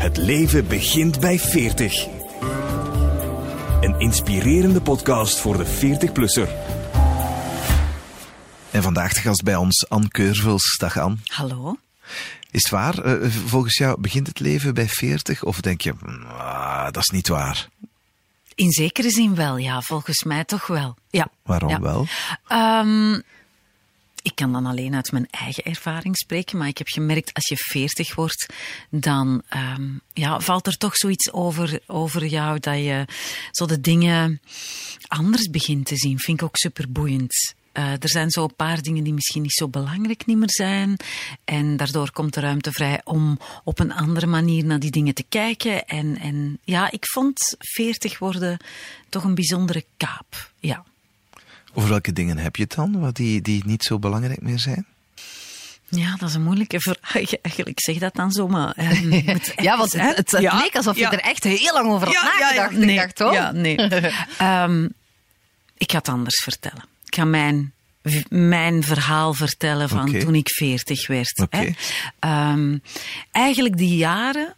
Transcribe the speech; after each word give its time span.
Het 0.00 0.16
leven 0.16 0.68
begint 0.68 1.20
bij 1.20 1.38
40. 1.38 2.06
Een 3.80 3.98
inspirerende 3.98 4.80
podcast 4.80 5.38
voor 5.38 5.56
de 5.56 5.66
40-plusser. 5.66 6.48
En 8.70 8.82
vandaag 8.82 9.12
de 9.12 9.20
gast 9.20 9.42
bij 9.42 9.56
ons, 9.56 9.88
Anne 9.88 10.08
Keurvels. 10.08 10.76
Dag 10.78 10.98
Anne. 10.98 11.16
Hallo. 11.24 11.76
Is 12.50 12.62
het 12.62 12.70
waar? 12.70 13.06
Uh, 13.06 13.30
volgens 13.30 13.76
jou 13.76 14.00
begint 14.00 14.26
het 14.26 14.40
leven 14.40 14.74
bij 14.74 14.88
40? 14.88 15.42
Of 15.42 15.60
denk 15.60 15.80
je, 15.80 15.94
ah, 16.38 16.84
dat 16.84 17.02
is 17.02 17.10
niet 17.10 17.28
waar? 17.28 17.68
In 18.54 18.70
zekere 18.70 19.10
zin 19.10 19.34
wel, 19.34 19.56
ja. 19.56 19.80
Volgens 19.80 20.22
mij 20.24 20.44
toch 20.44 20.66
wel. 20.66 20.96
Ja. 21.10 21.28
Waarom 21.42 21.70
ja. 21.70 21.80
wel? 21.80 22.06
Um, 22.48 23.22
ik 24.22 24.34
kan 24.34 24.52
dan 24.52 24.66
alleen 24.66 24.94
uit 24.94 25.12
mijn 25.12 25.28
eigen 25.30 25.64
ervaring 25.64 26.16
spreken, 26.16 26.58
maar 26.58 26.68
ik 26.68 26.78
heb 26.78 26.88
gemerkt 26.88 27.34
als 27.34 27.48
je 27.48 27.56
40 27.56 28.14
wordt, 28.14 28.54
dan 28.90 29.42
um, 29.54 30.00
ja, 30.12 30.40
valt 30.40 30.66
er 30.66 30.76
toch 30.76 30.96
zoiets 30.96 31.32
over, 31.32 31.80
over 31.86 32.26
jou 32.26 32.58
dat 32.58 32.76
je 32.76 33.04
zo 33.50 33.66
de 33.66 33.80
dingen 33.80 34.40
anders 35.06 35.50
begint 35.50 35.86
te 35.86 35.96
zien. 35.96 36.18
Vind 36.18 36.40
ik 36.40 36.46
ook 36.46 36.56
super 36.56 36.92
boeiend. 36.92 37.54
Uh, 37.72 37.92
er 37.92 38.08
zijn 38.08 38.30
zo 38.30 38.42
een 38.42 38.54
paar 38.56 38.82
dingen 38.82 39.04
die 39.04 39.12
misschien 39.14 39.42
niet 39.42 39.54
zo 39.54 39.68
belangrijk 39.68 40.26
niet 40.26 40.36
meer 40.36 40.50
zijn. 40.50 40.96
En 41.44 41.76
daardoor 41.76 42.12
komt 42.12 42.34
de 42.34 42.40
ruimte 42.40 42.72
vrij 42.72 43.00
om 43.04 43.38
op 43.64 43.78
een 43.78 43.92
andere 43.92 44.26
manier 44.26 44.64
naar 44.64 44.80
die 44.80 44.90
dingen 44.90 45.14
te 45.14 45.24
kijken. 45.28 45.86
En, 45.86 46.18
en 46.18 46.58
ja, 46.64 46.90
ik 46.90 47.06
vond 47.06 47.54
40 47.58 48.18
worden 48.18 48.56
toch 49.08 49.24
een 49.24 49.34
bijzondere 49.34 49.84
kaap. 49.96 50.52
Ja. 50.58 50.84
Over 51.72 51.88
welke 51.88 52.12
dingen 52.12 52.38
heb 52.38 52.56
je 52.56 52.62
het 52.62 52.74
dan, 52.74 53.00
wat 53.00 53.16
die, 53.16 53.42
die 53.42 53.62
niet 53.66 53.82
zo 53.82 53.98
belangrijk 53.98 54.40
meer 54.40 54.58
zijn? 54.58 54.86
Ja, 55.88 56.16
dat 56.16 56.28
is 56.28 56.34
een 56.34 56.42
moeilijke 56.42 56.80
vraag. 56.80 57.14
Eigenlijk, 57.14 57.68
ik 57.68 57.80
zeg 57.80 57.98
dat 57.98 58.14
dan 58.14 58.32
zomaar. 58.32 58.74
Um, 58.78 59.12
ja, 59.66 59.76
want 59.76 59.92
het, 59.92 60.16
het, 60.16 60.30
het 60.30 60.40
ja, 60.42 60.58
leek 60.58 60.76
alsof 60.76 60.98
je 60.98 61.06
er 61.06 61.20
echt 61.20 61.44
heel 61.44 61.72
lang 61.72 61.90
over 61.90 62.06
had 62.06 62.14
ja, 62.14 62.22
nagedacht. 62.22 62.72
nee, 62.72 62.96
dacht, 62.96 63.16
toch? 63.16 63.32
Ja, 63.32 63.52
nee. 63.52 63.78
um, 64.42 64.92
ik 65.84 65.90
ga 65.90 65.98
het 65.98 66.08
anders 66.08 66.42
vertellen. 66.42 66.84
Ik 67.06 67.14
ga 67.14 67.24
mijn, 67.24 67.72
mijn 68.28 68.82
verhaal 68.82 69.34
vertellen 69.34 69.88
van 69.88 70.08
okay. 70.08 70.20
toen 70.20 70.34
ik 70.34 70.48
40 70.48 71.06
werd. 71.06 71.38
Okay. 71.38 71.76
Um, 72.52 72.82
eigenlijk 73.30 73.76
die 73.76 73.96
jaren 73.96 74.54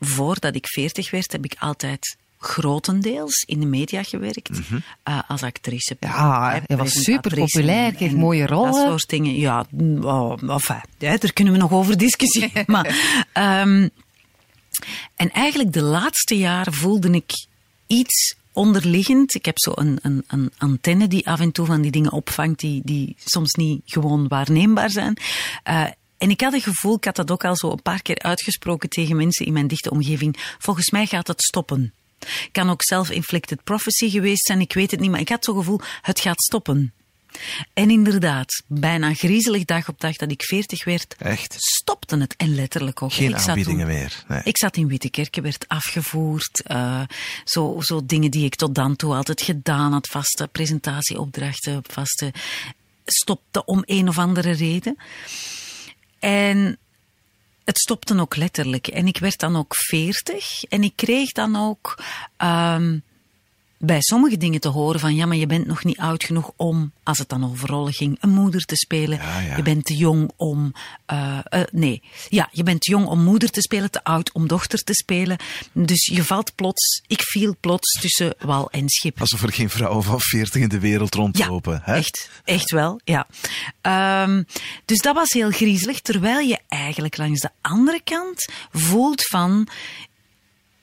voordat 0.00 0.54
ik 0.54 0.66
40 0.66 1.10
werd, 1.10 1.32
heb 1.32 1.44
ik 1.44 1.54
altijd 1.58 2.16
grotendeels 2.38 3.44
in 3.46 3.60
de 3.60 3.66
media 3.66 4.02
gewerkt. 4.02 4.50
Mm 4.50 4.64
-hmm. 4.68 4.82
uh, 5.08 5.20
als 5.28 5.42
actrice. 5.42 5.96
Ja, 6.00 6.62
je 6.66 6.76
was 6.76 6.92
super 6.92 7.34
populair, 7.34 7.94
kreeg 7.94 8.12
mooie 8.12 8.46
rollen. 8.46 8.72
Dat 8.72 8.86
soort 8.86 9.08
dingen. 9.08 9.34
Ja, 9.34 9.66
oh, 10.00 10.42
enfin, 10.42 10.80
ja, 10.98 11.16
daar 11.16 11.32
kunnen 11.32 11.52
we 11.52 11.58
nog 11.58 11.72
over 11.72 11.96
discussiëren. 11.98 12.64
maar, 12.74 12.86
um, 13.62 13.90
en 15.16 15.30
eigenlijk 15.30 15.72
de 15.72 15.82
laatste 15.82 16.38
jaren 16.38 16.72
voelde 16.72 17.10
ik 17.10 17.46
iets 17.86 18.36
onderliggend. 18.52 19.34
Ik 19.34 19.44
heb 19.44 19.58
zo 19.58 19.72
een, 19.74 19.98
een, 20.02 20.24
een, 20.26 20.52
antenne 20.58 21.08
die 21.08 21.28
af 21.28 21.40
en 21.40 21.52
toe 21.52 21.66
van 21.66 21.80
die 21.80 21.90
dingen 21.90 22.12
opvangt 22.12 22.60
die, 22.60 22.80
die 22.84 23.16
soms 23.24 23.54
niet 23.54 23.82
gewoon 23.84 24.28
waarneembaar 24.28 24.90
zijn. 24.90 25.16
Uh, 25.68 25.84
en 26.18 26.30
ik 26.30 26.40
had 26.40 26.52
het 26.52 26.62
gevoel, 26.62 26.96
ik 26.96 27.04
had 27.04 27.16
dat 27.16 27.30
ook 27.30 27.44
al 27.44 27.56
zo 27.56 27.70
een 27.70 27.82
paar 27.82 28.02
keer 28.02 28.18
uitgesproken 28.18 28.88
tegen 28.88 29.16
mensen 29.16 29.46
in 29.46 29.52
mijn 29.52 29.66
dichte 29.66 29.90
omgeving. 29.90 30.56
Volgens 30.58 30.90
mij 30.90 31.06
gaat 31.06 31.26
het 31.26 31.42
stoppen. 31.42 31.92
Kan 32.52 32.70
ook 32.70 32.82
self-inflicted 32.82 33.64
prophecy 33.64 34.10
geweest 34.10 34.46
zijn, 34.46 34.60
ik 34.60 34.72
weet 34.72 34.90
het 34.90 35.00
niet, 35.00 35.10
maar 35.10 35.20
ik 35.20 35.28
had 35.28 35.44
zo'n 35.44 35.56
gevoel, 35.56 35.80
het 36.02 36.20
gaat 36.20 36.42
stoppen. 36.42 36.92
En 37.72 37.90
inderdaad, 37.90 38.62
bijna 38.66 39.14
griezelig 39.14 39.64
dag 39.64 39.88
op 39.88 40.00
dag 40.00 40.16
dat 40.16 40.30
ik 40.30 40.42
40 40.42 40.84
werd, 40.84 41.14
Echt? 41.18 41.54
stopte 41.58 42.16
het. 42.16 42.34
En 42.36 42.54
letterlijk 42.54 43.02
ook. 43.02 43.12
Geen 43.12 43.30
ik 43.30 43.36
aanbiedingen 43.36 43.86
toen, 43.86 43.96
meer. 43.96 44.24
Nee. 44.28 44.40
Ik 44.44 44.58
zat 44.58 44.76
in 44.76 44.88
Wittekerke, 44.88 45.40
werd 45.40 45.64
afgevoerd. 45.68 46.64
Uh, 46.72 47.02
zo, 47.44 47.76
zo 47.80 48.00
dingen 48.04 48.30
die 48.30 48.44
ik 48.44 48.54
tot 48.54 48.74
dan 48.74 48.96
toe 48.96 49.14
altijd 49.14 49.40
gedaan 49.42 49.92
had, 49.92 50.06
vaste 50.06 50.48
presentatieopdrachten, 50.52 51.82
vaste, 51.90 52.32
stopte 53.04 53.64
om 53.64 53.82
een 53.86 54.08
of 54.08 54.18
andere 54.18 54.50
reden. 54.50 54.96
En 56.18 56.78
het 57.68 57.78
stopte 57.78 58.20
ook 58.20 58.36
letterlijk. 58.36 58.86
En 58.86 59.06
ik 59.06 59.18
werd 59.18 59.38
dan 59.38 59.56
ook 59.56 59.74
veertig. 59.76 60.64
En 60.64 60.82
ik 60.82 60.92
kreeg 60.96 61.32
dan 61.32 61.56
ook 61.56 61.98
um, 62.42 63.02
bij 63.78 64.00
sommige 64.00 64.36
dingen 64.36 64.60
te 64.60 64.68
horen 64.68 65.00
van 65.00 65.14
ja, 65.14 65.26
maar 65.26 65.36
je 65.36 65.46
bent 65.46 65.66
nog 65.66 65.84
niet 65.84 65.98
oud 65.98 66.24
genoeg 66.24 66.52
om, 66.56 66.92
als 67.02 67.18
het 67.18 67.28
dan 67.28 67.50
over 67.50 67.68
rollen 67.68 67.92
ging, 67.92 68.16
een 68.20 68.30
moeder 68.30 68.64
te 68.64 68.76
spelen. 68.76 69.18
Ja, 69.18 69.40
ja. 69.40 69.56
Je 69.56 69.62
bent 69.62 69.84
te 69.84 69.96
jong 69.96 70.30
om, 70.36 70.72
uh, 71.12 71.38
uh, 71.50 71.60
nee, 71.70 72.02
ja, 72.28 72.48
je 72.52 72.62
bent 72.62 72.80
te 72.80 72.90
jong 72.90 73.06
om 73.06 73.22
moeder 73.22 73.50
te 73.50 73.60
spelen, 73.60 73.90
te 73.90 74.04
oud 74.04 74.32
om 74.32 74.48
dochter 74.48 74.78
te 74.78 74.94
spelen. 74.94 75.36
Dus 75.72 76.06
je 76.06 76.24
valt 76.24 76.54
plots, 76.54 77.02
ik 77.06 77.22
viel 77.22 77.56
plots 77.60 78.00
tussen 78.00 78.34
wal 78.38 78.70
en 78.70 78.88
schip. 78.88 79.20
Alsof 79.20 79.42
er 79.42 79.52
geen 79.52 79.70
vrouwen 79.70 80.04
van 80.04 80.20
40 80.20 80.62
in 80.62 80.68
de 80.68 80.80
wereld 80.80 81.14
rondlopen. 81.14 81.72
Ja, 81.72 81.80
hè? 81.84 81.94
echt, 81.94 82.30
echt 82.44 82.70
wel, 82.70 83.00
ja. 83.04 83.26
Um, 84.22 84.46
dus 84.84 84.98
dat 84.98 85.14
was 85.14 85.28
heel 85.28 85.50
griezelig, 85.50 86.00
terwijl 86.00 86.40
je 86.40 86.58
eigenlijk 86.68 87.16
langs 87.16 87.40
de 87.40 87.50
andere 87.60 88.00
kant 88.04 88.48
voelt 88.72 89.26
van, 89.26 89.68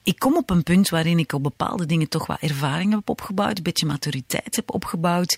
ik 0.06 0.20
kom 0.20 0.38
op 0.38 0.50
een 0.50 0.64
punt 0.64 0.90
waarin 0.90 1.20
ik 1.20 1.34
op 1.34 1.44
bepaalde 1.44 1.86
dingen 1.86 2.10
toch 2.10 2.28
wat 2.28 2.40
ervaring 2.40 2.94
heb 2.94 3.10
opgebouwd, 3.10 3.58
een 3.58 3.64
beetje 3.64 3.86
maturiteit 3.86 4.56
heb 4.56 4.74
opgebouwd. 4.74 5.38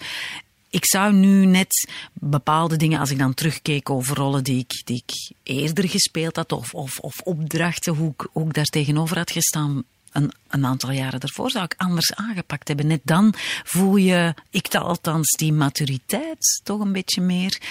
Ik 0.70 0.86
zou 0.86 1.14
nu 1.14 1.46
net 1.46 1.90
bepaalde 2.14 2.76
dingen, 2.76 3.00
als 3.00 3.10
ik 3.10 3.18
dan 3.18 3.34
terugkeek 3.34 3.90
over 3.90 4.16
rollen 4.16 4.44
die 4.44 4.60
ik, 4.60 4.82
die 4.86 5.04
ik 5.06 5.32
eerder 5.44 5.90
gespeeld 5.90 6.36
had, 6.36 6.52
of, 6.52 6.74
of, 6.74 7.00
of 7.00 7.20
opdrachten, 7.20 7.94
hoe 7.94 8.14
ik, 8.34 8.54
daar 8.54 8.66
tegenover 8.66 9.18
had 9.18 9.32
gestaan, 9.32 9.84
een, 10.12 10.32
een, 10.48 10.66
aantal 10.66 10.92
jaren 10.92 11.20
daarvoor 11.20 11.52
zou 11.52 11.64
ik 11.64 11.74
anders 11.78 12.14
aangepakt 12.14 12.68
hebben. 12.68 12.88
Net 12.88 13.02
dan 13.04 13.34
voel 13.64 13.96
je, 13.96 14.34
ik 14.50 14.76
althans, 14.76 15.32
die 15.32 15.54
maturiteit 15.54 16.62
toch 16.64 16.80
een 16.80 16.92
beetje 16.92 17.22
meer. 17.22 17.62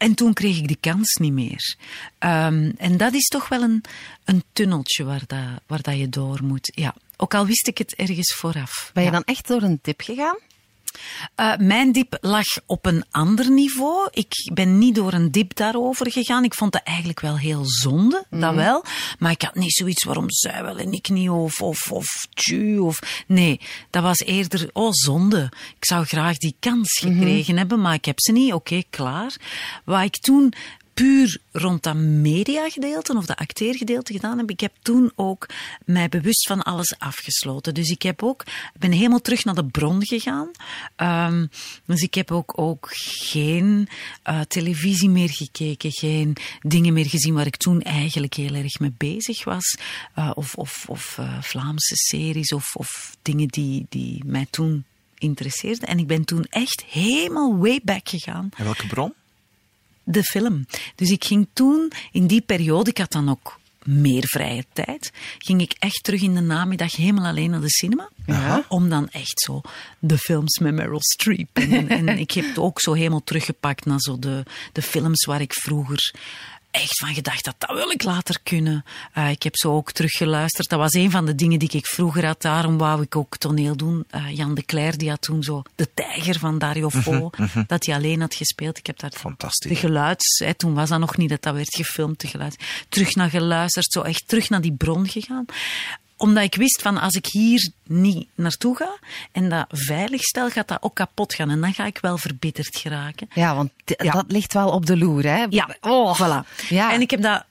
En 0.00 0.14
toen 0.14 0.32
kreeg 0.32 0.56
ik 0.56 0.66
die 0.66 0.78
kans 0.80 1.14
niet 1.14 1.32
meer. 1.32 1.76
Um, 2.18 2.72
en 2.76 2.96
dat 2.96 3.12
is 3.12 3.26
toch 3.26 3.48
wel 3.48 3.62
een, 3.62 3.84
een 4.24 4.44
tunneltje 4.52 5.04
waar, 5.04 5.22
dat, 5.26 5.60
waar 5.66 5.82
dat 5.82 5.98
je 5.98 6.08
door 6.08 6.38
moet. 6.42 6.72
Ja. 6.74 6.94
Ook 7.16 7.34
al 7.34 7.46
wist 7.46 7.66
ik 7.66 7.78
het 7.78 7.94
ergens 7.94 8.34
vooraf. 8.34 8.90
Ben 8.94 9.02
je 9.02 9.10
ja. 9.10 9.14
dan 9.14 9.24
echt 9.24 9.48
door 9.48 9.62
een 9.62 9.78
dip 9.82 10.00
gegaan? 10.00 10.38
Uh, 11.36 11.56
mijn 11.56 11.92
dip 11.92 12.18
lag 12.20 12.46
op 12.66 12.86
een 12.86 13.04
ander 13.10 13.50
niveau. 13.50 14.08
Ik 14.10 14.50
ben 14.52 14.78
niet 14.78 14.94
door 14.94 15.12
een 15.12 15.30
dip 15.30 15.56
daarover 15.56 16.10
gegaan. 16.10 16.44
Ik 16.44 16.54
vond 16.54 16.72
dat 16.72 16.82
eigenlijk 16.82 17.20
wel 17.20 17.38
heel 17.38 17.62
zonde, 17.64 18.24
mm. 18.30 18.40
dat 18.40 18.54
wel. 18.54 18.84
Maar 19.18 19.30
ik 19.30 19.42
had 19.42 19.54
niet 19.54 19.72
zoiets 19.72 20.04
waarom 20.04 20.30
zij 20.30 20.62
wel 20.62 20.78
en 20.78 20.92
ik 20.92 21.08
niet, 21.08 21.30
of, 21.30 21.60
of, 21.60 21.92
of 21.92 22.26
tju, 22.34 22.78
of... 22.78 23.24
Nee, 23.26 23.60
dat 23.90 24.02
was 24.02 24.18
eerder, 24.18 24.70
oh 24.72 24.90
zonde. 24.90 25.52
Ik 25.76 25.84
zou 25.84 26.04
graag 26.04 26.36
die 26.36 26.56
kans 26.60 26.98
gekregen 26.98 27.36
mm 27.36 27.42
-hmm. 27.42 27.56
hebben, 27.56 27.80
maar 27.80 27.94
ik 27.94 28.04
heb 28.04 28.20
ze 28.20 28.32
niet. 28.32 28.52
Oké, 28.52 28.72
okay, 28.72 28.84
klaar. 28.90 29.36
Wat 29.84 30.02
ik 30.02 30.16
toen 30.16 30.52
puur 30.94 31.38
rond 31.52 31.82
dat 31.82 31.94
mediagedeelte 31.96 33.16
of 33.16 33.26
dat 33.26 33.36
acteergedeelte 33.36 34.12
gedaan 34.12 34.38
heb, 34.38 34.50
ik 34.50 34.60
heb 34.60 34.72
toen 34.82 35.12
ook 35.14 35.48
mij 35.84 36.08
bewust 36.08 36.46
van 36.46 36.62
alles 36.62 36.98
afgesloten. 36.98 37.74
Dus 37.74 37.90
ik 37.90 38.02
heb 38.02 38.22
ook, 38.22 38.44
ben 38.78 38.92
helemaal 38.92 39.20
terug 39.20 39.44
naar 39.44 39.54
de 39.54 39.64
bron 39.64 40.06
gegaan. 40.06 40.50
Um, 40.96 41.50
dus 41.84 42.00
ik 42.00 42.14
heb 42.14 42.30
ook, 42.30 42.58
ook 42.58 42.88
geen 43.28 43.88
uh, 44.28 44.40
televisie 44.40 45.10
meer 45.10 45.30
gekeken, 45.30 45.92
geen 45.92 46.36
dingen 46.60 46.92
meer 46.92 47.08
gezien 47.08 47.34
waar 47.34 47.46
ik 47.46 47.56
toen 47.56 47.82
eigenlijk 47.82 48.34
heel 48.34 48.54
erg 48.54 48.78
mee 48.78 48.94
bezig 48.96 49.44
was. 49.44 49.78
Uh, 50.18 50.30
of 50.34 50.54
of, 50.54 50.84
of 50.88 51.16
uh, 51.20 51.42
Vlaamse 51.42 51.96
series 51.96 52.52
of, 52.52 52.74
of 52.76 53.16
dingen 53.22 53.48
die, 53.48 53.86
die 53.88 54.22
mij 54.26 54.46
toen 54.50 54.84
interesseerden. 55.18 55.88
En 55.88 55.98
ik 55.98 56.06
ben 56.06 56.24
toen 56.24 56.44
echt 56.44 56.84
helemaal 56.88 57.56
way 57.56 57.80
back 57.82 58.08
gegaan. 58.08 58.48
En 58.56 58.64
welke 58.64 58.86
bron? 58.86 59.12
De 60.10 60.22
film. 60.22 60.66
Dus 60.94 61.10
ik 61.10 61.24
ging 61.24 61.48
toen, 61.52 61.92
in 62.12 62.26
die 62.26 62.40
periode, 62.40 62.90
ik 62.90 62.98
had 62.98 63.12
dan 63.12 63.30
ook 63.30 63.58
meer 63.84 64.22
vrije 64.26 64.64
tijd, 64.72 65.12
ging 65.38 65.60
ik 65.60 65.74
echt 65.78 66.04
terug 66.04 66.22
in 66.22 66.34
de 66.34 66.40
namiddag 66.40 66.96
helemaal 66.96 67.26
alleen 67.26 67.50
naar 67.50 67.60
de 67.60 67.70
cinema. 67.70 68.08
Ja. 68.26 68.64
Om 68.68 68.88
dan 68.88 69.08
echt 69.08 69.40
zo 69.40 69.60
de 69.98 70.18
films 70.18 70.58
met 70.58 70.74
Meryl 70.74 71.02
Streep. 71.02 71.48
En, 71.52 71.88
en 71.88 72.08
ik 72.26 72.30
heb 72.30 72.44
het 72.44 72.58
ook 72.58 72.80
zo 72.80 72.92
helemaal 72.92 73.24
teruggepakt 73.24 73.84
naar 73.84 74.00
zo 74.00 74.18
de, 74.18 74.42
de 74.72 74.82
films 74.82 75.24
waar 75.24 75.40
ik 75.40 75.54
vroeger 75.54 76.14
echt 76.70 76.98
van 76.98 77.14
gedacht 77.14 77.44
dat 77.44 77.54
dat 77.58 77.76
wil 77.76 77.90
ik 77.90 78.02
later 78.02 78.40
kunnen. 78.42 78.84
Uh, 79.18 79.30
ik 79.30 79.42
heb 79.42 79.56
zo 79.56 79.72
ook 79.72 79.92
teruggeluisterd. 79.92 80.68
Dat 80.68 80.78
was 80.78 80.92
een 80.92 81.10
van 81.10 81.26
de 81.26 81.34
dingen 81.34 81.58
die 81.58 81.70
ik 81.70 81.86
vroeger 81.86 82.26
had. 82.26 82.42
Daarom 82.42 82.78
wou 82.78 83.02
ik 83.02 83.16
ook 83.16 83.36
toneel 83.36 83.76
doen. 83.76 84.04
Uh, 84.14 84.36
Jan 84.36 84.54
de 84.54 84.62
Cler 84.62 84.98
die 84.98 85.08
had 85.08 85.20
toen 85.22 85.42
zo 85.42 85.62
de 85.74 85.88
tijger 85.94 86.38
van 86.38 86.58
Dario 86.58 86.90
Fo, 86.90 87.12
mm 87.12 87.48
-hmm. 87.52 87.64
dat 87.66 87.86
hij 87.86 87.94
alleen 87.94 88.20
had 88.20 88.34
gespeeld. 88.34 88.78
Ik 88.78 88.86
heb 88.86 88.98
daar 88.98 89.10
Fantastisch. 89.10 89.70
de 89.70 89.76
geluids, 89.76 90.38
hè, 90.38 90.54
toen 90.54 90.74
was 90.74 90.88
dat 90.88 90.98
nog 90.98 91.16
niet 91.16 91.28
dat 91.28 91.42
dat 91.42 91.54
werd 91.54 91.74
gefilmd, 91.74 92.20
de 92.20 92.26
geluid. 92.26 92.56
Terug 92.88 93.14
naar 93.14 93.30
geluisterd, 93.30 93.92
zo 93.92 94.00
echt 94.00 94.28
terug 94.28 94.48
naar 94.48 94.60
die 94.60 94.74
bron 94.74 95.08
gegaan 95.08 95.44
omdat 96.20 96.44
ik 96.44 96.54
wist 96.54 96.82
van 96.82 96.98
als 96.98 97.14
ik 97.14 97.26
hier 97.26 97.70
niet 97.86 98.28
naartoe 98.34 98.76
ga 98.76 98.98
en 99.32 99.48
dat 99.48 99.66
veilig 99.68 100.22
stel, 100.22 100.50
gaat 100.50 100.68
dat 100.68 100.82
ook 100.82 100.94
kapot 100.94 101.34
gaan. 101.34 101.50
En 101.50 101.60
dan 101.60 101.74
ga 101.74 101.86
ik 101.86 101.98
wel 102.00 102.18
verbitterd 102.18 102.76
geraken. 102.76 103.28
Ja, 103.34 103.54
want 103.54 103.70
ja. 103.84 104.12
dat 104.12 104.24
ligt 104.28 104.52
wel 104.52 104.68
op 104.68 104.86
de 104.86 104.96
loer, 104.96 105.24
hè? 105.24 105.46
Ja, 105.48 105.76
oh. 105.80 106.20
voilà. 106.20 106.68
Ja. 106.68 106.92
En 106.92 107.00
ik 107.00 107.10
heb 107.10 107.22
dat 107.22 107.44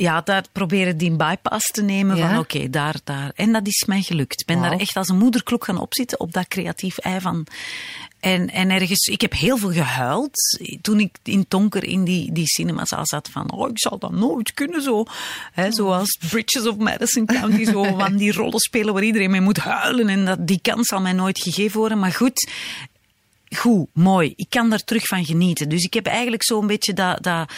ja, 0.00 0.20
daar 0.20 0.44
proberen 0.52 0.96
die 0.96 1.10
bypass 1.10 1.66
te 1.66 1.82
nemen 1.82 2.16
Ja? 2.16 2.28
van 2.28 2.38
oké, 2.38 2.70
daar, 2.70 2.94
daar. 3.04 3.32
En 3.34 3.52
dat 3.52 3.66
is 3.66 3.84
mij 3.86 4.02
gelukt. 4.02 4.40
Ik 4.40 4.46
ben 4.46 4.60
daar 4.62 4.78
echt 4.78 4.96
als 4.96 5.08
een 5.08 5.18
moederklok 5.18 5.64
gaan 5.64 5.78
opzitten 5.78 6.20
op 6.20 6.32
dat 6.32 6.48
creatief 6.48 6.98
ei 6.98 7.20
van... 7.20 7.46
En, 8.20 8.50
en 8.50 8.70
ergens, 8.70 9.06
ik 9.06 9.20
heb 9.20 9.32
heel 9.32 9.56
veel 9.56 9.72
gehuild 9.72 10.30
toen 10.82 11.00
ik 11.00 11.16
in 11.22 11.48
Tonker 11.48 11.84
in 11.84 12.04
die, 12.04 12.32
die 12.32 12.46
cinemazaal 12.46 13.06
zat 13.06 13.28
van, 13.32 13.52
oh, 13.52 13.68
ik 13.68 13.78
zal 13.78 13.98
dat 13.98 14.12
nooit 14.12 14.54
kunnen 14.54 14.82
zo. 14.82 15.04
Hè, 15.52 15.72
zoals 15.72 16.18
Bridges 16.28 16.66
of 16.66 16.76
Madison 16.76 17.26
County, 17.26 17.64
zo 17.64 17.84
van 17.98 18.16
die 18.16 18.32
rollen 18.32 18.58
spelen 18.58 18.94
waar 18.94 19.02
iedereen 19.02 19.30
mee 19.30 19.40
moet 19.40 19.58
huilen. 19.58 20.08
En 20.08 20.24
dat, 20.24 20.46
die 20.46 20.58
kans 20.62 20.86
zal 20.86 21.00
mij 21.00 21.12
nooit 21.12 21.38
gegeven 21.42 21.78
worden. 21.78 21.98
Maar 21.98 22.12
goed, 22.12 22.50
goed, 23.56 23.86
mooi. 23.92 24.32
Ik 24.36 24.46
kan 24.48 24.70
daar 24.70 24.84
terug 24.84 25.06
van 25.06 25.24
genieten. 25.24 25.68
Dus 25.68 25.84
ik 25.84 25.94
heb 25.94 26.06
eigenlijk 26.06 26.44
zo'n 26.44 26.66
beetje 26.66 26.92
dat, 26.92 27.22
dat, 27.22 27.52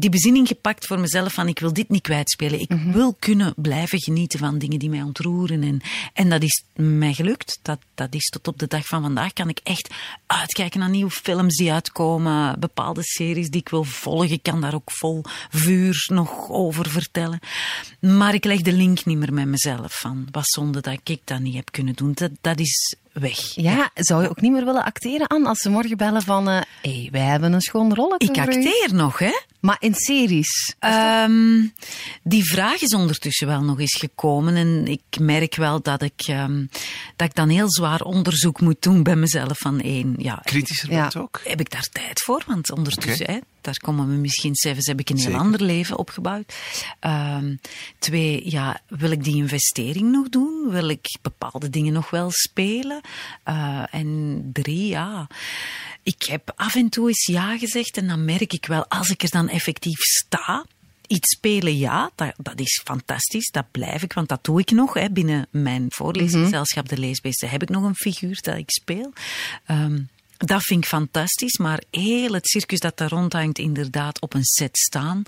die 0.00 0.10
bezinning 0.10 0.48
gepakt 0.48 0.86
voor 0.86 0.98
mezelf 0.98 1.32
van 1.32 1.48
ik 1.48 1.58
wil 1.58 1.72
dit 1.72 1.88
niet 1.88 2.02
kwijtspelen. 2.02 2.60
Ik 2.60 2.72
wil 2.92 3.16
kunnen 3.18 3.54
blijven 3.56 4.00
genieten 4.00 4.38
van 4.38 4.58
dingen 4.58 4.78
die 4.78 4.90
mij 4.90 5.02
ontroeren. 5.02 5.62
En, 5.62 5.80
en 6.12 6.28
dat 6.28 6.42
is 6.42 6.64
mij 6.74 7.12
gelukt. 7.12 7.58
Dat, 7.62 7.78
dat 7.94 8.14
is 8.14 8.28
tot 8.28 8.48
op 8.48 8.58
de 8.58 8.66
dag 8.66 8.86
van 8.86 9.02
vandaag 9.02 9.32
kan 9.32 9.48
ik 9.48 9.60
echt 9.62 9.94
uitkijken 10.26 10.80
naar 10.80 10.90
nieuwe 10.90 11.10
films 11.10 11.56
die 11.56 11.72
uitkomen. 11.72 12.60
Bepaalde 12.60 13.02
series 13.02 13.50
die 13.50 13.60
ik 13.60 13.68
wil 13.68 13.84
volgen. 13.84 14.30
Ik 14.30 14.42
kan 14.42 14.60
daar 14.60 14.74
ook 14.74 14.90
vol 14.90 15.22
vuur 15.50 16.04
nog 16.12 16.48
over 16.48 16.90
vertellen. 16.90 17.38
Maar 18.00 18.34
ik 18.34 18.44
leg 18.44 18.60
de 18.60 18.72
link 18.72 19.04
niet 19.04 19.18
meer 19.18 19.32
met 19.32 19.46
mezelf 19.46 20.00
van 20.00 20.28
wat 20.30 20.48
zonde 20.48 20.80
dat 20.80 20.98
ik 21.04 21.20
dat 21.24 21.40
niet 21.40 21.54
heb 21.54 21.70
kunnen 21.70 21.94
doen. 21.94 22.12
Dat, 22.14 22.30
dat 22.40 22.58
is 22.58 22.96
weg. 23.12 23.38
Ja, 23.54 23.90
zou 23.94 24.22
je 24.22 24.28
ook 24.28 24.40
niet 24.40 24.52
meer 24.52 24.64
willen 24.64 24.84
acteren, 24.84 25.26
Anne? 25.26 25.48
Als 25.48 25.58
ze 25.58 25.70
morgen 25.70 25.96
bellen 25.96 26.22
van, 26.22 26.46
hé, 26.46 26.60
hey, 26.82 27.08
wij 27.12 27.24
hebben 27.24 27.52
een 27.52 27.60
schoon 27.60 27.94
rolletje 27.94 28.28
Ik 28.28 28.38
acteer 28.38 28.88
nog, 28.92 29.18
hè? 29.18 29.32
Maar 29.60 29.76
in 29.78 29.94
series. 29.94 30.74
Ehm, 30.78 31.62
die 32.22 32.44
vraag 32.44 32.80
is 32.80 32.94
ondertussen 32.94 33.46
wel 33.46 33.62
nog 33.62 33.80
eens 33.80 33.96
gekomen. 33.98 34.56
En 34.56 34.86
ik 34.86 35.18
merk 35.20 35.56
wel 35.56 35.82
dat 35.82 36.02
ik, 36.02 36.22
ehm, 36.26 36.64
dat 37.16 37.28
ik 37.28 37.34
dan 37.34 37.48
heel 37.48 37.70
zwaar 37.72 38.00
onderzoek 38.00 38.60
moet 38.60 38.82
doen 38.82 39.02
bij 39.02 39.16
mezelf. 39.16 39.58
Van 39.58 39.80
één, 39.80 40.14
ja, 40.18 40.40
Kritischer 40.44 40.90
Ja. 40.90 41.00
bent 41.00 41.16
ook? 41.16 41.40
heb 41.44 41.60
ik 41.60 41.70
daar 41.70 41.88
tijd 41.92 42.22
voor? 42.22 42.42
Want 42.46 42.70
ondertussen, 42.72 43.26
hè, 43.26 43.38
daar 43.60 43.78
komen 43.78 44.08
we 44.08 44.14
misschien 44.14 44.54
zelfs, 44.54 44.86
heb 44.86 45.00
ik 45.00 45.10
een 45.10 45.16
heel 45.16 45.24
Zeker. 45.24 45.40
ander 45.40 45.62
leven 45.62 45.98
opgebouwd. 45.98 46.54
Ehm, 46.98 47.56
twee, 47.98 48.50
ja, 48.50 48.80
wil 48.88 49.10
ik 49.10 49.24
die 49.24 49.36
investering 49.36 50.10
nog 50.10 50.28
doen? 50.28 50.66
Wil 50.70 50.88
ik 50.88 51.18
bepaalde 51.22 51.70
dingen 51.70 51.92
nog 51.92 52.10
wel 52.10 52.30
spelen? 52.30 53.00
Eh, 53.42 53.82
en 53.90 54.40
drie, 54.52 54.86
ja. 54.86 55.26
Ik 56.02 56.22
heb 56.22 56.52
af 56.56 56.74
en 56.74 56.88
toe 56.88 57.08
eens 57.08 57.26
ja 57.26 57.58
gezegd 57.58 57.96
en 57.96 58.06
dan 58.06 58.24
merk 58.24 58.52
ik 58.52 58.66
wel, 58.66 58.86
als 58.88 59.10
ik 59.10 59.22
er 59.22 59.30
dan 59.30 59.48
effectief 59.48 59.98
sta, 59.98 60.64
Iets 61.10 61.36
spelen, 61.36 61.78
ja, 61.78 62.10
dat, 62.14 62.34
dat 62.36 62.60
is 62.60 62.80
fantastisch. 62.84 63.50
Dat 63.50 63.70
blijf 63.70 64.02
ik, 64.02 64.12
want 64.12 64.28
dat 64.28 64.44
doe 64.44 64.60
ik 64.60 64.70
nog. 64.70 64.94
Hè. 64.94 65.10
Binnen 65.10 65.46
mijn 65.50 65.86
voorleesgezelschap, 65.88 66.88
de 66.88 66.98
Leesbeesten, 66.98 67.50
heb 67.50 67.62
ik 67.62 67.68
nog 67.68 67.84
een 67.84 67.94
figuur 67.94 68.38
dat 68.40 68.56
ik 68.56 68.70
speel. 68.70 69.12
Ehm, 69.66 70.00
dat 70.46 70.62
vind 70.62 70.82
ik 70.82 70.88
fantastisch, 70.88 71.58
maar 71.58 71.82
heel 71.90 72.32
het 72.32 72.48
circus 72.48 72.80
dat 72.80 72.96
daar 72.96 73.08
rondhangt, 73.08 73.58
inderdaad 73.58 74.20
op 74.20 74.34
een 74.34 74.44
set 74.44 74.78
staan, 74.78 75.22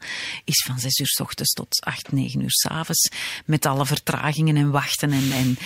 is 0.45 0.65
van 0.67 0.79
zes 0.79 0.99
uur 0.99 1.07
s 1.07 1.21
ochtends 1.21 1.53
tot 1.53 1.81
acht, 1.81 2.13
negen 2.13 2.41
uur 2.41 2.51
s 2.51 2.67
avonds. 2.67 3.09
Met 3.45 3.67
alle 3.67 3.87
vertragingen 3.87 4.57
en 4.57 4.71
wachten 4.71 5.13
en, 5.13 5.33
en 5.33 5.59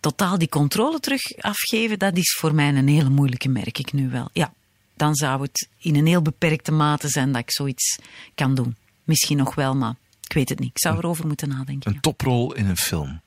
totaal 0.00 0.38
die 0.38 0.48
controle 0.48 1.00
terug 1.00 1.20
afgeven, 1.38 1.98
dat 1.98 2.16
is 2.16 2.36
voor 2.38 2.54
mij 2.54 2.68
een 2.68 2.88
hele 2.88 3.10
moeilijke, 3.10 3.48
merk 3.48 3.78
ik 3.78 3.92
nu 3.92 4.10
wel. 4.10 4.30
Ja, 4.32 4.52
dan 4.94 5.14
zou 5.14 5.42
het 5.42 5.68
in 5.78 5.96
een 5.96 6.06
heel 6.06 6.22
beperkte 6.22 6.72
mate 6.72 7.08
zijn 7.08 7.32
dat 7.32 7.42
ik 7.42 7.52
zoiets 7.52 7.98
kan 8.34 8.54
doen. 8.54 8.76
Misschien 9.04 9.36
nog 9.36 9.54
wel, 9.54 9.74
maar 9.74 9.94
ik 10.22 10.32
weet 10.32 10.48
het 10.48 10.58
niet. 10.58 10.70
Ik 10.70 10.78
zou 10.78 10.96
erover 10.96 11.26
moeten 11.26 11.48
nadenken. 11.48 11.94
Een 11.94 12.00
toprol 12.00 12.52
in 12.52 12.66
een 12.66 12.76
film. 12.76 13.20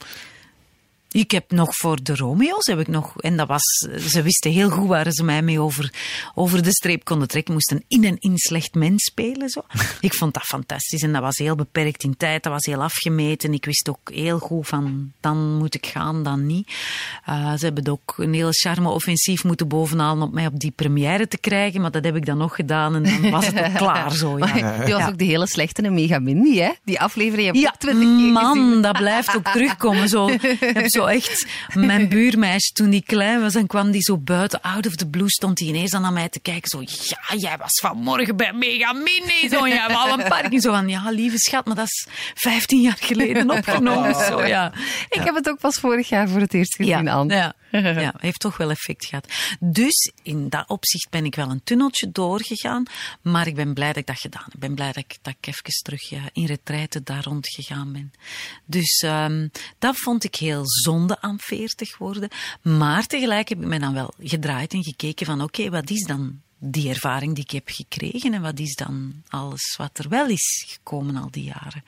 Ik 1.13 1.31
heb 1.31 1.51
nog 1.51 1.75
voor 1.75 2.03
de 2.03 2.15
Romeo's, 2.15 2.65
heb 2.65 2.79
ik 2.79 2.87
nog, 2.87 3.21
en 3.21 3.37
dat 3.37 3.47
was, 3.47 3.61
ze 4.07 4.21
wisten 4.21 4.51
heel 4.51 4.69
goed 4.69 4.87
waar 4.87 5.11
ze 5.11 5.23
mij 5.23 5.41
mee 5.41 5.59
over, 5.59 5.93
over 6.35 6.63
de 6.63 6.71
streep 6.71 7.03
konden 7.03 7.27
trekken. 7.27 7.53
Moesten 7.53 7.83
in 7.87 8.03
en 8.03 8.17
in 8.19 8.37
slecht 8.37 8.73
mens 8.73 9.03
spelen. 9.03 9.49
Zo. 9.49 9.61
Ik 10.01 10.13
vond 10.13 10.33
dat 10.33 10.43
fantastisch 10.43 11.01
en 11.01 11.13
dat 11.13 11.21
was 11.21 11.37
heel 11.37 11.55
beperkt 11.55 12.03
in 12.03 12.17
tijd, 12.17 12.43
dat 12.43 12.51
was 12.51 12.65
heel 12.65 12.83
afgemeten. 12.83 13.53
Ik 13.53 13.65
wist 13.65 13.89
ook 13.89 14.11
heel 14.13 14.39
goed 14.39 14.67
van, 14.67 15.11
dan 15.19 15.57
moet 15.57 15.75
ik 15.75 15.85
gaan, 15.85 16.23
dan 16.23 16.45
niet. 16.45 16.73
Uh, 17.29 17.53
ze 17.53 17.65
hebben 17.65 17.87
ook 17.87 18.13
een 18.17 18.33
hele 18.33 18.51
charme-offensief 18.51 19.43
moeten 19.43 19.67
bovenhalen 19.67 20.27
op 20.27 20.33
mij 20.33 20.45
op 20.45 20.59
die 20.59 20.71
première 20.71 21.27
te 21.27 21.37
krijgen, 21.37 21.81
maar 21.81 21.91
dat 21.91 22.03
heb 22.05 22.15
ik 22.15 22.25
dan 22.25 22.37
nog 22.37 22.55
gedaan 22.55 22.95
en 22.95 23.03
dan 23.03 23.31
was 23.31 23.45
het 23.45 23.59
ook 23.65 23.73
klaar 23.83 24.11
zo. 24.15 24.37
Ja. 24.37 24.45
Maar 24.45 24.53
Die 24.85 24.93
was 24.93 25.01
Ja. 25.03 25.07
ook 25.07 25.17
de 25.17 25.25
hele 25.25 25.47
slechte 25.47 25.81
en 25.81 25.93
mega 25.93 26.21
hè? 26.23 26.71
Die 26.83 26.99
aflevering 26.99 27.45
heb 27.45 27.55
Ja, 27.55 27.67
ook 27.67 27.75
twintig 27.79 28.03
keer 28.07 28.15
gezien. 28.17 28.31
man, 28.31 28.81
dat 28.81 28.97
blijft 28.97 29.35
ook 29.35 29.47
terugkomen. 29.47 30.09
Zo, 30.09 30.27
ik 30.27 30.57
heb 30.59 30.89
zo 30.89 31.02
echt, 31.09 31.45
mijn 31.73 32.09
buurmeisje, 32.09 32.71
toen 32.71 32.89
die 32.89 33.03
klein 33.05 33.41
was, 33.41 33.55
en 33.55 33.67
kwam 33.67 33.91
die 33.91 34.01
zo 34.01 34.17
buiten, 34.17 34.61
out 34.61 34.87
of 34.87 34.95
the 34.95 35.07
blue, 35.09 35.29
stond 35.29 35.57
die 35.57 35.67
ineens 35.67 35.91
naar 35.91 36.13
mij 36.13 36.29
te 36.29 36.39
kijken. 36.39 36.69
Zo, 36.69 36.81
ja, 36.81 37.37
jij 37.37 37.57
was 37.57 37.79
vanmorgen 37.81 38.35
bij 38.35 38.53
Mega 38.53 38.93
Mini. 38.93 39.49
Zo, 39.49 39.67
jij 39.67 39.85
al 39.87 40.19
een 40.19 40.27
parking. 40.27 40.61
Zo 40.61 40.71
van, 40.71 40.87
ja, 40.89 41.09
lieve 41.09 41.37
schat, 41.37 41.65
maar 41.65 41.75
dat 41.75 41.85
is 41.85 42.07
15 42.33 42.81
jaar 42.81 42.97
geleden 42.99 43.49
opgenomen. 43.49 44.15
Zo, 44.15 44.45
ja. 44.45 44.73
Ik 45.09 45.21
heb 45.23 45.35
het 45.35 45.49
ook 45.49 45.59
pas 45.59 45.75
vorig 45.79 46.09
jaar 46.09 46.29
voor 46.29 46.39
het 46.39 46.53
eerst 46.53 46.75
gezien, 46.75 47.07
Anne. 47.07 47.35
Ja, 47.35 47.53
ja, 48.05 48.13
heeft 48.17 48.39
toch 48.39 48.57
wel 48.57 48.69
effect 48.69 49.05
gehad. 49.05 49.27
Dus 49.59 50.11
in 50.23 50.49
dat 50.49 50.69
opzicht 50.69 51.09
ben 51.09 51.25
ik 51.25 51.35
wel 51.35 51.49
een 51.49 51.63
tunneltje 51.63 52.11
doorgegaan, 52.11 52.83
maar 53.21 53.47
ik 53.47 53.55
ben 53.55 53.73
blij 53.73 53.87
dat 53.87 53.97
ik 53.97 54.07
dat 54.07 54.19
gedaan 54.19 54.43
heb. 54.43 54.53
Ik 54.53 54.59
ben 54.59 54.75
blij 54.75 54.91
dat 54.91 55.03
ik, 55.03 55.17
dat 55.21 55.35
ik 55.39 55.47
even 55.47 55.83
terug 55.83 56.09
ja, 56.09 56.21
in 56.33 56.45
retraite 56.45 57.03
daar 57.03 57.23
rond 57.23 57.47
gegaan 57.49 57.91
ben. 57.91 58.13
Dus 58.65 58.99
ehm, 58.99 59.47
dat 59.79 59.97
vond 59.97 60.23
ik 60.23 60.35
heel 60.35 60.61
zonde 60.65 61.21
aan 61.21 61.39
40 61.39 61.97
worden. 61.97 62.29
Maar 62.61 63.05
tegelijk 63.05 63.49
heb 63.49 63.61
ik 63.61 63.67
me 63.67 63.79
dan 63.79 63.93
wel 63.93 64.13
gedraaid 64.19 64.73
en 64.73 64.83
gekeken 64.83 65.25
van 65.25 65.41
oké, 65.41 65.69
wat 65.69 65.89
is 65.89 66.05
dan 66.05 66.41
die 66.65 66.89
ervaring 66.89 67.35
die 67.35 67.43
ik 67.43 67.51
heb 67.51 67.69
gekregen 67.69 68.33
en 68.33 68.41
wat 68.41 68.59
is 68.59 68.75
dan 68.75 69.23
alles 69.27 69.75
wat 69.77 69.97
er 69.97 70.09
wel 70.09 70.27
is 70.27 70.65
gekomen 70.67 71.15
al 71.15 71.31
die 71.31 71.43
jaren. 71.43 71.83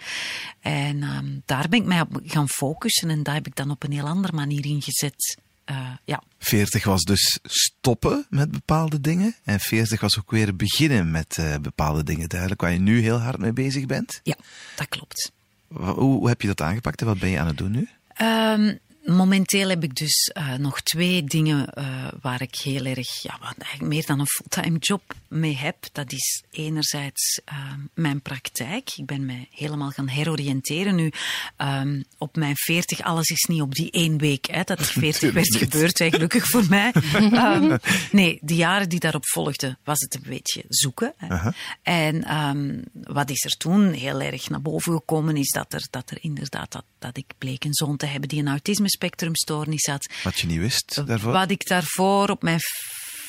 En 0.60 1.04
ehm, 1.04 1.40
daar 1.46 1.70
ben 1.70 1.80
ik 1.80 1.86
mij 1.86 2.02
op 2.02 2.20
gaan 2.24 2.50
focussen 2.50 3.10
en 3.10 3.24
daar 3.24 3.34
heb 3.34 3.48
ik 3.48 3.56
dan 3.56 3.72
op 3.72 3.84
een 3.84 3.92
heel 3.92 4.08
andere 4.08 4.34
manier 4.34 4.66
ingezet. 4.66 5.38
Uh, 5.72 5.90
ja. 6.04 6.24
40 6.40 6.84
was 6.84 7.04
dus 7.04 7.40
stoppen 7.44 8.26
met 8.30 8.52
bepaalde 8.52 9.02
dingen. 9.02 9.36
En 9.44 9.60
40 9.60 10.02
was 10.02 10.20
ook 10.20 10.32
weer 10.32 10.56
beginnen 10.56 11.12
met 11.12 11.38
uh, 11.40 11.56
bepaalde 11.62 12.04
dingen. 12.04 12.30
Duidelijk 12.30 12.62
waar 12.62 12.72
je 12.72 12.80
nu 12.80 13.00
heel 13.00 13.20
hard 13.20 13.38
mee 13.38 13.54
bezig 13.54 13.86
bent. 13.86 14.20
Ja, 14.24 14.36
dat 14.76 14.88
klopt. 14.88 15.32
Hoe, 15.68 15.94
hoe 15.94 16.28
heb 16.28 16.42
je 16.42 16.48
dat 16.48 16.62
aangepakt 16.62 17.02
en 17.02 17.08
wat 17.08 17.20
ben 17.20 17.30
je 17.30 17.40
aan 17.40 17.48
het 17.48 17.58
doen 17.58 17.72
nu? 17.72 17.90
Um, 18.22 18.80
Momenteel 19.06 19.70
heb 19.70 19.84
ik 19.84 19.96
dus 19.96 20.32
uh, 20.38 20.54
nog 20.54 20.82
twee 20.82 21.24
dingen 21.24 21.70
uh, 21.78 22.08
waar 22.22 22.42
ik 22.42 22.56
heel 22.56 22.86
erg, 22.86 23.22
ja, 23.22 23.38
wat 23.42 23.56
eigenlijk 23.58 23.94
meer 23.94 24.06
dan 24.06 24.20
een 24.20 24.28
fulltime 24.28 24.78
job 24.78 25.02
mee 25.28 25.56
heb. 25.56 25.76
Dat 25.92 26.12
is 26.12 26.44
enerzijds 26.52 27.42
uh, 27.52 27.74
mijn 27.94 28.22
praktijk. 28.22 28.92
Ik 28.96 29.06
ben 29.06 29.26
mij 29.26 29.48
helemaal 29.52 29.90
gaan 29.90 30.08
heroriënteren. 30.08 30.96
Nu, 30.96 31.12
um, 31.58 32.04
op 32.18 32.36
mijn 32.36 32.56
40, 32.56 33.02
alles 33.02 33.30
is 33.30 33.44
niet 33.44 33.62
op 33.62 33.76
die 33.76 33.92
één 33.92 34.18
week. 34.18 34.46
Hè, 34.46 34.64
dat 34.64 34.78
die 34.86 34.86
40 34.86 35.34
werd 35.34 35.56
gebeurd, 35.56 36.00
hè, 36.00 36.10
gelukkig 36.10 36.46
voor 36.46 36.66
mij. 36.70 36.94
um, 37.14 37.78
nee, 38.12 38.40
de 38.42 38.56
jaren 38.56 38.90
die 38.90 39.00
daarop 39.00 39.28
volgden, 39.28 39.78
was 39.84 40.00
het 40.00 40.16
een 40.16 40.30
beetje 40.30 40.64
zoeken. 40.68 41.14
Hè. 41.18 41.28
-huh. 41.28 41.54
En 41.84 42.36
um, 42.38 42.84
wat 43.04 43.30
is 43.30 43.44
er 43.44 43.58
toen 43.58 43.92
heel 43.92 44.22
erg 44.22 44.50
naar 44.50 44.62
boven 44.62 44.94
gekomen, 44.94 45.38
is 45.38 45.52
dat 45.52 45.74
er, 45.74 45.88
dat 45.90 46.10
er 46.12 46.18
inderdaad, 46.22 46.72
dat, 46.72 46.86
dat 47.00 47.18
ik 47.18 47.34
bleek 47.38 47.64
een 47.64 47.74
zoon 47.74 47.98
te 47.98 48.06
hebben 48.06 48.30
die 48.30 48.40
een 48.40 48.48
autisme 48.48 48.94
spectrumstoornis 48.96 49.86
had. 49.86 50.14
Wat 50.24 50.40
je 50.40 50.48
niet 50.48 50.60
wist 50.60 51.06
daarvoor? 51.06 51.32
Wat 51.32 51.52
ik 51.52 51.68
daarvoor 51.68 52.30
op 52.30 52.44
mijn 52.44 52.60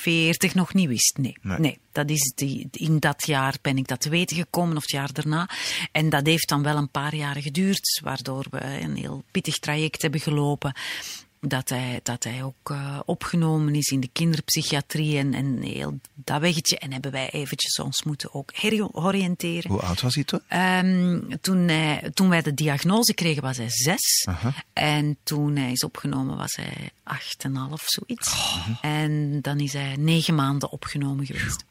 40 0.06 0.54
nog 0.54 0.75
niet 0.75 0.88
wist. 0.88 1.18
Nee, 1.18 1.37
nee. 1.42 1.58
nee. 1.58 1.78
dat 1.92 2.11
is 2.11 2.32
die, 2.35 2.68
in 2.70 2.99
dat 2.99 3.26
jaar 3.26 3.54
ben 3.62 3.76
ik 3.76 3.88
dat 3.88 4.00
te 4.00 4.08
weten 4.08 4.37
gekomen, 4.37 4.76
of 4.76 4.82
het 4.82 4.90
jaar 4.90 5.12
daarna. 5.12 5.49
En 5.92 6.11
dat 6.11 6.26
heeft 6.26 6.49
dan 6.49 6.62
wel 6.62 6.76
een 6.76 6.90
paar 6.90 7.14
jaren 7.14 7.42
geduurd, 7.42 8.00
waardoor 8.04 8.46
we 8.50 8.61
een 8.61 8.96
heel 8.96 9.25
pittig 9.30 9.58
traject 9.58 10.02
hebben 10.02 10.20
gelopen. 10.20 10.75
Dat 11.49 11.69
hij, 11.69 12.00
dat 12.03 12.25
hij 12.25 12.43
ook 12.43 12.71
uh, 12.71 13.00
opgenomen 13.05 13.75
is 13.75 13.88
in 13.88 14.00
de 14.00 14.09
kinderpsychiatrie 14.12 15.19
en, 15.19 15.35
en 15.35 15.62
heel 15.62 15.99
dat 16.15 16.41
weggetje. 16.41 16.79
En 16.79 16.93
hebben 16.93 17.11
wij 17.11 17.31
eventjes 17.31 17.79
ons 17.79 18.03
moeten 18.03 18.35
ook 18.35 18.50
heroriënteren. 18.55 19.71
Hoe 19.71 19.81
oud 19.81 20.00
was 20.00 20.15
hij 20.15 20.25
toen? 20.25 20.41
Um, 20.50 21.41
toen, 21.41 21.69
hij, 21.69 22.11
toen 22.15 22.29
wij 22.29 22.43
de 22.43 22.55
diagnose 22.55 23.15
kregen 23.15 23.43
was 23.43 23.57
hij 23.57 23.71
zes. 23.71 24.26
Uh 24.29 24.43
-huh. 24.43 24.53
En 24.73 25.17
toen 25.23 25.57
hij 25.57 25.73
is 25.73 25.85
opgenomen 25.85 26.37
was 26.37 26.57
hij 26.57 26.91
acht 27.03 27.45
en 27.45 27.55
half, 27.55 27.83
zoiets. 27.87 28.33
Oh. 28.33 28.69
En 28.81 29.41
dan 29.41 29.61
is 29.61 29.73
hij 29.73 29.97
negen 29.97 30.35
maanden 30.35 30.71
opgenomen 30.71 31.26
geweest. 31.26 31.65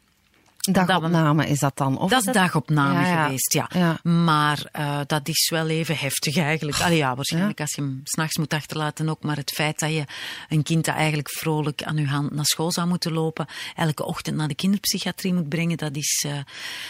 Dagopname 0.71 1.47
is 1.47 1.59
dat 1.59 1.77
dan? 1.77 1.97
Of 1.97 2.09
dat 2.09 2.19
is 2.19 2.25
dat... 2.25 2.33
dagopname 2.33 2.99
ja, 2.99 3.07
ja. 3.07 3.23
geweest, 3.23 3.53
ja. 3.53 3.69
ja. 3.73 3.99
Maar 4.11 4.69
uh, 4.79 4.99
dat 5.07 5.27
is 5.27 5.49
wel 5.49 5.69
even 5.69 5.97
heftig 5.97 6.37
eigenlijk. 6.37 6.81
Allee, 6.81 6.97
ja, 6.97 7.15
waarschijnlijk 7.15 7.59
als 7.59 7.75
je 7.75 7.81
hem 7.81 7.99
s'nachts 8.03 8.37
moet 8.37 8.53
achterlaten 8.53 9.09
ook. 9.09 9.23
Maar 9.23 9.35
het 9.35 9.51
feit 9.51 9.79
dat 9.79 9.91
je 9.91 10.05
een 10.49 10.63
kind 10.63 10.85
dat 10.85 10.95
eigenlijk 10.95 11.29
vrolijk 11.29 11.83
aan 11.83 11.97
je 11.97 12.07
hand 12.07 12.31
naar 12.31 12.45
school 12.45 12.71
zou 12.71 12.87
moeten 12.87 13.13
lopen, 13.13 13.47
elke 13.75 14.05
ochtend 14.05 14.35
naar 14.35 14.47
de 14.47 14.55
kinderpsychiatrie 14.55 15.33
moet 15.33 15.49
brengen, 15.49 15.77
dat 15.77 15.95
is, 15.95 16.23
uh, 16.27 16.33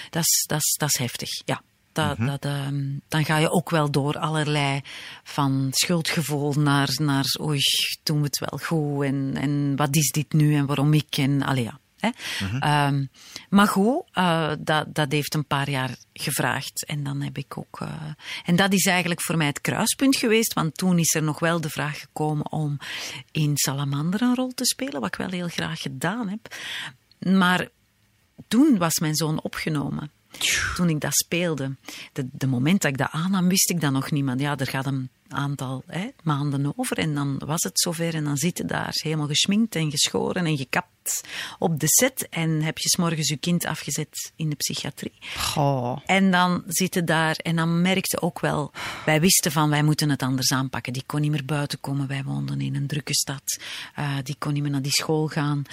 dat 0.09 0.23
is, 0.23 0.43
dat 0.47 0.57
is, 0.57 0.75
dat 0.77 0.89
is 0.89 0.99
heftig, 0.99 1.29
ja. 1.45 1.61
Dat, 1.91 2.17
dat, 2.17 2.45
ehm, 2.45 2.83
dan 3.07 3.25
ga 3.25 3.37
je 3.37 3.51
ook 3.51 3.69
wel 3.69 3.91
door 3.91 4.17
allerlei 4.17 4.81
van 5.23 5.67
schuldgevoel 5.71 6.53
naar, 6.53 6.89
naar 6.97 7.25
oei, 7.41 7.59
doen 8.03 8.17
we 8.17 8.25
het 8.25 8.39
wel 8.39 8.59
goed 8.63 9.03
en, 9.03 9.31
en 9.35 9.75
wat 9.75 9.95
is 9.95 10.11
dit 10.11 10.33
nu 10.33 10.55
en 10.55 10.65
waarom 10.65 10.93
ik 10.93 11.17
en 11.17 11.41
allee 11.41 11.63
ja. 11.63 11.79
Hè? 12.05 12.09
Ehm, 12.59 13.05
maar 13.49 13.67
goed, 13.67 14.03
eh, 14.11 14.51
dat, 14.59 14.95
dat 14.95 15.11
heeft 15.11 15.33
een 15.33 15.45
paar 15.45 15.69
jaar 15.69 15.95
gevraagd. 16.13 16.85
En 16.85 17.03
dan 17.03 17.21
heb 17.21 17.37
ik 17.37 17.57
ook. 17.57 17.79
eh, 17.81 17.89
en 18.45 18.55
dat 18.55 18.73
is 18.73 18.85
eigenlijk 18.85 19.21
voor 19.21 19.37
mij 19.37 19.47
het 19.47 19.61
kruispunt 19.61 20.15
geweest. 20.15 20.53
Want 20.53 20.77
toen 20.77 20.99
is 20.99 21.13
er 21.13 21.23
nog 21.23 21.39
wel 21.39 21.61
de 21.61 21.69
vraag 21.69 21.99
gekomen 21.99 22.51
om 22.51 22.77
in 23.31 23.51
Salamander 23.57 24.21
een 24.21 24.35
rol 24.35 24.51
te 24.53 24.65
spelen. 24.65 24.99
Wat 25.01 25.05
ik 25.07 25.15
wel 25.15 25.29
heel 25.29 25.47
graag 25.47 25.81
gedaan 25.81 26.29
heb. 26.29 26.55
Maar 27.19 27.67
toen 28.47 28.77
was 28.77 28.99
mijn 28.99 29.15
zoon 29.15 29.41
opgenomen. 29.41 30.11
Toen 30.75 30.89
ik 30.89 30.99
dat 30.99 31.15
speelde. 31.15 31.75
De, 32.13 32.27
de 32.31 32.47
moment 32.47 32.81
dat 32.81 32.91
ik 32.91 32.97
dat 32.97 33.11
aannam, 33.11 33.47
wist 33.47 33.69
ik 33.69 33.81
dat 33.81 33.91
nog 33.91 34.11
niet. 34.11 34.23
Maar 34.23 34.37
ja, 34.37 34.57
er 34.57 34.67
gaat 34.67 34.85
een 34.85 35.09
aantal 35.27 35.83
hè, 35.87 36.07
maanden 36.23 36.73
over. 36.75 36.97
En 36.97 37.13
dan 37.13 37.41
was 37.45 37.63
het 37.63 37.79
zover. 37.79 38.13
En 38.13 38.23
dan 38.23 38.37
zit 38.37 38.57
je 38.57 38.65
daar 38.65 38.93
helemaal 38.93 39.27
geschminkt 39.27 39.75
en 39.75 39.91
geschoren 39.91 40.45
en 40.45 40.57
gekapt 40.57 41.21
op 41.59 41.79
de 41.79 41.87
set. 41.87 42.27
En 42.29 42.61
heb 42.61 42.77
je 42.77 42.89
s'morgens 42.89 43.29
je 43.29 43.37
kind 43.37 43.65
afgezet 43.65 44.31
in 44.35 44.49
de 44.49 44.55
psychiatrie. 44.55 45.13
Goh. 45.37 45.99
En 46.05 46.31
dan 46.31 46.63
zitten 46.67 47.05
daar 47.05 47.35
en 47.35 47.55
dan 47.55 47.81
merkte 47.81 48.21
ook 48.21 48.39
wel, 48.39 48.71
wij 49.05 49.21
wisten 49.21 49.51
van 49.51 49.69
wij 49.69 49.83
moeten 49.83 50.09
het 50.09 50.21
anders 50.21 50.51
aanpakken. 50.51 50.93
Die 50.93 51.03
kon 51.05 51.21
niet 51.21 51.31
meer 51.31 51.45
buiten 51.45 51.79
komen, 51.79 52.07
wij 52.07 52.23
woonden 52.23 52.61
in 52.61 52.75
een 52.75 52.87
drukke 52.87 53.13
stad. 53.13 53.61
Eh, 53.95 54.15
die 54.23 54.35
kon 54.39 54.53
niet 54.53 54.61
meer 54.61 54.71
naar 54.71 54.81
die 54.81 54.91
school 54.91 55.27
gaan. 55.27 55.65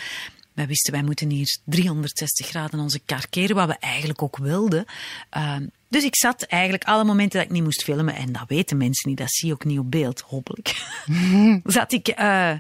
Wij 0.55 0.67
wisten, 0.67 0.93
wij 0.93 1.03
moeten 1.03 1.31
hier 1.31 1.59
360 1.65 2.47
graden 2.47 2.81
onze 2.81 2.99
kar 2.99 3.27
keren, 3.31 3.57
wat 3.57 3.69
we 3.69 3.77
eigenlijk 3.79 4.23
ook 4.23 4.37
wilden. 4.37 4.85
Eh, 5.31 5.57
dus 5.89 6.05
ik 6.05 6.17
zat 6.17 6.43
eigenlijk 6.43 6.85
alle 6.85 7.05
momenten 7.05 7.39
dat 7.39 7.49
ik 7.49 7.55
niet 7.55 7.65
moest 7.65 7.83
filmen, 7.83 8.15
en 8.15 8.33
dat 8.33 8.45
weten 8.47 8.77
mensen 8.77 9.09
niet, 9.09 9.19
dat 9.19 9.33
zie 9.33 9.49
je 9.49 9.55
ook 9.55 9.65
niet 9.65 9.79
op 9.79 9.91
beeld, 9.91 10.21
hopelijk. 10.21 10.97
zat 11.65 11.93
ik 11.93 12.09
eh, 12.09 12.53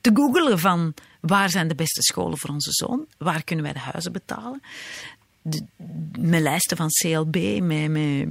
te 0.00 0.10
googelen 0.14 0.58
van 0.58 0.94
waar 1.20 1.50
zijn 1.50 1.68
de 1.68 1.74
beste 1.74 2.02
scholen 2.02 2.38
voor 2.38 2.50
onze 2.50 2.72
zoon? 2.72 3.06
Waar 3.18 3.44
kunnen 3.44 3.64
wij 3.64 3.74
de 3.74 3.78
huizen 3.78 4.12
betalen? 4.12 4.62
De, 5.42 5.64
mijn 6.18 6.42
lijsten 6.42 6.76
van 6.76 6.88
CLB, 6.88 7.60
met 7.60 8.26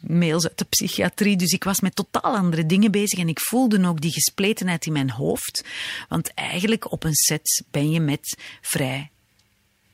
mails 0.00 0.48
uit 0.48 0.58
de 0.58 0.64
psychiatrie. 0.64 1.36
Dus 1.36 1.52
ik 1.52 1.64
was 1.64 1.80
met 1.80 1.96
totaal 1.96 2.36
andere 2.36 2.66
dingen 2.66 2.90
bezig 2.90 3.18
en 3.18 3.28
ik 3.28 3.40
voelde 3.40 3.86
ook 3.86 4.00
die 4.00 4.12
gespletenheid 4.12 4.86
in 4.86 4.92
mijn 4.92 5.10
hoofd. 5.10 5.64
Want 6.08 6.34
eigenlijk 6.34 6.92
op 6.92 7.04
een 7.04 7.14
set 7.14 7.64
ben 7.70 7.90
je 7.90 8.00
met 8.00 8.38
vrij. 8.60 9.10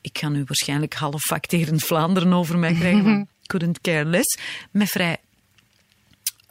Ik 0.01 0.17
ga 0.17 0.29
nu 0.29 0.43
waarschijnlijk 0.45 0.93
half 0.93 1.21
facterend 1.21 1.83
Vlaanderen 1.83 2.33
over 2.33 2.57
mij 2.57 2.73
krijgen, 2.73 3.03
want 3.03 3.27
couldn't 3.47 3.81
care 3.81 4.05
less. 4.05 4.37
Met 4.71 4.89
vrij 4.89 5.17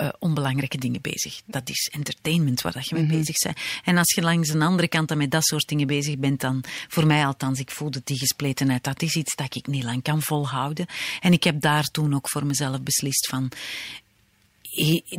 uh, 0.02 0.08
onbelangrijke 0.18 0.78
dingen 0.78 1.00
bezig. 1.00 1.40
Dat 1.46 1.68
is 1.68 1.90
entertainment 1.92 2.60
waar 2.60 2.72
dat 2.72 2.88
je 2.88 2.94
mee 2.94 3.06
bezig 3.06 3.38
bent. 3.38 3.58
En 3.84 3.96
als 3.96 4.14
je 4.14 4.22
langs 4.22 4.48
een 4.48 4.62
andere 4.62 4.88
kant 4.88 5.08
dan 5.08 5.18
met 5.18 5.30
dat 5.30 5.44
soort 5.44 5.68
dingen 5.68 5.86
bezig 5.86 6.18
bent, 6.18 6.40
dan, 6.40 6.64
voor 6.88 7.06
mij 7.06 7.26
althans, 7.26 7.58
ik 7.58 7.70
voelde 7.70 8.00
die 8.04 8.18
gespletenheid. 8.18 8.84
Dat 8.84 9.02
is 9.02 9.14
iets 9.14 9.34
dat 9.34 9.54
ik 9.54 9.66
niet 9.66 9.84
lang 9.84 10.02
kan 10.02 10.22
volhouden. 10.22 10.86
En 11.20 11.32
ik 11.32 11.44
heb 11.44 11.60
daar 11.60 11.84
toen 11.84 12.14
ook 12.14 12.28
voor 12.28 12.46
mezelf 12.46 12.82
beslist 12.82 13.28
van, 13.28 13.50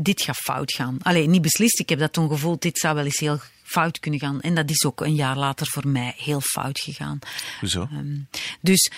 dit 0.02 0.22
gaat 0.22 0.38
fout 0.38 0.74
gaan. 0.74 0.98
Alleen 1.02 1.30
niet 1.30 1.42
beslist, 1.42 1.80
ik 1.80 1.90
heb 1.90 2.00
dat 2.00 2.14
toen 2.14 2.30
gevoeld, 2.30 2.62
dit 2.62 2.78
zou 2.78 2.96
wel 2.96 3.06
eens 3.06 3.20
heel 3.20 3.40
fout 3.64 4.00
kunnen 4.00 4.20
gaan. 4.20 4.42
En 4.42 4.56
dat 4.56 4.70
is 4.70 4.86
ook 4.86 5.02
een 5.02 5.16
jaar 5.16 5.38
later 5.38 5.68
voor 5.68 5.88
mij 5.88 6.14
heel 6.18 6.42
fout 6.42 6.80
gegaan. 6.80 7.20
Hoezo? 7.60 7.88
Um, 7.92 8.28
dus 8.62 8.92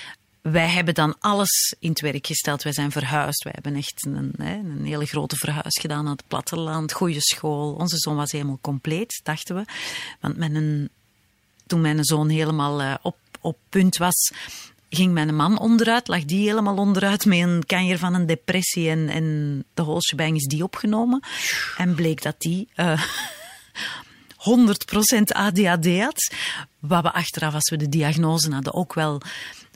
wij 0.51 0.67
hebben 0.67 0.93
dan 0.93 1.15
alles 1.19 1.75
in 1.79 1.89
het 1.89 2.01
werk 2.01 2.27
gesteld. 2.27 2.63
Wij 2.63 2.73
zijn 2.73 2.91
verhuisd. 2.91 3.43
Wij 3.43 3.53
hebben 3.55 3.75
echt 3.75 4.05
een, 4.05 4.33
een 4.37 4.85
hele 4.85 5.05
grote 5.05 5.35
verhuis 5.35 5.77
gedaan 5.81 6.03
naar 6.03 6.13
het 6.13 6.27
platteland. 6.27 6.93
Goede 6.93 7.21
school. 7.21 7.73
Onze 7.73 7.97
zoon 7.97 8.15
was 8.15 8.31
helemaal 8.31 8.59
compleet, 8.61 9.19
dachten 9.23 9.55
we. 9.55 9.65
Want 10.19 10.89
toen 11.67 11.81
mijn 11.81 12.03
zoon 12.03 12.29
helemaal 12.29 12.81
uh, 12.81 12.93
op, 13.01 13.17
op 13.41 13.57
punt 13.69 13.97
was, 13.97 14.31
ging 14.89 15.13
mijn 15.13 15.35
man 15.35 15.59
onderuit. 15.59 16.07
Lag 16.07 16.25
die 16.25 16.47
helemaal 16.47 16.77
onderuit 16.77 17.25
met 17.25 17.39
een 17.39 17.63
kanjer 17.65 17.97
van 17.97 18.13
een 18.13 18.25
depressie. 18.25 18.89
En, 18.89 19.09
en 19.09 19.63
de 19.73 19.81
holsjebang 19.81 20.35
is 20.35 20.45
die 20.45 20.63
opgenomen. 20.63 21.23
En 21.77 21.95
bleek 21.95 22.21
dat 22.21 22.35
die... 22.37 22.67
Uh, 22.75 23.03
100% 24.49 25.23
ADHD 25.27 25.99
had. 25.99 26.33
Wat 26.79 27.03
we 27.03 27.13
achteraf, 27.13 27.53
als 27.53 27.69
we 27.69 27.77
de 27.77 27.89
diagnose 27.89 28.51
hadden, 28.51 28.73
ook 28.73 28.93
wel 28.93 29.21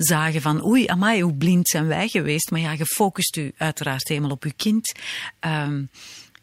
zagen 0.05 0.41
van 0.41 0.65
oei, 0.65 0.87
amai, 0.87 1.21
hoe 1.21 1.33
blind 1.33 1.67
zijn 1.67 1.87
wij 1.87 2.07
geweest. 2.07 2.51
Maar 2.51 2.59
ja, 2.59 2.71
je 2.71 2.85
focust 2.85 3.35
u 3.35 3.51
uiteraard 3.57 4.07
helemaal 4.07 4.31
op 4.31 4.43
uw 4.43 4.51
kind. 4.55 4.91
Um, 5.39 5.89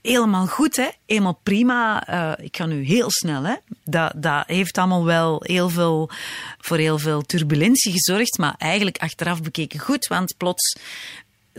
helemaal 0.02 0.46
goed, 0.46 0.76
hè? 0.76 0.88
Helemaal 1.06 1.40
prima. 1.42 2.08
Uh, 2.10 2.44
ik 2.44 2.56
ga 2.56 2.66
nu 2.66 2.84
heel 2.84 3.10
snel, 3.10 3.42
hè? 3.42 3.54
Dat, 3.84 4.12
dat 4.16 4.46
heeft 4.46 4.78
allemaal 4.78 5.04
wel 5.04 5.42
heel 5.44 5.68
veel, 5.68 6.10
voor 6.58 6.76
heel 6.76 6.98
veel 6.98 7.22
turbulentie 7.22 7.92
gezorgd. 7.92 8.38
Maar 8.38 8.54
eigenlijk 8.58 8.98
achteraf 8.98 9.42
bekeken 9.42 9.80
goed, 9.80 10.06
want 10.06 10.34
plots 10.36 10.76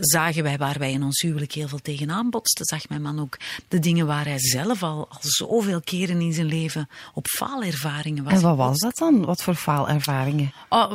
zagen 0.00 0.42
wij 0.42 0.56
waar 0.56 0.78
wij 0.78 0.92
in 0.92 1.02
ons 1.02 1.20
huwelijk 1.20 1.52
heel 1.52 1.68
veel 1.68 1.80
tegenaan 1.82 2.30
botsten. 2.30 2.64
Zag 2.64 2.88
mijn 2.88 3.02
man 3.02 3.20
ook 3.20 3.36
de 3.68 3.78
dingen 3.78 4.06
waar 4.06 4.24
hij 4.24 4.38
zelf 4.38 4.82
al, 4.82 5.08
al 5.10 5.18
zoveel 5.20 5.80
keren 5.80 6.20
in 6.20 6.32
zijn 6.32 6.46
leven 6.46 6.88
op 7.14 7.26
faalervaringen 7.26 8.24
was. 8.24 8.32
En 8.32 8.40
wat 8.40 8.56
was 8.56 8.78
dat 8.78 8.96
dan? 8.96 9.24
Wat 9.24 9.42
voor 9.42 9.54
faalervaringen? 9.54 10.52
Oh, 10.68 10.92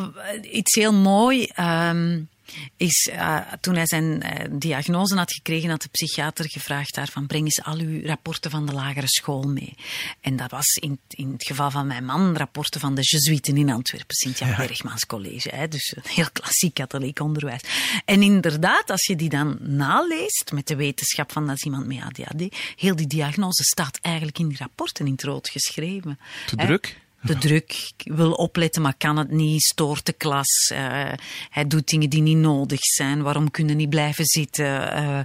iets 0.51 0.75
heel 0.75 0.93
mooi. 0.93 1.49
Um, 1.59 2.29
is 2.77 3.09
uh, 3.11 3.39
toen 3.61 3.75
hij 3.75 3.87
zijn 3.87 4.03
uh, 4.03 4.45
diagnose 4.51 5.15
had 5.15 5.33
gekregen, 5.33 5.69
had 5.69 5.81
de 5.81 5.89
psychiater 5.91 6.49
gevraagd 6.49 6.95
daarvan 6.95 7.27
breng 7.27 7.43
eens 7.43 7.63
al 7.63 7.77
uw 7.77 8.05
rapporten 8.05 8.51
van 8.51 8.65
de 8.65 8.73
lagere 8.73 9.07
school 9.07 9.43
mee. 9.43 9.75
En 10.21 10.35
dat 10.35 10.51
was 10.51 10.73
in, 10.73 10.99
in 11.09 11.31
het 11.31 11.43
geval 11.43 11.71
van 11.71 11.87
mijn 11.87 12.05
man 12.05 12.37
rapporten 12.37 12.79
van 12.79 12.95
de 12.95 13.01
Jesuiten 13.01 13.57
in 13.57 13.69
Antwerpen, 13.69 14.15
Sint-Jan 14.15 14.49
ja. 14.49 14.55
Bergmans 14.55 15.05
College. 15.05 15.49
Hè, 15.55 15.67
dus 15.67 15.93
een 15.95 16.11
heel 16.11 16.31
klassiek 16.31 16.73
katholiek 16.73 17.19
onderwijs. 17.19 17.61
En 18.05 18.21
inderdaad, 18.21 18.89
als 18.89 19.05
je 19.05 19.15
die 19.15 19.29
dan 19.29 19.57
naleest 19.59 20.51
met 20.53 20.67
de 20.67 20.75
wetenschap 20.75 21.31
van 21.31 21.47
dat 21.47 21.55
is 21.55 21.63
iemand 21.63 21.87
met 21.87 22.01
ADHD, 22.01 22.55
heel 22.75 22.95
die 22.95 23.07
diagnose 23.07 23.63
staat 23.63 23.99
eigenlijk 24.01 24.39
in 24.39 24.47
die 24.47 24.57
rapporten 24.57 25.05
in 25.05 25.11
het 25.11 25.23
rood 25.23 25.49
geschreven. 25.49 26.19
Te 26.45 26.55
druk? 26.55 27.01
De 27.23 27.37
druk, 27.37 27.91
wil 27.97 28.31
opletten, 28.31 28.81
maar 28.81 28.93
kan 28.97 29.17
het 29.17 29.31
niet, 29.31 29.61
stoort 29.63 30.05
de 30.05 30.13
klas. 30.13 30.71
Uh, 30.73 31.11
hij 31.49 31.67
doet 31.67 31.87
dingen 31.87 32.09
die 32.09 32.21
niet 32.21 32.37
nodig 32.37 32.79
zijn. 32.79 33.21
Waarom 33.21 33.51
kunnen 33.51 33.77
niet 33.77 33.89
blijven 33.89 34.25
zitten? 34.25 34.65
Uh, 34.65 35.19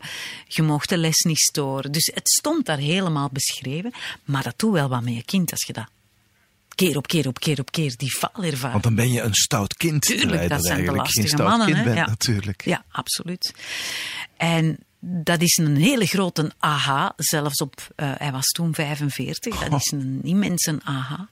je 0.46 0.62
mocht 0.62 0.88
de 0.88 0.98
les 0.98 1.18
niet 1.18 1.38
storen. 1.38 1.92
Dus 1.92 2.10
het 2.14 2.28
stond 2.30 2.66
daar 2.66 2.78
helemaal 2.78 3.30
beschreven. 3.32 3.92
Maar 4.24 4.42
dat 4.42 4.58
doet 4.58 4.72
wel 4.72 4.88
wat 4.88 5.02
met 5.02 5.14
je 5.14 5.24
kind 5.24 5.50
als 5.50 5.64
je 5.66 5.72
dat 5.72 5.86
keer 6.74 6.96
op 6.96 7.06
keer 7.06 7.26
op 7.26 7.40
keer 7.40 7.60
op 7.60 7.72
keer 7.72 7.94
die 7.96 8.10
faalervaring. 8.10 8.72
Want 8.72 8.82
dan 8.82 8.94
ben 8.94 9.12
je 9.12 9.20
een 9.20 9.34
stout 9.34 9.76
kind. 9.76 10.02
Tuurlijk, 10.02 10.48
dat 10.48 10.64
zijn 10.64 10.84
de 10.84 10.92
lastige 10.92 11.42
mannen. 11.42 11.66
Kind 11.66 11.78
hè? 11.78 11.84
bent, 11.84 11.96
ja. 11.96 12.06
natuurlijk. 12.06 12.64
Ja, 12.64 12.84
absoluut. 12.90 13.54
En 14.36 14.78
dat 15.00 15.40
is 15.40 15.56
een 15.56 15.76
hele 15.76 16.06
grote 16.06 16.50
aha, 16.58 17.12
zelfs 17.16 17.60
op, 17.60 17.74
uh, 17.96 18.12
hij 18.16 18.32
was 18.32 18.46
toen 18.46 18.74
45, 18.74 19.68
dat 19.68 19.80
is 19.80 19.92
een 19.92 20.20
immense 20.22 20.78
aha. 20.84 21.28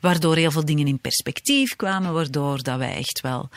Waardoor 0.00 0.36
heel 0.36 0.50
veel 0.50 0.64
dingen 0.64 0.86
in 0.86 0.98
perspectief 0.98 1.76
kwamen, 1.76 2.12
waardoor 2.12 2.62
dat 2.62 2.78
wij 2.78 2.94
echt 2.94 3.20
wel, 3.20 3.48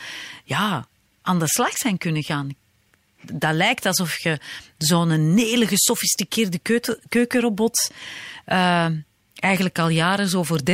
ja, 0.44 0.86
aan 1.22 1.38
de 1.38 1.48
slag 1.48 1.76
zijn 1.76 1.98
kunnen 1.98 2.22
gaan. 2.22 2.54
Dat 3.32 3.54
lijkt 3.54 3.86
alsof 3.86 4.18
je 4.18 4.38
zo'n 4.78 5.36
hele 5.36 5.66
gesofisticeerde 5.66 6.58
keuken, 6.58 6.98
keukenrobot, 7.08 7.90
uh, 8.46 8.86
eigenlijk 9.44 9.78
al 9.78 9.88
jaren 9.88 10.28
zo 10.28 10.42
voor 10.42 10.58
30% 10.58 10.64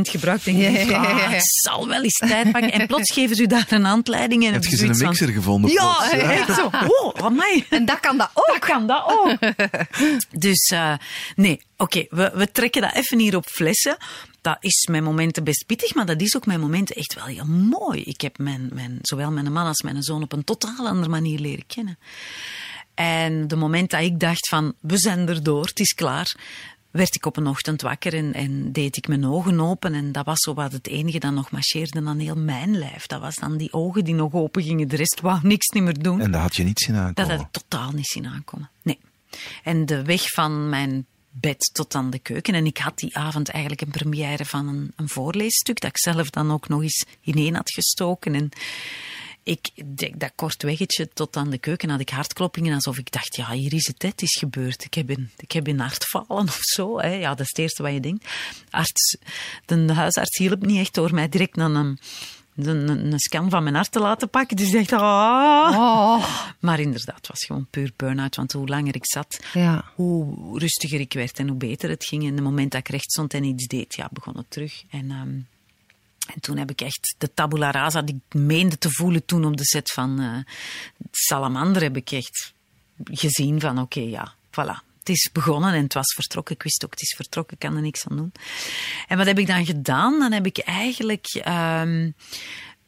gebruikt. 0.00 0.44
Denk 0.44 0.56
ik, 0.58 0.62
ja, 0.62 0.70
ja, 0.70 0.84
ja. 0.90 1.02
ah, 1.02 1.30
het 1.30 1.44
zal 1.44 1.88
wel 1.88 2.02
eens 2.02 2.16
tijd 2.16 2.52
pakken. 2.52 2.72
En 2.72 2.86
plots 2.86 3.12
geven 3.12 3.36
ze 3.36 3.42
u 3.42 3.46
daar 3.46 3.66
een 3.68 3.84
handleiding. 3.84 4.44
En 4.44 4.52
Heb 4.52 4.62
heb 4.62 4.72
je 4.72 4.86
een 4.86 4.96
van, 4.96 5.06
mixer 5.06 5.28
gevonden? 5.28 5.70
Ja, 5.70 5.94
plots? 5.94 6.10
echt 6.12 6.54
zo. 6.54 6.70
Oh, 6.86 7.24
amai. 7.24 7.64
En 7.70 7.84
dat 7.84 8.00
kan 8.00 8.16
dat 8.16 8.30
ook. 8.34 8.46
Dat 8.46 8.58
kan 8.58 8.86
dat 8.86 9.04
ook. 9.06 9.38
dus 10.46 10.70
uh, 10.74 10.94
nee, 11.34 11.60
oké, 11.76 11.98
okay, 11.98 12.06
we, 12.10 12.38
we 12.38 12.52
trekken 12.52 12.82
dat 12.82 12.94
even 12.94 13.18
hier 13.18 13.36
op 13.36 13.46
flessen. 13.46 13.96
Dat 14.40 14.56
is 14.60 14.88
mijn 14.90 15.02
momenten 15.02 15.44
best 15.44 15.64
pittig, 15.66 15.94
maar 15.94 16.06
dat 16.06 16.20
is 16.20 16.36
ook 16.36 16.46
mijn 16.46 16.60
momenten 16.60 16.96
echt 16.96 17.14
wel 17.14 17.24
heel 17.24 17.44
mooi. 17.44 18.02
Ik 18.02 18.20
heb 18.20 18.38
mijn, 18.38 18.70
mijn, 18.72 18.98
zowel 19.02 19.30
mijn 19.30 19.52
man 19.52 19.66
als 19.66 19.82
mijn 19.82 20.02
zoon 20.02 20.22
op 20.22 20.32
een 20.32 20.44
totaal 20.44 20.86
andere 20.86 21.08
manier 21.08 21.38
leren 21.38 21.66
kennen. 21.66 21.98
En 22.94 23.48
de 23.48 23.56
moment 23.56 23.90
dat 23.90 24.00
ik 24.00 24.20
dacht 24.20 24.48
van, 24.48 24.74
we 24.80 24.98
zijn 24.98 25.28
erdoor, 25.28 25.64
het 25.64 25.80
is 25.80 25.92
klaar, 25.92 26.34
werd 26.90 27.14
ik 27.14 27.26
op 27.26 27.36
een 27.36 27.46
ochtend 27.46 27.82
wakker 27.82 28.14
en, 28.14 28.34
en, 28.34 28.72
deed 28.72 28.96
ik 28.96 29.08
mijn 29.08 29.26
ogen 29.26 29.60
open. 29.60 29.94
En 29.94 30.12
dat 30.12 30.24
was 30.24 30.38
zo 30.38 30.54
wat 30.54 30.72
het 30.72 30.86
enige 30.86 31.18
dat 31.18 31.32
nog 31.32 31.50
marcheerde 31.50 32.02
aan 32.04 32.18
heel 32.18 32.36
mijn 32.36 32.78
lijf. 32.78 33.06
Dat 33.06 33.20
was 33.20 33.34
dan 33.34 33.56
die 33.56 33.72
ogen 33.72 34.04
die 34.04 34.14
nog 34.14 34.32
open 34.32 34.62
gingen. 34.62 34.88
De 34.88 34.96
rest 34.96 35.20
wou 35.20 35.38
niks 35.42 35.68
niet 35.68 35.82
meer 35.82 36.02
doen. 36.02 36.20
En 36.20 36.30
dat 36.30 36.40
had 36.40 36.56
je 36.56 36.64
niet 36.64 36.80
zien 36.80 36.94
aankomen? 36.94 37.14
Dat 37.14 37.30
had 37.30 37.40
ik 37.40 37.46
totaal 37.50 37.90
niet 37.90 38.06
zien 38.06 38.26
aankomen. 38.26 38.70
Nee. 38.82 38.98
En 39.62 39.86
de 39.86 40.02
weg 40.02 40.28
van 40.28 40.68
mijn 40.68 41.06
bed 41.30 41.70
tot 41.72 41.94
aan 41.94 42.10
de 42.10 42.18
keuken. 42.18 42.54
En 42.54 42.66
ik 42.66 42.78
had 42.78 42.98
die 42.98 43.16
avond 43.16 43.48
eigenlijk 43.48 43.82
een 43.82 43.90
première 43.90 44.44
van 44.44 44.68
een, 44.68 44.92
een 44.96 45.08
voorleesstuk 45.08 45.80
dat 45.80 45.90
ik 45.90 45.98
zelf 45.98 46.30
dan 46.30 46.50
ook 46.50 46.68
nog 46.68 46.82
eens 46.82 47.04
ineen 47.20 47.54
had 47.54 47.70
gestoken. 47.70 48.34
En 48.34 48.48
ik, 49.46 49.70
dat 50.16 50.32
kort 50.34 50.62
weggetje 50.62 51.08
tot 51.08 51.36
aan 51.36 51.50
de 51.50 51.58
keuken 51.58 51.90
had 51.90 52.00
ik 52.00 52.08
hartkloppingen 52.08 52.74
alsof 52.74 52.98
ik 52.98 53.12
dacht, 53.12 53.36
ja, 53.36 53.50
hier 53.50 53.74
is 53.74 53.86
het, 53.86 54.02
het 54.02 54.22
is 54.22 54.36
gebeurd. 54.36 54.84
Ik 54.84 54.94
heb 54.94 55.08
een, 55.10 55.30
ik 55.36 55.52
heb 55.52 55.66
een 55.66 55.80
hartfalen 55.80 56.44
of 56.54 56.58
zo. 56.60 57.00
Hè. 57.00 57.12
Ja, 57.12 57.28
dat 57.28 57.40
is 57.40 57.48
het 57.48 57.58
eerste 57.58 57.82
wat 57.82 57.92
je 57.92 58.00
denkt. 58.00 58.26
Arts, 58.70 59.16
de 59.66 59.92
huisarts 59.92 60.38
hielp 60.38 60.66
niet 60.66 60.78
echt 60.78 60.94
door 60.94 61.14
mij 61.14 61.28
direct 61.28 61.56
naar 61.56 61.70
een 61.70 61.98
een, 62.56 62.88
een, 62.88 63.18
scan 63.18 63.50
van 63.50 63.62
mijn 63.62 63.74
hart 63.74 63.92
te 63.92 64.00
laten 64.00 64.28
pakken. 64.28 64.56
Dus 64.56 64.72
ik 64.72 64.88
dacht, 64.88 65.02
ah. 65.02 65.76
Oh. 65.76 66.46
Maar 66.60 66.80
inderdaad, 66.80 67.16
het 67.16 67.28
was 67.28 67.44
gewoon 67.44 67.66
puur 67.70 67.92
burn-out. 67.96 68.36
Want 68.36 68.52
hoe 68.52 68.66
langer 68.66 68.94
ik 68.94 69.06
zat, 69.06 69.40
ja. 69.52 69.84
hoe 69.94 70.58
rustiger 70.58 71.00
ik 71.00 71.12
werd 71.12 71.38
en 71.38 71.48
hoe 71.48 71.56
beter 71.56 71.90
het 71.90 72.04
ging. 72.04 72.22
En 72.26 72.34
het 72.34 72.42
moment 72.42 72.70
dat 72.70 72.80
ik 72.80 72.88
recht 72.88 73.10
stond 73.10 73.34
en 73.34 73.44
iets 73.44 73.66
deed, 73.66 73.94
ja, 73.94 74.08
begon 74.12 74.36
het 74.36 74.50
terug. 74.50 74.82
En, 74.90 75.10
um, 75.10 75.46
en 76.34 76.40
toen 76.40 76.56
heb 76.56 76.70
ik 76.70 76.80
echt 76.80 77.14
de 77.18 77.34
tabula 77.34 77.70
rasa 77.70 78.02
die 78.02 78.22
ik 78.28 78.40
meende 78.40 78.78
te 78.78 78.90
voelen 78.90 79.24
toen 79.24 79.44
op 79.44 79.56
de 79.56 79.64
set 79.64 79.90
van 79.90 80.20
uh, 80.20 80.38
Salamander, 81.10 81.82
heb 81.82 81.96
ik 81.96 82.10
echt 82.10 82.52
gezien 83.04 83.60
van 83.60 83.78
oké, 83.78 84.00
ja, 84.00 84.34
voilà 84.50 84.84
het 85.06 85.16
is 85.16 85.30
begonnen 85.32 85.74
en 85.74 85.82
het 85.82 85.94
was 85.94 86.14
vertrokken. 86.14 86.54
Ik 86.54 86.62
wist 86.62 86.84
ook, 86.84 86.90
het 86.90 87.02
is 87.02 87.14
vertrokken, 87.16 87.54
ik 87.54 87.66
kan 87.66 87.76
er 87.76 87.82
niks 87.82 88.06
aan 88.08 88.16
doen. 88.16 88.32
En 89.08 89.16
wat 89.16 89.26
heb 89.26 89.38
ik 89.38 89.46
dan 89.46 89.66
gedaan? 89.66 90.18
Dan 90.18 90.32
heb 90.32 90.46
ik 90.46 90.58
eigenlijk... 90.58 91.42
Um, 91.48 92.14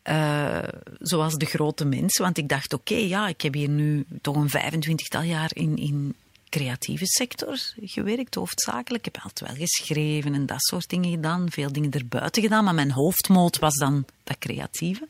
uh, 0.04 0.58
zoals 0.98 1.34
de 1.34 1.46
grote 1.46 1.84
mensen. 1.84 2.24
Want 2.24 2.38
ik 2.38 2.48
dacht, 2.48 2.72
oké, 2.72 2.94
ja, 2.94 3.28
ik 3.28 3.40
heb 3.40 3.54
hier 3.54 3.68
nu 3.68 4.04
toch 4.20 4.36
een 4.36 4.50
25-tal 4.50 5.22
jaar 5.22 5.50
in, 5.52 5.76
in 5.76 6.14
creatieve 6.48 7.06
sector 7.06 7.58
gewerkt, 7.80 8.34
hoofdzakelijk. 8.34 9.06
Ik 9.06 9.14
heb 9.14 9.24
altijd 9.24 9.50
wel 9.50 9.66
geschreven 9.66 10.34
en 10.34 10.46
dat 10.46 10.62
soort 10.62 10.88
dingen 10.88 11.10
gedaan. 11.10 11.50
Veel 11.50 11.72
dingen 11.72 11.90
erbuiten 11.90 12.42
gedaan, 12.42 12.64
maar 12.64 12.74
mijn 12.74 12.90
hoofdmoot 12.90 13.58
was 13.58 13.74
dan 13.74 14.04
dat 14.24 14.38
creatieve 14.38 15.08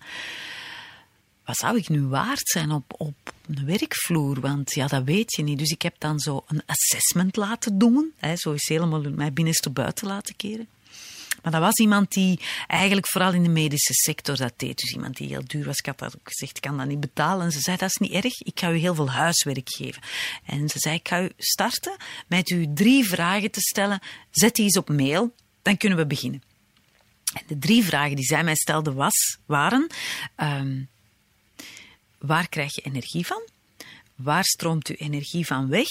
wat 1.49 1.57
zou 1.57 1.77
ik 1.77 1.89
nu 1.89 2.03
waard 2.03 2.49
zijn 2.49 2.71
op, 2.71 2.95
op 2.97 3.33
een 3.47 3.67
werkvloer? 3.67 4.41
Want 4.41 4.75
ja, 4.75 4.87
dat 4.87 5.05
weet 5.05 5.33
je 5.33 5.43
niet. 5.43 5.59
Dus 5.59 5.71
ik 5.71 5.83
heb 5.83 5.95
dan 5.99 6.19
zo 6.19 6.45
een 6.47 6.63
assessment 6.67 7.37
laten 7.37 7.79
doen. 7.79 8.13
Hè, 8.17 8.37
zo 8.37 8.53
is 8.53 8.69
helemaal 8.69 9.01
mij 9.01 9.33
binnenste 9.33 9.71
buiten 9.71 10.07
laten 10.07 10.37
keren. 10.37 10.69
Maar 11.51 11.61
dat 11.61 11.69
was 11.69 11.79
iemand 11.79 12.13
die 12.13 12.41
eigenlijk 12.67 13.09
vooral 13.09 13.33
in 13.33 13.43
de 13.43 13.49
medische 13.49 13.93
sector 13.95 14.37
dat 14.37 14.53
deed. 14.57 14.79
Dus 14.79 14.93
iemand 14.93 15.17
die 15.17 15.29
heel 15.29 15.45
duur 15.45 15.65
was. 15.65 15.79
Ik 15.79 15.87
had 15.87 15.99
dat 15.99 16.15
ook 16.15 16.29
gezegd, 16.29 16.57
ik 16.57 16.63
kan 16.63 16.77
dat 16.77 16.87
niet 16.87 17.01
betalen. 17.01 17.45
En 17.45 17.53
ze 17.53 17.61
zei, 17.61 17.77
dat 17.77 17.89
is 17.89 17.97
niet 17.97 18.25
erg, 18.25 18.41
ik 18.41 18.61
ga 18.61 18.71
u 18.71 18.77
heel 18.77 18.95
veel 18.95 19.11
huiswerk 19.11 19.69
geven. 19.71 20.03
En 20.45 20.69
ze 20.69 20.79
zei, 20.79 20.95
ik 20.95 21.09
ga 21.09 21.23
u 21.23 21.31
starten 21.37 21.97
met 22.27 22.51
u 22.51 22.73
drie 22.75 23.05
vragen 23.05 23.51
te 23.51 23.61
stellen. 23.61 24.01
Zet 24.31 24.55
die 24.55 24.65
eens 24.65 24.77
op 24.77 24.89
mail, 24.89 25.35
dan 25.63 25.77
kunnen 25.77 25.99
we 25.99 26.07
beginnen. 26.07 26.43
En 27.33 27.43
de 27.47 27.59
drie 27.59 27.85
vragen 27.85 28.17
die 28.17 28.25
zij 28.25 28.45
mij 28.45 28.57
stelde 28.57 28.93
was, 28.93 29.39
waren... 29.47 29.87
Um, 30.37 30.89
waar 32.19 32.49
krijg 32.49 32.75
je 32.75 32.81
energie 32.81 33.27
van? 33.27 33.43
Waar 34.15 34.45
stroomt 34.45 34.89
uw 34.89 34.97
energie 34.99 35.47
van 35.47 35.69
weg? 35.69 35.89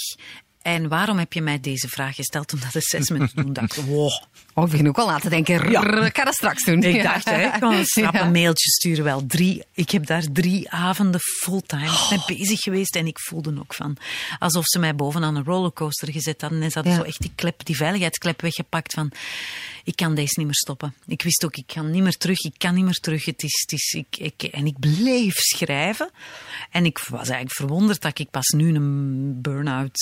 En 0.68 0.88
waarom 0.88 1.18
heb 1.18 1.34
je 1.34 1.42
mij 1.42 1.60
deze 1.60 1.88
vraag 1.88 2.16
gesteld 2.16 2.54
om 2.54 2.60
dat 2.60 2.76
assessment 2.76 3.30
te 3.30 3.44
doen? 3.44 3.54
dacht 3.54 3.76
wow. 3.86 4.12
Oh, 4.54 4.64
ik 4.64 4.72
begin 4.72 4.88
ook 4.88 4.98
al 4.98 5.06
laten 5.06 5.30
denken. 5.30 5.72
Ja. 5.72 6.06
Ik 6.06 6.18
ga 6.18 6.24
dat 6.24 6.34
straks 6.34 6.64
doen. 6.64 6.84
Ik 6.84 7.04
dacht, 7.04 7.30
hè, 7.30 7.46
ik 7.46 7.60
kan 7.60 7.74
een 7.74 7.86
ja. 8.12 8.30
mailtje 8.30 8.70
sturen. 8.70 9.04
Wel 9.04 9.26
drie, 9.26 9.64
ik 9.74 9.92
heb 9.92 10.06
daar 10.06 10.24
drie 10.32 10.70
avonden 10.70 11.20
fulltime 11.20 11.86
oh. 11.86 12.10
mee 12.10 12.38
bezig 12.38 12.60
geweest. 12.60 12.96
En 12.96 13.08
ik 13.08 13.20
voelde 13.20 13.54
ook 13.60 13.74
van, 13.74 13.98
alsof 14.40 14.66
ze 14.66 14.80
mij 14.80 14.96
bovenaan 14.96 15.36
een 15.36 15.44
rollercoaster 15.44 16.12
gezet 16.12 16.42
hadden. 16.42 16.62
En 16.62 16.72
ze 16.72 16.78
hadden 16.78 16.96
zo 16.96 17.02
echt 17.02 17.22
die 17.22 17.32
klep, 17.36 17.66
die 17.66 17.76
veiligheidsklep 17.76 18.42
weggepakt 18.42 18.94
van, 18.94 19.12
ik 19.84 19.96
kan 19.96 20.16
deze 20.16 20.34
niet 20.36 20.46
meer 20.46 20.56
stoppen. 20.56 20.94
Ik 21.06 21.22
wist 21.22 21.46
ook, 21.46 21.58
ik 21.58 21.68
kan 21.68 21.92
niet 21.92 22.04
meer 22.04 22.18
terug, 22.18 22.40
ik 22.40 22.56
kan 22.58 22.74
niet 22.74 22.86
meer 22.86 23.00
terug. 23.00 23.26
Het 23.26 23.44
is, 23.44 23.62
het 23.62 23.72
is, 23.72 23.94
ik, 23.94 24.18
ik, 24.18 24.44
en 24.44 24.66
ik 24.66 24.80
bleef 24.80 25.36
schrijven. 25.36 26.10
En 26.72 26.86
ik 26.86 26.98
was 26.98 27.28
eigenlijk 27.30 27.52
verwonderd 27.52 28.02
dat 28.02 28.20
ik 28.20 28.30
pas 28.30 28.48
nu 28.48 28.76
een 28.76 29.42
burn-out, 29.42 29.96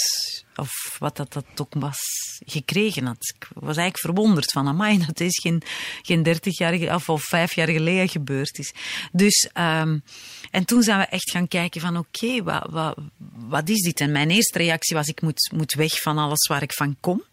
of 0.55 0.95
wat 0.99 1.15
dat, 1.17 1.33
dat 1.33 1.45
ook 1.55 1.73
was, 1.73 1.99
gekregen 2.45 3.05
had. 3.05 3.33
Ik 3.35 3.47
was 3.53 3.77
eigenlijk 3.77 3.99
verwonderd 3.99 4.51
van, 4.51 4.67
amai, 4.67 5.05
dat 5.05 5.19
is 5.19 5.39
geen, 5.39 5.61
geen 6.01 6.23
30 6.23 6.57
jaar 6.57 6.95
of, 6.95 7.09
of 7.09 7.23
5 7.23 7.55
jaar 7.55 7.69
geleden 7.69 8.09
gebeurd 8.09 8.59
is. 8.59 8.73
Dus, 9.11 9.49
um, 9.57 10.03
en 10.51 10.65
toen 10.65 10.83
zijn 10.83 10.99
we 10.99 11.05
echt 11.05 11.31
gaan 11.31 11.47
kijken 11.47 11.81
van, 11.81 11.97
oké, 11.97 12.43
wat, 12.43 12.67
wat, 12.69 12.97
wat 13.35 13.69
is 13.69 13.81
dit? 13.81 13.99
En 13.99 14.11
mijn 14.11 14.29
eerste 14.29 14.57
reactie 14.57 14.95
was, 14.95 15.07
ik 15.07 15.21
moet, 15.21 15.51
moet 15.53 15.73
weg 15.73 16.01
van 16.01 16.17
alles 16.17 16.47
waar 16.47 16.61
ik 16.61 16.73
van 16.73 16.97
kom. 16.99 17.23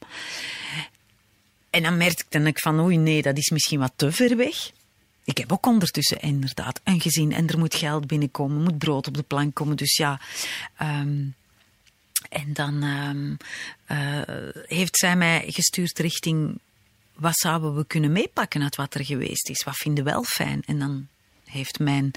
En 1.71 1.83
dan 1.83 1.97
merkte 1.97 2.39
ik 2.39 2.59
van, 2.59 2.81
oei 2.81 2.97
nee, 2.97 3.23
dat 3.23 3.37
is 3.37 3.51
misschien 3.51 3.79
wat 3.79 3.93
te 3.97 4.13
ver 4.13 4.37
weg. 4.37 4.71
Ik 5.25 5.39
heb 5.39 5.53
ook 5.53 5.67
ondertussen 5.67 6.21
inderdaad 6.21 6.81
een 6.85 7.01
gezin 7.01 7.33
en 7.33 7.49
er 7.49 7.59
moet 7.59 7.75
geld 7.75 8.07
binnenkomen, 8.07 8.63
moet 8.63 8.79
brood 8.79 9.07
op 9.07 9.17
de 9.17 9.23
plank 9.23 9.55
komen. 9.55 9.77
Dus 9.77 9.97
ja, 9.97 10.21
um, 10.83 11.35
en 12.33 12.53
dan 12.53 12.83
um, 12.83 13.37
uh, 13.91 14.21
heeft 14.67 14.97
zij 14.97 15.17
mij 15.17 15.45
gestuurd 15.47 15.99
richting 15.99 16.59
wat 17.15 17.37
zouden 17.37 17.77
we 17.77 17.87
kunnen 17.87 18.13
meepakken 18.13 18.63
uit 18.63 18.77
wat 18.77 18.95
er 18.95 19.05
geweest 19.05 19.49
is? 19.49 19.65
Wat 19.65 19.77
vinden 19.77 20.05
we 20.05 20.11
wel 20.11 20.25
fijn? 20.25 20.63
En 20.67 20.79
dan 20.79 21.09
heeft 21.45 21.79
mijn 21.79 22.11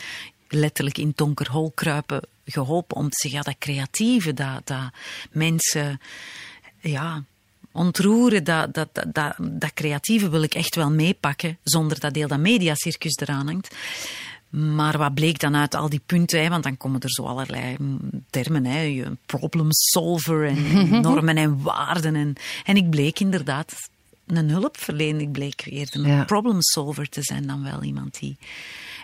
letterlijk 0.48 0.98
in 0.98 1.14
donkerhol 1.16 1.72
kruipen 1.76 2.22
geholpen 2.46 2.98
om 2.98 3.10
te 3.10 3.18
zeggen, 3.22 3.40
ja, 3.40 3.52
dat 3.52 3.60
creatieve, 3.60 4.34
dat, 4.34 4.68
dat 4.68 4.92
mensen, 5.32 6.02
ja, 6.80 7.24
ontroeren, 7.72 8.44
dat, 8.44 8.74
dat, 8.74 8.90
dat, 8.94 9.36
dat, 9.40 9.74
creatieve 9.74 10.30
wil 10.30 10.44
ik 10.44 10.54
echt 10.54 10.76
wel 10.76 10.92
meepakken, 10.92 11.58
zonder 11.64 12.00
dat 12.00 12.14
deel 12.14 12.28
dat 12.28 12.40
mediacircus 12.40 13.16
eraan 13.16 13.48
hangt. 13.48 13.76
Maar 14.56 14.98
wat 14.98 15.14
bleek 15.14 15.40
dan 15.40 15.56
uit 15.56 15.76
al 15.76 15.90
die 15.90 16.02
punten? 16.06 16.42
Hè, 16.42 16.50
want 16.50 16.64
dan 16.64 16.78
komen 16.78 17.02
er 17.02 17.10
zo 17.10 17.24
allerlei 17.24 17.78
termen, 18.30 18.66
hè, 18.66 19.04
problem 19.26 19.68
solver 19.70 20.46
en 20.48 20.90
normen 21.02 21.38
en 21.38 21.62
waarden. 21.62 22.16
En, 22.16 22.36
en 22.64 22.76
ik 22.76 22.90
bleek 22.90 23.20
inderdaad 23.20 23.74
een 24.28 24.50
hulpverlener, 24.50 25.22
ik 25.22 25.32
bleek 25.32 25.68
weer 25.70 25.88
een 25.92 26.06
ja. 26.06 26.24
problem 26.24 26.62
solver 26.62 27.10
te 27.10 27.22
zijn 27.22 27.48
dan 27.48 27.64
wel 27.64 27.84
iemand 27.84 28.20
die 28.20 28.38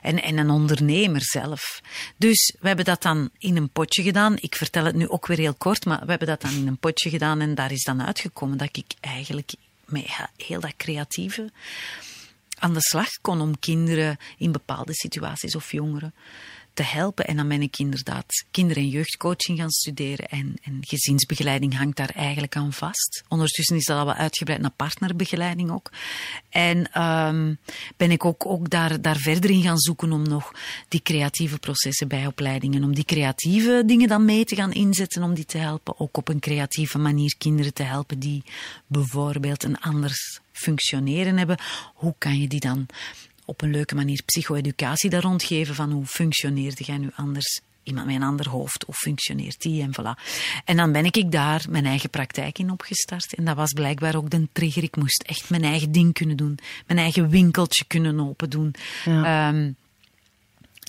en, 0.02 0.24
en 0.24 0.38
een 0.38 0.50
ondernemer 0.50 1.22
zelf. 1.24 1.82
Dus 2.18 2.56
we 2.60 2.68
hebben 2.68 2.86
dat 2.86 3.02
dan 3.02 3.30
in 3.38 3.58
een 3.58 3.70
potje 3.70 4.04
gedaan. 4.04 4.36
Ik 4.40 4.56
vertel 4.56 4.86
het 4.86 4.96
nu 4.96 5.10
ook 5.10 5.28
weer 5.28 5.38
heel 5.38 5.54
kort, 5.54 5.86
maar 5.86 6.00
we 6.00 6.10
hebben 6.10 6.28
dat 6.28 6.42
dan 6.42 6.54
in 6.54 6.68
een 6.68 6.78
potje 6.78 7.10
gedaan 7.10 7.42
en 7.42 7.56
daar 7.56 7.72
is 7.72 7.84
dan 7.84 8.04
uitgekomen 8.04 8.58
dat 8.58 8.78
ik 8.78 8.94
eigenlijk 9.00 9.54
met 9.86 10.06
heel 10.38 10.60
dat 10.60 10.74
creatieve 10.78 11.52
aan 12.62 12.74
de 12.74 12.82
slag 12.82 13.10
kon 13.22 13.42
om 13.42 13.60
kinderen 13.60 14.18
in 14.38 14.52
bepaalde 14.52 14.94
situaties 14.94 15.56
of 15.56 15.72
jongeren 15.72 16.14
te 16.74 16.84
helpen. 16.84 17.28
En 17.28 17.36
dan 17.36 17.48
ben 17.48 17.62
ik 17.62 17.78
inderdaad 17.78 18.46
kinder- 18.52 18.78
en 18.78 18.90
jeugdcoaching 18.90 19.58
gaan 19.58 19.72
studeren. 19.72 20.26
En, 20.28 20.56
en 20.64 20.78
gezinsbegeleiding 20.82 21.78
hangt 21.78 21.98
daar 21.98 22.12
eigenlijk 22.16 22.56
aan 22.56 22.74
vast. 22.74 23.24
Ondertussen 23.28 23.76
is 23.76 23.86
dat 23.86 23.98
al 23.98 24.06
wat 24.06 24.16
uitgebreid 24.16 24.62
naar 24.62 24.72
partnerbegeleiding 24.76 25.72
ook. 25.72 25.92
En 26.50 27.02
um, 27.02 27.60
ben 27.98 28.12
ik 28.12 28.26
ook, 28.26 28.46
ook 28.46 28.70
daar, 28.70 29.02
daar 29.02 29.18
verder 29.18 29.50
in 29.50 29.62
gaan 29.62 29.80
zoeken 29.80 30.12
om 30.12 30.24
nog 30.24 30.52
die 30.88 31.02
creatieve 31.02 31.60
processen 31.60 32.08
bij 32.08 32.26
opleidingen, 32.26 32.84
om 32.84 32.96
die 32.96 33.06
creatieve 33.06 33.84
dingen 33.86 34.08
dan 34.08 34.26
mee 34.26 34.46
te 34.46 34.56
gaan 34.56 34.74
inzetten, 34.74 35.24
om 35.24 35.34
die 35.34 35.46
te 35.46 35.58
helpen. 35.58 36.00
Ook 36.00 36.18
op 36.18 36.28
een 36.28 36.40
creatieve 36.40 36.98
manier 36.98 37.36
kinderen 37.38 37.74
te 37.74 37.84
helpen 37.84 38.20
die 38.20 38.44
bijvoorbeeld 38.88 39.64
een 39.64 39.80
anders 39.80 40.41
functioneren 40.62 41.38
hebben. 41.38 41.58
Hoe 41.94 42.16
kan 42.18 42.40
je 42.40 42.48
die 42.48 42.60
dan 42.60 42.86
op 43.46 43.62
een 43.62 43.72
leuke 43.72 43.96
manier 43.96 44.22
psycho-educatie 44.26 45.10
daar 45.10 45.22
rondgeven 45.22 45.76
van 45.76 45.92
hoe 45.92 46.06
functioneerde 46.06 46.84
jij 46.84 46.98
nu 46.98 47.10
anders 47.16 47.62
iemand 47.84 48.06
met 48.06 48.16
een 48.16 48.24
ander 48.24 48.50
hoofd, 48.50 48.84
hoe 48.84 48.96
functioneert 48.96 49.62
die 49.62 49.82
en 49.82 49.92
voilà. 49.92 50.24
En 50.66 50.78
dan 50.78 50.92
ben 50.92 51.06
ik 51.06 51.32
daar 51.32 51.66
mijn 51.70 51.86
eigen 51.86 52.10
praktijk 52.10 52.60
in 52.60 52.72
opgestart 52.72 53.34
en 53.36 53.46
dat 53.46 53.56
was 53.56 53.74
blijkbaar 53.74 54.16
ook 54.16 54.30
de 54.30 54.48
trigger. 54.52 54.84
Ik 54.84 54.96
moest 54.96 55.24
echt 55.24 55.50
mijn 55.50 55.64
eigen 55.64 55.92
ding 55.92 56.14
kunnen 56.14 56.38
doen, 56.38 56.58
mijn 56.88 57.00
eigen 57.00 57.30
winkeltje 57.30 57.86
kunnen 57.88 58.20
open 58.20 58.50
doen. 58.50 58.74
Ja. 59.06 59.50
Um, 59.50 59.76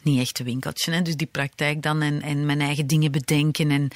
niet 0.04 0.20
echt 0.20 0.38
een 0.38 0.44
winkeltje, 0.44 0.92
hè? 0.92 1.02
dus 1.02 1.16
die 1.16 1.26
praktijk 1.26 1.82
dan 1.82 2.02
en, 2.02 2.22
en 2.22 2.46
mijn 2.46 2.60
eigen 2.60 2.86
dingen 2.86 3.12
bedenken 3.12 3.70
en, 3.70 3.88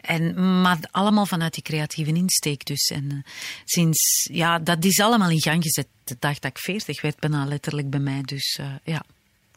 en, 0.00 0.60
maar 0.60 0.78
allemaal 0.90 1.26
vanuit 1.26 1.54
die 1.54 1.62
creatieve 1.62 2.12
insteek 2.12 2.64
dus. 2.64 2.86
En 2.86 3.04
uh, 3.12 3.18
sinds, 3.64 4.28
ja, 4.32 4.58
dat 4.58 4.84
is 4.84 5.00
allemaal 5.00 5.30
in 5.30 5.40
gang 5.40 5.62
gezet. 5.62 5.86
De 6.04 6.16
dag 6.18 6.38
dat 6.38 6.50
ik 6.50 6.58
40 6.58 7.00
werd, 7.00 7.18
bijna 7.18 7.44
letterlijk 7.44 7.90
bij 7.90 8.00
mij. 8.00 8.22
Dus 8.22 8.58
uh, 8.60 8.66
ja. 8.84 9.02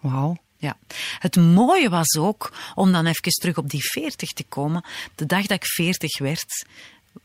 Wauw. 0.01 0.37
Ja. 0.57 0.77
Het 1.19 1.35
mooie 1.35 1.89
was 1.89 2.17
ook, 2.17 2.53
om 2.75 2.91
dan 2.91 3.05
even 3.05 3.31
terug 3.31 3.57
op 3.57 3.69
die 3.69 3.83
40 3.83 4.31
te 4.31 4.43
komen, 4.43 4.83
de 5.15 5.25
dag 5.25 5.41
dat 5.41 5.57
ik 5.57 5.65
40 5.65 6.19
werd, 6.19 6.65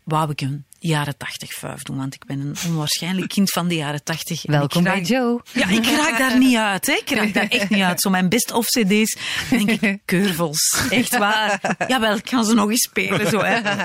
wou 0.04 0.30
ik 0.30 0.40
een 0.40 0.64
jaren 0.78 1.16
80 1.16 1.52
vuif 1.52 1.82
doen, 1.82 1.96
want 1.96 2.14
ik 2.14 2.24
ben 2.24 2.40
een 2.40 2.56
onwaarschijnlijk 2.66 3.28
kind 3.28 3.50
van 3.50 3.68
de 3.68 3.74
jaren 3.74 4.04
80. 4.04 4.42
Welkom 4.42 4.82
bij 4.82 5.00
Joe. 5.00 5.42
Ja, 5.52 5.68
ik 5.68 5.86
raak 5.86 6.18
daar 6.18 6.38
niet 6.38 6.56
uit. 6.56 6.86
Hè. 6.86 6.92
Ik 6.92 7.10
raak 7.10 7.34
daar 7.34 7.48
echt 7.48 7.70
niet 7.70 7.82
uit. 7.82 8.00
Zo 8.00 8.10
mijn 8.10 8.28
best-of 8.28 8.66
cd's, 8.66 9.16
denk 9.50 9.70
ik, 9.70 10.00
keurvels. 10.04 10.82
Echt 10.90 11.18
waar. 11.18 11.76
Jawel, 11.88 12.16
ik 12.16 12.28
ga 12.28 12.42
ze 12.42 12.54
nog 12.54 12.70
eens 12.70 12.82
spelen. 12.82 13.26
Zo, 13.30 13.40
hè. 13.40 13.84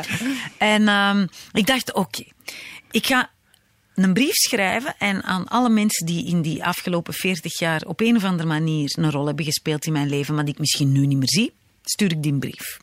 En 0.57 0.87
um, 0.87 1.29
ik 1.51 1.67
dacht, 1.67 1.93
oké, 1.93 1.99
okay, 1.99 2.31
ik 2.91 3.05
ga 3.05 3.29
een 3.95 4.13
brief 4.13 4.35
schrijven 4.35 4.95
en 4.97 5.23
aan 5.23 5.47
alle 5.47 5.69
mensen 5.69 6.05
die 6.05 6.25
in 6.25 6.41
die 6.41 6.63
afgelopen 6.63 7.13
40 7.13 7.59
jaar 7.59 7.81
op 7.81 8.01
een 8.01 8.15
of 8.15 8.23
andere 8.23 8.47
manier 8.47 8.93
een 8.95 9.11
rol 9.11 9.25
hebben 9.25 9.45
gespeeld 9.45 9.85
in 9.85 9.93
mijn 9.93 10.09
leven, 10.09 10.35
maar 10.35 10.45
die 10.45 10.53
ik 10.53 10.59
misschien 10.59 10.91
nu 10.91 11.05
niet 11.05 11.17
meer 11.17 11.29
zie, 11.29 11.53
stuur 11.83 12.11
ik 12.11 12.23
die 12.23 12.31
een 12.31 12.39
brief. 12.39 12.79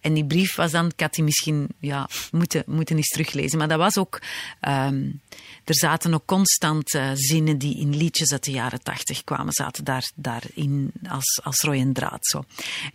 En 0.00 0.14
die 0.14 0.24
brief 0.24 0.54
was 0.54 0.70
dan, 0.70 0.86
ik 0.86 1.00
had 1.00 1.14
die 1.14 1.24
misschien 1.24 1.68
ja, 1.78 2.08
moeten, 2.30 2.62
moeten 2.66 2.96
eens 2.96 3.08
teruglezen, 3.08 3.58
maar 3.58 3.68
dat 3.68 3.78
was 3.78 3.98
ook, 3.98 4.20
um, 4.60 5.20
er 5.64 5.74
zaten 5.74 6.14
ook 6.14 6.26
constant 6.26 6.94
uh, 6.94 7.10
zinnen 7.14 7.58
die 7.58 7.78
in 7.78 7.96
liedjes 7.96 8.32
uit 8.32 8.44
de 8.44 8.50
jaren 8.50 8.82
tachtig 8.82 9.24
kwamen, 9.24 9.52
zaten 9.52 9.84
daar, 9.84 10.10
daarin 10.14 10.92
als, 11.08 11.40
als 11.42 11.60
rode 11.60 11.92
draad. 11.92 12.26
Zo. 12.26 12.44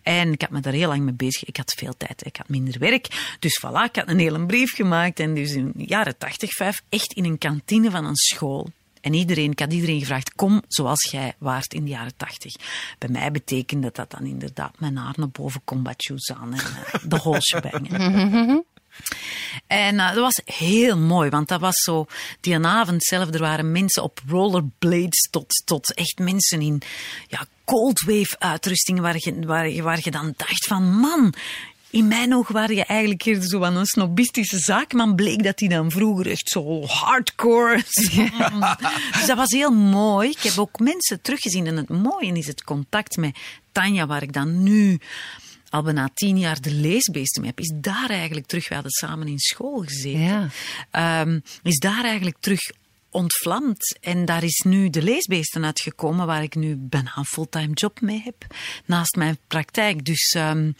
En 0.02 0.32
ik 0.32 0.42
had 0.42 0.50
me 0.50 0.60
daar 0.60 0.74
heel 0.74 0.88
lang 0.88 1.02
mee 1.02 1.14
bezig. 1.14 1.44
Ik 1.46 1.58
had 1.58 1.74
veel 1.78 1.94
tijd, 1.98 2.26
ik 2.26 2.36
had 2.38 2.50
minder 2.50 2.80
werk. 2.80 3.36
Dus 3.40 3.62
voilà, 3.66 3.84
ik 3.84 3.96
had 3.96 4.08
een 4.08 4.20
hele 4.20 4.46
brief 4.46 4.76
gemaakt. 4.76 5.20
En 5.20 5.34
dus 5.34 5.52
in 5.52 5.72
de 5.76 5.86
jaren 5.86 6.18
tachtig, 6.18 6.52
vijf, 6.52 6.82
echt 6.90 7.14
in 7.14 7.26
een 7.26 7.38
kantine 7.38 7.92
van 7.92 8.06
een 8.06 8.16
school. 8.16 8.72
En 9.02 9.14
iedereen, 9.14 9.52
ik 9.52 9.60
had 9.60 9.74
iedereen 9.74 10.00
gevraagd, 10.00 10.36
kom 10.36 10.62
zoals 10.68 11.10
jij 11.12 11.36
waart 11.38 11.74
in 11.74 11.84
de 11.84 11.90
jaren 11.90 12.16
tachtig. 12.18 12.56
Bij 12.98 13.10
mij 13.10 13.32
betekende 13.32 13.90
dat 13.94 14.12
dan 14.12 14.26
inderdaad 14.26 14.80
mijn 14.80 14.98
haar 14.98 15.14
naar 15.18 15.30
boven 15.30 15.62
combatjoes 15.64 16.32
aan 16.32 16.54
en 16.54 16.60
uh, 16.60 17.10
de 17.10 17.18
holsje 17.18 17.62
bangen. 17.72 18.66
En 19.68 19.96
uh, 19.96 20.08
dat 20.08 20.18
was 20.18 20.42
heel 20.46 20.98
mooi, 20.98 21.30
want 21.30 21.48
dat 21.48 21.60
was 21.60 21.76
zo, 21.76 22.06
die 22.40 22.66
avond 22.66 23.04
zelf, 23.04 23.34
er 23.34 23.40
waren 23.40 23.72
mensen 23.72 24.04
op 24.04 24.20
rollerblades 24.28 25.28
tot, 25.30 25.64
tot 25.66 25.94
echt 25.94 26.20
mensen 26.20 26.62
in 26.62 26.82
ja, 27.28 27.46
cold 27.66 28.02
wave 28.02 28.40
uitrusting 28.40 29.00
waar 29.00 29.16
je, 29.18 29.46
waar, 29.46 29.84
waar 29.84 30.00
je 30.02 30.12
dan 30.12 30.34
dacht 30.38 30.68
van 30.68 30.84
man, 30.84 31.34
in 31.91 32.08
mijn 32.08 32.34
ogen 32.36 32.54
waren 32.54 32.75
je 32.75 32.86
eigenlijk 32.86 33.25
eerder 33.25 33.49
zo 33.49 33.63
aan 33.63 33.75
een 33.75 33.86
snobistische 33.86 34.60
zaakman. 34.60 35.15
Bleek 35.15 35.43
dat 35.43 35.60
hij 35.60 35.69
dan 35.69 35.91
vroeger 35.91 36.30
echt 36.30 36.49
zo 36.49 36.86
hardcore. 36.86 37.75
dus 39.13 39.25
dat 39.25 39.38
was 39.38 39.51
heel 39.51 39.71
mooi. 39.71 40.30
Ik 40.30 40.41
heb 40.41 40.58
ook 40.58 40.80
mensen 40.80 41.21
teruggezien. 41.21 41.67
En 41.67 41.77
het 41.77 41.89
mooie 41.89 42.34
is 42.34 42.47
het 42.47 42.63
contact 42.63 43.17
met 43.17 43.38
Tanja, 43.71 44.08
waar 44.08 44.23
ik 44.23 44.34
dan 44.34 44.63
nu 44.63 44.99
al 45.69 45.84
bijna 45.84 46.10
tien 46.13 46.39
jaar 46.39 46.62
de 46.62 46.71
leesbeesten 46.71 47.41
mee 47.41 47.49
heb, 47.49 47.60
is 47.60 47.73
daar 47.75 48.10
eigenlijk 48.10 48.47
terug, 48.47 48.67
we 48.67 48.73
hadden 48.73 48.91
samen 48.91 49.27
in 49.27 49.39
school 49.39 49.80
gezeten, 49.80 50.49
ja. 50.91 51.21
um, 51.21 51.43
is 51.63 51.77
daar 51.77 52.04
eigenlijk 52.04 52.38
terug 52.39 52.60
ontvlamd. 53.10 53.97
En 54.01 54.25
daar 54.25 54.43
is 54.43 54.63
nu 54.65 54.89
de 54.89 55.01
leesbeesten 55.01 55.65
uitgekomen, 55.65 56.25
waar 56.25 56.43
ik 56.43 56.56
nu 56.56 56.75
bijna 56.75 57.12
een 57.15 57.25
fulltime 57.25 57.73
job 57.73 58.01
mee 58.01 58.21
heb, 58.23 58.45
naast 58.86 59.15
mijn 59.15 59.38
praktijk. 59.47 60.06
Dus 60.06 60.36
um, 60.38 60.75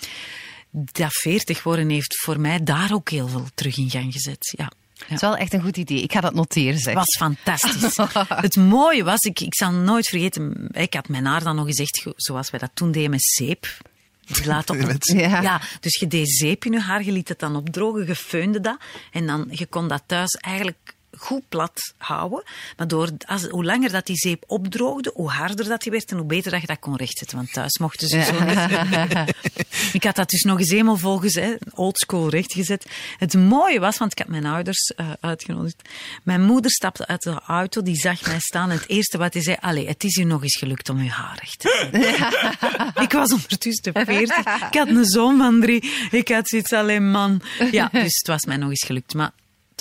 dat 0.72 1.14
40 1.14 1.64
worden 1.64 1.90
heeft 1.90 2.20
voor 2.20 2.40
mij 2.40 2.64
daar 2.64 2.94
ook 2.94 3.10
heel 3.10 3.28
veel 3.28 3.48
terug 3.54 3.78
in 3.78 3.90
gang 3.90 4.14
gezet. 4.14 4.54
Ja. 4.58 4.72
Het 5.02 5.12
is 5.12 5.22
wel 5.22 5.38
echt 5.38 5.54
een 5.54 5.62
goed 5.62 5.78
idee. 5.78 6.02
Ik 6.02 6.12
ga 6.12 6.22
dat 6.22 6.34
noteren. 6.34 6.80
Zeg. 6.80 6.94
was 6.94 7.18
fantastisch. 7.18 7.98
het 8.48 8.56
mooie 8.56 9.04
was, 9.04 9.20
ik, 9.20 9.40
ik 9.40 9.56
zal 9.56 9.72
nooit 9.72 10.08
vergeten, 10.08 10.68
ik 10.72 10.94
had 10.94 11.08
mijn 11.08 11.26
haar 11.26 11.44
dan 11.44 11.56
nog 11.56 11.66
gezegd, 11.66 12.08
zoals 12.16 12.50
wij 12.50 12.60
dat 12.60 12.72
toen 12.74 12.92
deden 12.92 13.10
met 13.10 13.24
zeep. 13.24 13.78
Je 14.26 14.46
laat 14.46 14.70
op 14.70 14.78
ja. 15.00 15.42
ja. 15.42 15.62
dus 15.80 16.00
je 16.00 16.08
deed 16.08 16.30
zeep 16.30 16.66
in 16.66 16.72
je 16.72 16.80
haar, 16.80 17.04
je 17.04 17.12
liet 17.12 17.28
het 17.28 17.40
dan 17.40 17.56
opdrogen, 17.56 18.08
je 18.08 18.16
feunde 18.16 18.60
dat. 18.60 18.78
En 19.12 19.28
dan, 19.28 19.48
je 19.52 19.66
kon 19.66 19.88
dat 19.88 20.04
thuis 20.06 20.34
eigenlijk 20.34 20.96
goed 21.22 21.50
plat 21.50 21.94
houden. 21.98 22.44
Maar 22.78 22.88
door, 22.88 23.10
als, 23.26 23.44
hoe 23.48 23.66
langer 23.66 23.92
dat 23.92 24.06
die 24.06 24.16
zeep 24.16 24.44
opdroogde, 24.48 25.12
hoe 25.14 25.30
harder 25.30 25.68
dat 25.68 25.82
die 25.82 25.92
werd 25.92 26.12
en 26.12 26.18
hoe 26.18 26.26
beter 26.26 26.52
dat 26.52 26.62
je 26.62 26.68
dat 26.68 26.80
kon 26.80 26.96
rechtzetten. 26.96 27.38
Want 27.38 27.54
thuis 27.54 27.78
mochten 27.78 28.08
ze 28.08 28.24
zo 28.24 28.44
niet. 28.44 29.34
ik 29.98 30.04
had 30.04 30.16
dat 30.16 30.30
dus 30.30 30.44
nog 30.44 30.60
eens 30.60 30.70
eenmaal 30.70 30.98
volgens 30.98 31.36
hè, 31.36 31.54
oldschool 31.74 32.30
rechtgezet. 32.30 32.86
Het 33.18 33.34
mooie 33.34 33.80
was, 33.80 33.98
want 33.98 34.12
ik 34.12 34.18
had 34.18 34.28
mijn 34.28 34.46
ouders 34.46 34.94
uh, 34.96 35.12
uitgenodigd. 35.20 35.82
Mijn 36.24 36.44
moeder 36.44 36.72
stapte 36.72 37.08
uit 37.08 37.22
de 37.22 37.40
auto, 37.48 37.82
die 37.82 37.96
zag 37.96 38.26
mij 38.26 38.40
staan 38.40 38.70
en 38.70 38.78
het 38.78 38.90
eerste 38.90 39.18
wat 39.18 39.34
hij 39.34 39.44
zei, 39.44 39.58
allee, 39.60 39.88
het 39.88 40.04
is 40.04 40.16
u 40.16 40.24
nog 40.24 40.44
eens 40.44 40.58
gelukt 40.58 40.90
om 40.90 40.98
uw 40.98 41.08
haar 41.08 41.40
recht 41.40 41.60
te 41.60 41.90
zetten. 41.92 43.04
ik 43.06 43.12
was 43.12 43.32
ondertussen 43.32 43.94
40. 43.94 44.38
Ik 44.68 44.78
had 44.78 44.88
een 44.88 45.06
zoon 45.06 45.38
van 45.38 45.60
drie. 45.62 45.92
Ik 46.12 46.30
had 46.30 46.50
zoiets 46.50 46.74
alleen 46.74 47.12
man. 47.12 47.42
Ja, 47.72 47.90
dus 47.92 48.18
het 48.18 48.28
was 48.28 48.46
mij 48.46 48.58
nog 48.58 48.70
eens 48.70 48.84
gelukt. 48.86 49.14
Maar 49.14 49.32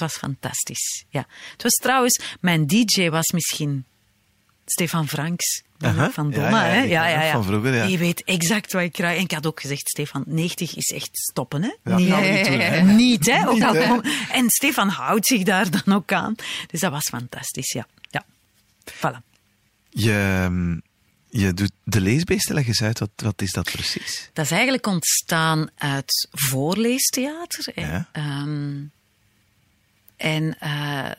het 0.00 0.10
was 0.10 0.18
fantastisch. 0.18 1.04
Ja. 1.08 1.26
Het 1.52 1.62
was 1.62 1.72
trouwens, 1.72 2.20
mijn 2.40 2.66
DJ 2.66 3.08
was 3.08 3.30
misschien 3.30 3.84
Stefan 4.64 5.08
Franks. 5.08 5.62
Van 6.10 6.30
Donna, 6.30 6.66
ja, 6.66 6.72
ja, 6.74 6.82
ja, 6.82 7.08
ja, 7.08 7.22
ja, 7.22 7.32
Van 7.32 7.44
vroeger, 7.44 7.74
ja. 7.74 7.86
Die 7.86 7.98
weet 7.98 8.24
exact 8.24 8.72
wat 8.72 8.82
ik 8.82 8.92
krijg. 8.92 9.16
En 9.16 9.24
ik 9.24 9.32
had 9.32 9.46
ook 9.46 9.60
gezegd, 9.60 9.88
Stefan, 9.88 10.22
90 10.26 10.76
is 10.76 10.90
echt 10.90 11.08
stoppen, 11.12 11.62
hè? 11.62 11.94
niet, 11.96 12.08
hè? 12.08 12.82
niet, 12.82 13.26
hè? 13.26 13.48
Ook 13.48 13.62
al 13.62 14.02
en 14.32 14.50
Stefan 14.50 14.88
houdt 14.88 15.26
zich 15.26 15.42
daar 15.42 15.70
dan 15.84 15.94
ook 15.96 16.12
aan. 16.12 16.34
Dus 16.66 16.80
dat 16.80 16.90
was 16.90 17.08
fantastisch, 17.08 17.72
ja. 17.72 17.86
ja. 18.10 18.24
Voilà. 18.94 19.28
Je, 19.90 20.80
je 21.28 21.54
doet 21.54 21.72
de 21.84 22.00
leesbeesten, 22.00 22.54
leg 22.54 22.66
eens 22.66 22.82
uit, 22.82 22.98
wat, 22.98 23.10
wat 23.16 23.42
is 23.42 23.52
dat 23.52 23.70
precies? 23.70 24.30
Dat 24.32 24.44
is 24.44 24.50
eigenlijk 24.50 24.86
ontstaan 24.86 25.70
uit 25.76 26.28
voorleestheater. 26.30 27.72
Ja. 27.74 28.08
Um, 28.12 28.92
en 30.20 30.56
uh, 30.62 31.10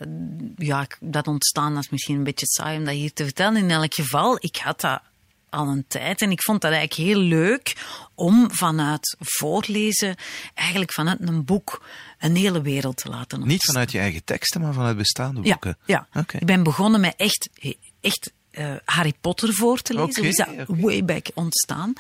ja, 0.56 0.88
dat 1.00 1.28
ontstaan 1.28 1.78
is 1.78 1.90
misschien 1.90 2.16
een 2.16 2.24
beetje 2.24 2.46
saai 2.46 2.78
om 2.78 2.86
dat 2.86 2.94
hier 2.94 3.14
te 3.14 3.24
vertellen. 3.24 3.58
In 3.58 3.72
elk 3.72 3.94
geval, 3.94 4.38
ik 4.40 4.56
had 4.56 4.82
dat 4.82 5.02
al 5.50 5.68
een 5.68 5.86
tijd 5.88 6.22
en 6.22 6.32
ik 6.32 6.44
vond 6.44 6.62
dat 6.62 6.72
eigenlijk 6.72 7.10
heel 7.10 7.20
leuk 7.20 7.76
om 8.16 8.52
vanuit 8.52 9.16
voorlezen, 9.20 10.16
eigenlijk 10.54 10.94
vanuit 10.94 11.18
een 11.20 11.46
boek, 11.46 11.86
een 12.20 12.36
hele 12.36 12.62
wereld 12.62 12.98
te 12.98 13.10
laten 13.10 13.38
ontstaan. 13.38 13.48
Niet 13.48 13.66
vanuit 13.66 13.92
je 13.92 14.00
eigen 14.00 14.24
teksten, 14.24 14.62
maar 14.62 14.74
vanuit 14.74 14.98
bestaande 14.98 15.42
boeken? 15.42 15.78
Ja, 15.86 16.08
ja. 16.12 16.26
ik 16.32 16.46
ben 16.46 16.64
begonnen 16.64 17.02
met 17.02 17.14
echt, 17.18 17.50
echt 18.02 18.32
uh, 18.52 18.74
Harry 18.86 19.14
Potter 19.22 19.54
voor 19.54 19.82
te 19.82 19.94
lezen. 19.94 20.10
Okay, 20.10 20.30
is 20.30 20.36
dat 20.36 20.48
way 20.68 21.06
back 21.06 21.28
ontstaan. 21.34 21.94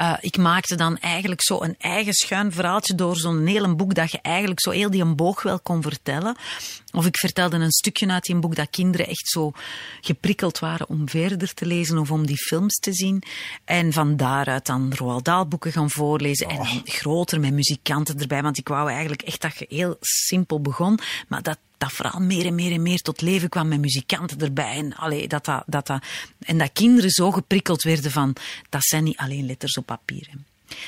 Uh, 0.00 0.16
ik 0.20 0.36
maakte 0.36 0.74
dan 0.74 0.98
eigenlijk 0.98 1.42
zo 1.42 1.62
een 1.62 1.74
eigen 1.78 2.12
schuin 2.12 2.52
verhaaltje 2.52 2.94
door 2.94 3.16
zo'n 3.16 3.46
hele 3.46 3.74
boek 3.74 3.94
dat 3.94 4.10
je 4.10 4.18
eigenlijk 4.22 4.60
zo 4.60 4.70
heel 4.70 4.90
die 4.90 5.02
een 5.02 5.16
boog 5.16 5.42
wel 5.42 5.60
kon 5.60 5.82
vertellen. 5.82 6.36
Of 6.92 7.06
ik 7.06 7.18
vertelde 7.18 7.56
een 7.56 7.72
stukje 7.72 8.08
uit 8.08 8.22
die 8.22 8.36
boek 8.36 8.54
dat 8.54 8.70
kinderen 8.70 9.06
echt 9.06 9.28
zo 9.28 9.52
geprikkeld 10.00 10.58
waren 10.58 10.88
om 10.88 11.08
verder 11.08 11.54
te 11.54 11.66
lezen 11.66 11.98
of 11.98 12.10
om 12.10 12.26
die 12.26 12.36
films 12.36 12.78
te 12.78 12.92
zien. 12.92 13.22
En 13.64 13.92
van 13.92 14.16
daaruit 14.16 14.66
dan 14.66 14.92
Roald 14.94 15.24
Dahl 15.24 15.46
boeken 15.46 15.72
gaan 15.72 15.90
voorlezen. 15.90 16.48
En 16.48 16.56
dan 16.56 16.82
groter 16.84 17.40
met 17.40 17.52
muzikanten 17.52 18.20
erbij. 18.20 18.42
Want 18.42 18.58
ik 18.58 18.68
wou 18.68 18.90
eigenlijk 18.90 19.22
echt 19.22 19.40
dat 19.40 19.58
je 19.58 19.66
heel 19.68 19.96
simpel 20.00 20.60
begon. 20.60 20.98
Maar 21.28 21.42
dat 21.42 21.58
dat 21.78 21.92
vooral 21.92 22.20
meer 22.20 22.46
en 22.46 22.54
meer 22.54 22.72
en 22.72 22.82
meer 22.82 23.00
tot 23.00 23.20
leven 23.20 23.48
kwam 23.48 23.68
met 23.68 23.80
muzikanten 23.80 24.40
erbij. 24.40 24.76
En, 24.76 24.96
allee, 24.96 25.28
dat, 25.28 25.44
dat, 25.44 25.62
dat, 25.66 25.90
en 26.38 26.58
dat 26.58 26.72
kinderen 26.72 27.10
zo 27.10 27.30
geprikkeld 27.30 27.82
werden 27.82 28.10
van, 28.10 28.36
dat 28.68 28.84
zijn 28.84 29.04
niet 29.04 29.16
alleen 29.16 29.46
letters 29.46 29.76
op 29.76 29.86
papier. 29.86 30.28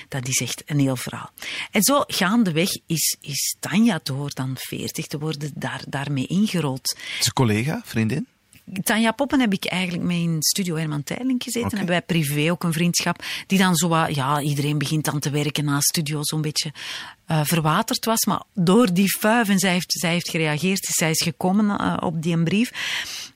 Dat 0.08 0.28
is 0.28 0.40
echt 0.40 0.62
een 0.66 0.78
heel 0.78 0.96
verhaal. 0.96 1.30
En 1.70 1.82
zo 1.82 2.04
gaandeweg 2.06 2.70
is, 2.86 3.16
is 3.20 3.56
Tanja 3.60 4.00
door 4.02 4.30
dan 4.34 4.56
40 4.58 5.06
te 5.06 5.18
worden 5.18 5.50
daar, 5.54 5.82
daarmee 5.88 6.26
ingerold. 6.26 6.96
Een 7.24 7.32
collega, 7.32 7.80
vriendin? 7.84 8.26
Tanja 8.82 9.12
Poppen 9.12 9.40
heb 9.40 9.52
ik 9.52 9.64
eigenlijk 9.64 10.04
mee 10.04 10.22
in 10.22 10.36
Studio 10.42 10.76
Herman 10.76 11.02
Teiling 11.02 11.42
gezeten. 11.42 11.68
Okay. 11.68 11.78
Hebben 11.78 11.96
wij 11.96 12.22
privé 12.22 12.50
ook 12.50 12.64
een 12.64 12.72
vriendschap. 12.72 13.24
Die 13.46 13.58
dan 13.58 13.76
zo 13.76 14.06
ja, 14.08 14.40
iedereen 14.40 14.78
begint 14.78 15.04
dan 15.04 15.18
te 15.18 15.30
werken 15.30 15.64
na 15.64 15.80
studio 15.80 16.18
zo'n 16.22 16.40
beetje 16.40 16.72
uh, 17.30 17.40
verwaterd 17.44 18.04
was. 18.04 18.24
Maar 18.24 18.42
door 18.54 18.92
die 18.92 19.08
fuif, 19.18 19.48
en 19.48 19.58
zij 19.58 19.72
heeft, 19.72 19.92
zij 19.92 20.10
heeft 20.10 20.30
gereageerd, 20.30 20.84
zij 20.84 21.10
is 21.10 21.22
gekomen 21.22 21.80
uh, 21.80 21.96
op 22.00 22.22
die 22.22 22.42
brief. 22.42 22.70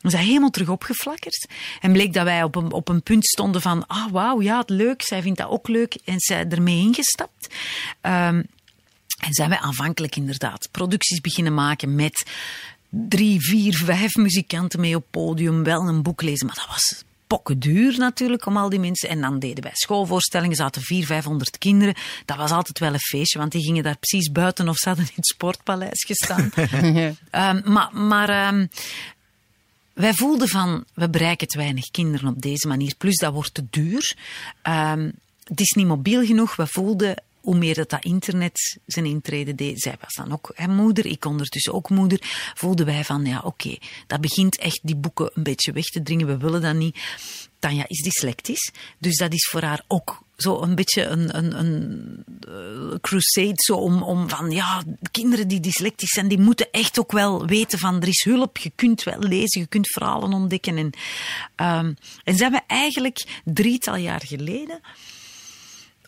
We 0.01 0.11
zijn 0.11 0.27
helemaal 0.27 0.51
terug 0.51 0.69
opgeflakkerd. 0.69 1.49
En 1.81 1.93
bleek 1.93 2.13
dat 2.13 2.25
wij 2.25 2.43
op 2.43 2.57
een, 2.57 2.73
op 2.73 2.89
een 2.89 3.03
punt 3.03 3.27
stonden 3.27 3.61
van, 3.61 3.87
ah 3.87 4.07
oh, 4.07 4.13
wauw, 4.13 4.41
ja, 4.41 4.59
het 4.59 4.71
leuk. 4.71 5.03
Zij 5.03 5.23
vindt 5.23 5.39
dat 5.39 5.49
ook 5.49 5.69
leuk. 5.69 5.95
En 6.05 6.21
zij 6.21 6.49
ermee 6.49 6.79
ingestapt. 6.79 7.55
Um, 8.03 8.47
en 9.21 9.35
zijn 9.35 9.49
wij 9.49 9.59
aanvankelijk 9.59 10.17
inderdaad 10.17 10.69
producties 10.71 11.21
beginnen 11.21 11.55
maken 11.55 11.95
met 11.95 12.27
drie, 12.91 13.41
vier, 13.41 13.75
vijf 13.75 14.15
muzikanten 14.15 14.81
mee 14.81 14.97
op 14.97 15.05
podium, 15.11 15.65
wel 15.65 15.89
een 15.89 16.03
boek 16.03 16.23
lezen. 16.23 16.47
Maar 16.47 16.55
dat 16.55 16.67
was 16.69 17.05
pokken 17.27 17.59
duur 17.59 17.99
natuurlijk 17.99 18.47
om 18.47 18.57
al 18.57 18.69
die 18.69 18.79
mensen. 18.79 19.09
En 19.09 19.21
dan 19.21 19.39
deden 19.39 19.63
wij 19.63 19.73
schoolvoorstellingen, 19.75 20.57
zaten 20.57 20.83
vier, 20.83 21.07
vijfhonderd 21.07 21.59
kinderen. 21.59 21.95
Dat 22.25 22.37
was 22.37 22.51
altijd 22.51 22.79
wel 22.79 22.93
een 22.93 23.01
feestje, 23.01 23.39
want 23.39 23.53
die 23.53 23.63
gingen 23.63 23.83
daar 23.83 23.97
precies 23.97 24.33
buiten 24.33 24.69
of 24.69 24.77
ze 24.77 24.89
hadden 24.89 25.07
in 25.07 25.13
het 25.15 25.27
sportpaleis 25.27 26.05
gestaan. 26.07 26.51
um, 27.33 27.63
maar 27.75 27.91
maar 27.93 28.49
um, 28.49 28.69
wij 29.93 30.15
voelden 30.15 30.49
van, 30.49 30.85
we 30.95 31.11
bereiken 31.11 31.47
te 31.47 31.59
weinig 31.59 31.91
kinderen 31.91 32.29
op 32.29 32.43
deze 32.43 32.69
manier. 32.69 32.95
Plus 32.99 33.17
dat 33.17 33.33
wordt 33.33 33.55
te 33.55 33.65
duur. 33.71 34.17
Um, 34.69 35.13
het 35.45 35.61
is 35.61 35.71
niet 35.71 35.87
mobiel 35.87 36.25
genoeg. 36.25 36.57
We 36.57 36.67
voelden 36.67 37.15
hoe 37.41 37.57
meer 37.57 37.75
dat, 37.75 37.91
dat 37.91 38.05
internet 38.05 38.79
zijn 38.87 39.07
intrede 39.07 39.55
deed, 39.55 39.81
zij 39.81 39.97
was 40.01 40.15
dan 40.15 40.33
ook 40.33 40.55
moeder, 40.69 41.07
ik 41.07 41.25
ondertussen 41.25 41.75
ook 41.75 41.91
moeder, 41.91 42.19
voelden 42.55 42.87
wij 42.87 43.05
van, 43.05 43.25
ja 43.25 43.41
oké, 43.45 43.77
dat 44.07 44.21
begint 44.21 44.59
echt 44.59 44.81
die 44.83 44.97
boeken 44.97 45.31
een 45.35 45.43
beetje 45.43 45.73
weg 45.73 45.85
te 45.85 46.03
dringen, 46.03 46.27
we 46.27 46.37
willen 46.37 46.63
dat 46.63 46.75
niet. 46.75 46.99
Tanja 47.59 47.85
is 47.87 48.03
dyslectisch, 48.03 48.73
dus 48.99 49.17
dat 49.17 49.33
is 49.33 49.49
voor 49.51 49.63
haar 49.63 49.85
ook 49.89 50.23
zo 50.37 50.63
een 50.63 50.75
beetje 50.75 51.05
een, 51.05 51.37
een, 51.37 51.59
een 51.59 52.25
uh, 52.49 52.99
crusade 53.01 53.55
zo 53.55 53.75
om, 53.75 54.03
om 54.03 54.29
van 54.29 54.51
ja, 54.51 54.83
kinderen 55.11 55.49
die 55.49 55.61
dyslectisch 55.61 56.11
zijn, 56.11 56.29
die 56.29 56.39
moeten 56.39 56.71
echt 56.71 56.99
ook 56.99 57.13
wel 57.13 57.47
weten 57.47 57.79
van 57.79 58.01
er 58.01 58.09
is 58.09 58.25
hulp, 58.25 58.59
je 58.59 58.73
kunt 58.75 59.03
wel 59.03 59.19
lezen, 59.19 59.61
je 59.61 59.67
kunt 59.67 59.89
verhalen 59.89 60.33
ontdekken. 60.33 60.77
En, 60.77 60.91
um, 61.67 61.97
en 62.25 62.37
zijn 62.37 62.53
we 62.53 62.61
eigenlijk 62.67 63.41
drietal 63.45 63.97
jaar 63.97 64.23
geleden 64.27 64.81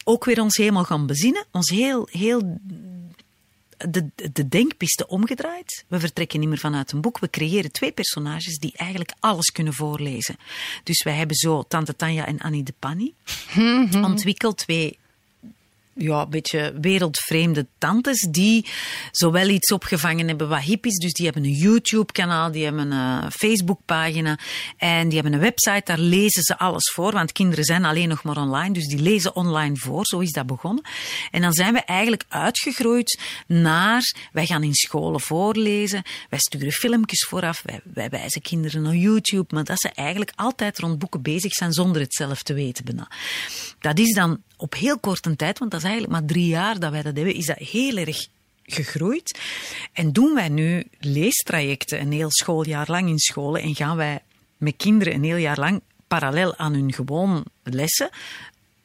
ook 0.04 0.24
weer 0.24 0.40
ons 0.40 0.56
helemaal 0.56 0.84
gaan 0.84 1.06
bezinnen, 1.06 1.46
ons 1.50 1.70
heel, 1.70 2.08
heel 2.10 2.58
de, 3.88 4.10
de 4.32 4.48
denkpiste 4.48 5.06
omgedraaid. 5.06 5.84
We 5.88 6.00
vertrekken 6.00 6.40
niet 6.40 6.48
meer 6.48 6.58
vanuit 6.58 6.92
een 6.92 7.00
boek. 7.00 7.18
We 7.18 7.30
creëren 7.30 7.72
twee 7.72 7.92
personages 7.92 8.58
die 8.58 8.72
eigenlijk 8.76 9.12
alles 9.20 9.50
kunnen 9.50 9.74
voorlezen. 9.74 10.36
Dus 10.82 11.02
wij 11.02 11.14
hebben 11.14 11.36
zo 11.36 11.62
Tante 11.62 11.96
Tanja 11.96 12.26
en 12.26 12.38
Annie 12.38 12.62
de 12.62 12.74
Panny 12.78 13.14
ontwikkeld. 14.08 14.56
Twee 14.56 14.98
ja, 15.94 16.20
een 16.20 16.30
beetje 16.30 16.74
wereldvreemde 16.80 17.66
tantes 17.78 18.26
die 18.30 18.66
zowel 19.10 19.48
iets 19.48 19.72
opgevangen 19.72 20.28
hebben 20.28 20.48
wat 20.48 20.60
hip 20.60 20.86
is. 20.86 20.96
Dus 20.96 21.12
die 21.12 21.24
hebben 21.24 21.44
een 21.44 21.52
YouTube-kanaal, 21.52 22.50
die 22.50 22.64
hebben 22.64 22.90
een 22.90 23.30
Facebook-pagina 23.30 24.38
en 24.76 25.08
die 25.08 25.20
hebben 25.20 25.32
een 25.32 25.44
website. 25.44 25.82
Daar 25.84 25.98
lezen 25.98 26.42
ze 26.42 26.58
alles 26.58 26.90
voor, 26.90 27.12
want 27.12 27.32
kinderen 27.32 27.64
zijn 27.64 27.84
alleen 27.84 28.08
nog 28.08 28.22
maar 28.22 28.36
online. 28.36 28.74
Dus 28.74 28.86
die 28.86 29.00
lezen 29.00 29.36
online 29.36 29.76
voor, 29.76 30.06
zo 30.06 30.18
is 30.18 30.32
dat 30.32 30.46
begonnen. 30.46 30.84
En 31.30 31.40
dan 31.40 31.52
zijn 31.52 31.72
we 31.72 31.80
eigenlijk 31.80 32.24
uitgegroeid 32.28 33.20
naar, 33.46 34.14
wij 34.32 34.46
gaan 34.46 34.62
in 34.62 34.74
scholen 34.74 35.20
voorlezen, 35.20 36.02
wij 36.28 36.38
sturen 36.38 36.72
filmpjes 36.72 37.26
vooraf, 37.28 37.62
wij, 37.64 37.80
wij 37.94 38.08
wijzen 38.08 38.42
kinderen 38.42 38.82
naar 38.82 38.94
YouTube, 38.94 39.54
maar 39.54 39.64
dat 39.64 39.80
ze 39.80 39.88
eigenlijk 39.88 40.32
altijd 40.34 40.78
rond 40.78 40.98
boeken 40.98 41.22
bezig 41.22 41.52
zijn 41.52 41.72
zonder 41.72 42.02
het 42.02 42.14
zelf 42.14 42.42
te 42.42 42.52
weten. 42.54 42.80
Dat 43.78 43.98
is 43.98 44.14
dan 44.14 44.42
op 44.56 44.74
heel 44.74 44.98
korte 44.98 45.36
tijd, 45.36 45.58
want 45.58 45.70
dat 45.70 45.81
is 45.82 45.90
eigenlijk 45.90 46.20
maar 46.20 46.30
drie 46.30 46.46
jaar 46.46 46.78
dat 46.78 46.90
wij 46.90 47.02
dat 47.02 47.16
hebben, 47.16 47.34
is 47.34 47.46
dat 47.46 47.58
heel 47.58 47.96
erg 47.96 48.26
gegroeid. 48.62 49.38
En 49.92 50.12
doen 50.12 50.34
wij 50.34 50.48
nu 50.48 50.84
leestrajecten 50.98 52.00
een 52.00 52.12
heel 52.12 52.30
schooljaar 52.30 52.90
lang 52.90 53.08
in 53.08 53.18
scholen 53.18 53.62
en 53.62 53.74
gaan 53.74 53.96
wij 53.96 54.22
met 54.56 54.76
kinderen 54.76 55.14
een 55.14 55.24
heel 55.24 55.36
jaar 55.36 55.58
lang 55.58 55.80
parallel 56.06 56.56
aan 56.56 56.74
hun 56.74 56.92
gewoon 56.92 57.44
lessen 57.62 58.10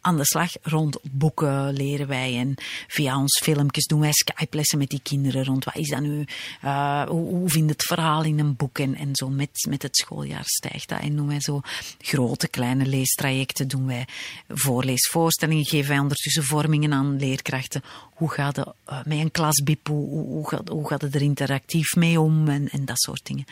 aan 0.08 0.18
de 0.18 0.26
slag 0.26 0.52
rond 0.62 0.98
boeken 1.12 1.74
leren 1.74 2.08
wij. 2.08 2.38
En 2.38 2.54
via 2.88 3.20
ons 3.20 3.40
filmpjes 3.44 3.86
doen 3.86 4.00
wij 4.00 4.12
Skype-lessen 4.12 4.78
met 4.78 4.90
die 4.90 5.00
kinderen 5.04 5.46
rond 5.46 5.66
wat 5.66 5.76
is 5.76 5.90
dat 5.90 6.02
nu, 6.02 6.26
uh, 6.64 7.04
hoe, 7.04 7.50
vindt 7.50 7.72
het 7.72 7.84
verhaal 7.84 8.24
in 8.24 8.40
een 8.40 8.56
boek 8.56 8.80
en, 8.80 8.96
en 8.96 9.10
zo 9.16 9.30
met, 9.30 9.68
met 9.70 9.82
het 9.82 9.98
schooljaar 9.98 10.44
stijgt 10.46 10.90
dat. 10.90 11.00
En 11.00 11.16
doen 11.16 11.28
wij 11.28 11.42
zo 11.42 11.62
grote, 12.00 12.48
kleine 12.48 12.86
leestrajecten, 12.86 13.68
doen 13.68 13.86
wij 13.88 14.08
voorleesvoorstellingen, 14.48 15.66
geven 15.66 15.90
wij 15.90 16.00
ondertussen 16.00 16.44
vormingen 16.44 16.94
aan 16.94 17.20
leerkrachten. 17.20 17.84
Hoe 18.14 18.32
gaat 18.32 18.56
het 18.56 18.68
uh, 18.90 19.04
met 19.06 19.18
een 19.18 19.32
klasbip, 19.32 19.88
hoe, 19.88 20.62
hoe 20.70 20.88
gaat 20.88 21.02
het 21.02 21.16
er 21.16 21.22
interactief 21.22 21.96
mee 21.96 22.20
om 22.20 22.48
en, 22.48 22.70
en 22.70 22.86
dat 22.86 23.00
soort 23.02 23.26
dingen. 23.26 23.46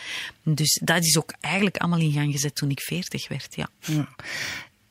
Dus 0.44 0.80
dat 0.84 1.04
is 1.04 1.18
ook 1.18 1.34
eigenlijk 1.40 1.78
allemaal 1.78 2.00
in 2.00 2.12
gang 2.12 2.32
gezet 2.32 2.56
toen 2.56 2.70
ik 2.70 2.82
veertig 2.82 3.28
werd, 3.28 3.56
ja. 3.56 3.70
ja. 3.80 4.08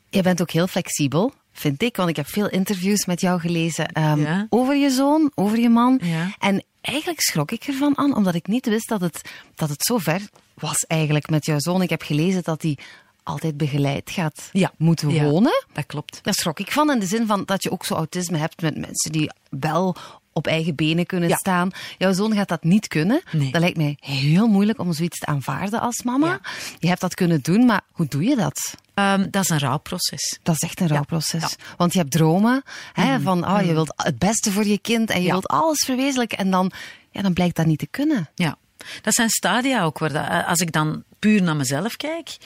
Je 0.09 0.21
bent 0.21 0.41
ook 0.41 0.51
heel 0.51 0.67
flexibel 0.67 1.33
vind 1.59 1.81
ik. 1.81 1.95
Want 1.95 2.09
ik 2.09 2.15
heb 2.15 2.27
veel 2.27 2.49
interviews 2.49 3.05
met 3.05 3.21
jou 3.21 3.39
gelezen 3.39 4.01
um, 4.01 4.47
over 4.49 4.75
je 4.75 4.89
zoon, 4.89 5.31
over 5.35 5.59
je 5.59 5.69
man. 5.69 5.99
Ja. 6.03 6.35
En 6.39 6.63
eigenlijk 6.81 7.21
schrok 7.21 7.51
ik 7.51 7.63
ervan 7.63 7.97
aan, 7.97 8.15
omdat 8.15 8.35
ik 8.35 8.47
niet 8.47 8.65
wist 8.65 8.87
dat 8.87 9.01
het, 9.01 9.21
dat 9.55 9.69
het 9.69 9.83
zo 9.83 9.97
ver 9.97 10.21
was 10.53 10.85
eigenlijk 10.87 11.29
met 11.29 11.45
jouw 11.45 11.59
zoon. 11.59 11.81
Ik 11.81 11.89
heb 11.89 12.01
gelezen 12.01 12.43
dat 12.43 12.61
hij 12.61 12.77
altijd 13.23 13.57
begeleid 13.57 14.09
gaat 14.09 14.49
ja. 14.51 14.71
moeten 14.77 15.09
ja, 15.09 15.23
wonen. 15.23 15.65
Dat 15.73 15.85
klopt. 15.85 16.19
Daar 16.23 16.33
schrok 16.33 16.59
ik 16.59 16.71
van 16.71 16.91
in 16.91 16.99
de 16.99 17.05
zin 17.05 17.27
van 17.27 17.43
dat 17.45 17.63
je 17.63 17.71
ook 17.71 17.85
zo 17.85 17.93
autisme 17.93 18.37
hebt 18.37 18.61
met 18.61 18.77
mensen 18.77 19.11
die 19.11 19.31
wel 19.49 19.95
op 20.37 20.47
eigen 20.47 20.75
benen 20.75 21.05
kunnen 21.05 21.29
ja. 21.29 21.35
staan. 21.35 21.71
Jouw 21.97 22.13
zoon 22.13 22.33
gaat 22.33 22.47
dat 22.47 22.63
niet 22.63 22.87
kunnen. 22.87 23.21
Nee. 23.31 23.51
Dat 23.51 23.61
lijkt 23.61 23.77
mij 23.77 23.97
heel 23.99 24.47
moeilijk 24.47 24.79
om 24.79 24.93
zoiets 24.93 25.19
te 25.19 25.25
aanvaarden 25.25 25.81
als 25.81 26.03
mama. 26.03 26.39
Je 26.79 26.87
hebt 26.87 27.01
dat 27.01 27.13
kunnen 27.13 27.41
doen, 27.41 27.65
maar 27.65 27.81
hoe 27.91 28.05
doe 28.07 28.23
je 28.23 28.35
dat? 28.35 28.75
Um, 28.93 29.27
dat 29.31 29.43
is 29.43 29.49
een 29.49 29.59
rouwproces. 29.59 30.39
Dat 30.43 30.55
is 30.55 30.61
echt 30.61 30.79
een 30.79 30.87
rouwproces. 30.87 31.41
Ja. 31.41 31.75
Want 31.77 31.93
je 31.93 31.99
hebt 31.99 32.11
dromen 32.11 32.63
hè, 32.93 33.17
mm. 33.17 33.23
van 33.23 33.47
oh, 33.47 33.61
je 33.61 33.73
wilt 33.73 33.93
het 33.95 34.19
beste 34.19 34.51
voor 34.51 34.65
je 34.65 34.77
kind 34.77 35.09
en 35.09 35.21
je 35.21 35.29
wilt 35.31 35.47
alles 35.47 35.83
verwezenlijken 35.85 36.37
en 36.37 36.51
dan, 36.51 36.71
ja, 37.11 37.21
dan 37.21 37.33
blijkt 37.33 37.55
dat 37.55 37.65
niet 37.65 37.79
te 37.79 37.87
kunnen. 37.87 38.29
Ja. 38.35 38.57
Dat 39.01 39.13
zijn 39.13 39.29
stadia 39.29 39.83
ook. 39.83 39.99
Waar 39.99 40.13
dat, 40.13 40.45
als 40.45 40.59
ik 40.59 40.71
dan 40.71 41.03
puur 41.19 41.41
naar 41.41 41.55
mezelf 41.55 41.95
kijk, 41.95 42.37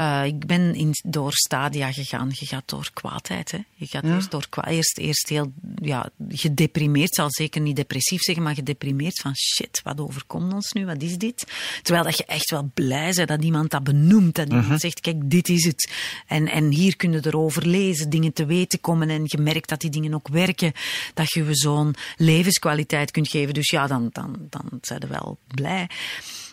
uh, 0.00 0.24
ik 0.24 0.46
ben 0.46 0.74
in, 0.74 0.90
door 1.04 1.32
stadia 1.32 1.92
gegaan. 1.92 2.28
Je 2.32 2.46
gaat 2.46 2.68
door 2.68 2.90
kwaadheid. 2.92 3.50
Hè. 3.50 3.58
Je 3.74 3.86
gaat 3.86 4.04
ja. 4.04 4.14
eerst 4.14 4.30
door 4.30 4.46
Eerst, 4.64 4.98
eerst 4.98 5.28
heel 5.28 5.52
ja, 5.82 6.10
gedeprimeerd, 6.28 7.14
zal 7.14 7.30
zeker 7.30 7.60
niet 7.60 7.76
depressief 7.76 8.22
zeggen, 8.22 8.44
maar 8.44 8.54
gedeprimeerd 8.54 9.20
van 9.20 9.34
shit, 9.36 9.80
wat 9.84 10.00
overkomt 10.00 10.52
ons 10.52 10.72
nu? 10.72 10.86
Wat 10.86 11.02
is 11.02 11.18
dit? 11.18 11.46
Terwijl 11.82 12.04
dat 12.04 12.16
je 12.16 12.24
echt 12.24 12.50
wel 12.50 12.70
blij 12.74 13.12
bent 13.12 13.28
dat 13.28 13.44
iemand 13.44 13.70
dat 13.70 13.84
benoemt. 13.84 14.34
Dat 14.34 14.46
iemand 14.46 14.64
uh 14.64 14.70
-huh. 14.70 14.80
zegt, 14.80 15.00
kijk, 15.00 15.30
dit 15.30 15.48
is 15.48 15.64
het. 15.64 15.92
En, 16.26 16.48
en 16.48 16.70
hier 16.70 16.96
kun 16.96 17.12
je 17.12 17.20
erover 17.26 17.66
lezen, 17.66 18.10
dingen 18.10 18.32
te 18.32 18.46
weten 18.46 18.80
komen. 18.80 19.10
En 19.10 19.22
je 19.24 19.38
merkt 19.38 19.68
dat 19.68 19.80
die 19.80 19.90
dingen 19.90 20.14
ook 20.14 20.28
werken. 20.28 20.72
Dat 21.14 21.32
je 21.32 21.44
zo'n 21.50 21.94
levenskwaliteit 22.16 23.10
kunt 23.10 23.28
geven. 23.28 23.54
Dus 23.54 23.70
ja, 23.70 23.86
dan, 23.86 24.08
dan, 24.12 24.36
dan 24.50 24.78
zijn 24.80 25.00
we 25.00 25.06
wel 25.06 25.38
blij 25.46 25.88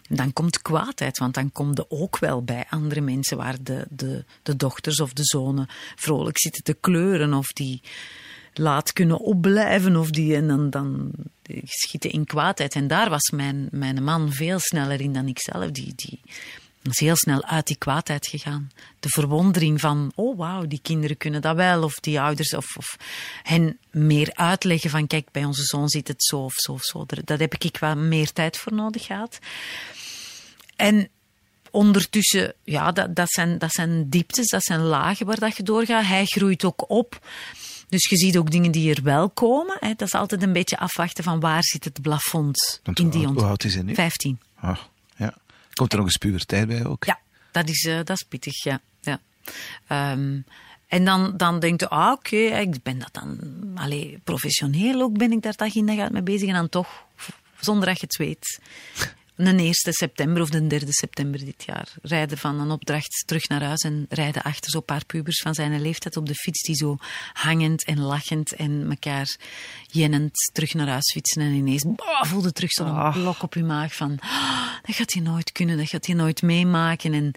dan 0.09 0.33
komt 0.33 0.61
kwaadheid, 0.61 1.17
want 1.17 1.33
dan 1.33 1.51
komt 1.51 1.77
er 1.79 1.85
ook 1.87 2.19
wel 2.19 2.43
bij 2.43 2.65
andere 2.69 3.01
mensen 3.01 3.37
waar 3.37 3.55
de, 3.63 3.85
de, 3.89 4.23
de 4.43 4.55
dochters 4.55 4.99
of 4.99 5.13
de 5.13 5.23
zonen 5.23 5.67
vrolijk 5.95 6.39
zitten 6.39 6.63
te 6.63 6.73
kleuren 6.73 7.33
of 7.33 7.47
die 7.47 7.81
laat 8.53 8.93
kunnen 8.93 9.19
opblijven 9.19 9.95
of 9.95 10.09
die 10.09 10.35
en 10.35 10.47
dan, 10.47 10.69
dan 10.69 11.11
schieten 11.63 12.11
in 12.11 12.25
kwaadheid. 12.25 12.75
En 12.75 12.87
daar 12.87 13.09
was 13.09 13.29
mijn, 13.29 13.67
mijn 13.71 14.03
man 14.03 14.31
veel 14.31 14.59
sneller 14.59 15.01
in 15.01 15.13
dan 15.13 15.27
ik 15.27 15.39
zelf. 15.39 15.71
Die, 15.71 15.93
die 15.95 16.19
is 16.91 16.99
heel 16.99 17.15
snel 17.15 17.43
uit 17.43 17.67
die 17.67 17.77
kwaadheid 17.77 18.27
gegaan. 18.27 18.71
De 18.99 19.09
verwondering 19.09 19.79
van, 19.79 20.11
oh 20.15 20.37
wauw, 20.37 20.67
die 20.67 20.79
kinderen 20.81 21.17
kunnen 21.17 21.41
dat 21.41 21.55
wel. 21.55 21.83
Of 21.83 21.93
die 21.93 22.21
ouders, 22.21 22.53
of, 22.53 22.77
of 22.77 22.97
hen 23.43 23.77
meer 23.91 24.29
uitleggen 24.33 24.89
van, 24.89 25.07
kijk, 25.07 25.31
bij 25.31 25.45
onze 25.45 25.63
zoon 25.63 25.89
zit 25.89 26.07
het 26.07 26.23
zo 26.23 26.37
of 26.37 26.53
zo 26.53 26.71
of 26.71 26.83
zo. 26.83 27.05
Daar 27.23 27.39
heb 27.39 27.53
ik 27.53 27.77
wel 27.77 27.95
meer 27.95 28.31
tijd 28.31 28.57
voor 28.57 28.73
nodig 28.73 29.05
gehad. 29.05 29.39
En 30.75 31.09
ondertussen, 31.71 32.53
ja, 32.63 32.91
dat, 32.91 33.15
dat, 33.15 33.29
zijn, 33.31 33.57
dat 33.57 33.71
zijn 33.71 34.09
dieptes, 34.09 34.47
dat 34.47 34.63
zijn 34.63 34.81
lagen 34.81 35.25
waar 35.25 35.39
dat 35.39 35.57
je 35.57 35.63
doorgaat. 35.63 36.05
Hij 36.05 36.25
groeit 36.25 36.63
ook 36.63 36.89
op. 36.89 37.27
Dus 37.89 38.09
je 38.09 38.17
ziet 38.17 38.37
ook 38.37 38.51
dingen 38.51 38.71
die 38.71 38.95
er 38.95 39.03
wel 39.03 39.29
komen. 39.29 39.77
Hè. 39.79 39.93
Dat 39.95 40.07
is 40.07 40.13
altijd 40.13 40.43
een 40.43 40.53
beetje 40.53 40.77
afwachten 40.77 41.23
van 41.23 41.39
waar 41.39 41.63
zit 41.63 41.83
het 41.83 42.01
plafond 42.01 42.79
Want 42.83 42.99
in 42.99 43.09
die 43.09 43.27
Hoe 43.27 43.43
oud 43.43 43.63
is 43.63 43.73
hij 43.73 43.83
nu? 43.83 43.95
Vijftien. 43.95 44.39
Ah. 44.59 44.77
Komt 45.73 45.91
er 45.91 45.97
nog 45.97 46.07
eens 46.07 46.17
puberteit 46.17 46.67
bij 46.67 46.85
ook? 46.85 47.03
Ja, 47.03 47.19
dat 47.51 47.69
is, 47.69 47.83
uh, 47.83 47.95
dat 47.95 48.09
is 48.09 48.23
pittig, 48.23 48.63
ja. 48.63 48.81
ja. 49.01 49.19
Um, 50.11 50.45
en 50.87 51.05
dan, 51.05 51.37
dan 51.37 51.59
denkt 51.59 51.81
je, 51.81 51.89
ah 51.89 52.11
oké, 52.11 52.35
ik 52.35 52.83
ben 52.83 52.99
dat 52.99 53.13
dan, 53.13 53.39
allee, 53.75 54.19
professioneel 54.23 55.01
ook 55.01 55.17
ben 55.17 55.31
ik 55.31 55.41
daar 55.41 55.55
dag 55.55 55.75
in 55.75 55.85
dag 55.85 56.09
mee 56.09 56.21
bezig. 56.21 56.47
En 56.47 56.53
dan 56.53 56.69
toch, 56.69 57.05
zonder 57.59 57.87
dat 57.87 57.99
je 57.99 58.05
het 58.05 58.17
weet, 58.17 58.59
een 59.35 59.59
1 59.59 59.73
september 59.73 60.41
of 60.41 60.49
de 60.49 60.67
3 60.67 60.81
september 60.87 61.45
dit 61.45 61.63
jaar. 61.65 61.87
Rijden 62.01 62.37
van 62.37 62.59
een 62.59 62.71
opdracht 62.71 63.23
terug 63.25 63.47
naar 63.47 63.63
huis 63.63 63.81
en 63.81 64.05
rijden 64.09 64.41
achter 64.41 64.71
zo'n 64.71 64.85
paar 64.85 65.05
pubers 65.05 65.41
van 65.41 65.53
zijn 65.53 65.81
leeftijd 65.81 66.17
op 66.17 66.25
de 66.25 66.35
fiets 66.35 66.61
die 66.61 66.75
zo 66.75 66.97
hangend 67.33 67.85
en 67.85 67.99
lachend 67.99 68.53
en 68.53 68.85
elkaar 68.89 69.37
jennend 69.87 70.51
terug 70.53 70.73
naar 70.73 70.87
huis 70.87 71.11
fietsen 71.11 71.41
en 71.41 71.53
ineens 71.53 71.85
voelde 72.21 72.51
terug 72.51 72.71
zo'n 72.71 72.87
oh. 72.87 73.13
blok 73.13 73.41
op 73.41 73.53
je 73.53 73.63
maag 73.63 73.95
van 73.95 74.11
oh, 74.23 74.67
dat 74.85 74.95
gaat 74.95 75.13
je 75.13 75.21
nooit 75.21 75.51
kunnen, 75.51 75.77
dat 75.77 75.89
gaat 75.89 76.07
je 76.07 76.15
nooit 76.15 76.41
meemaken 76.41 77.13
en 77.13 77.33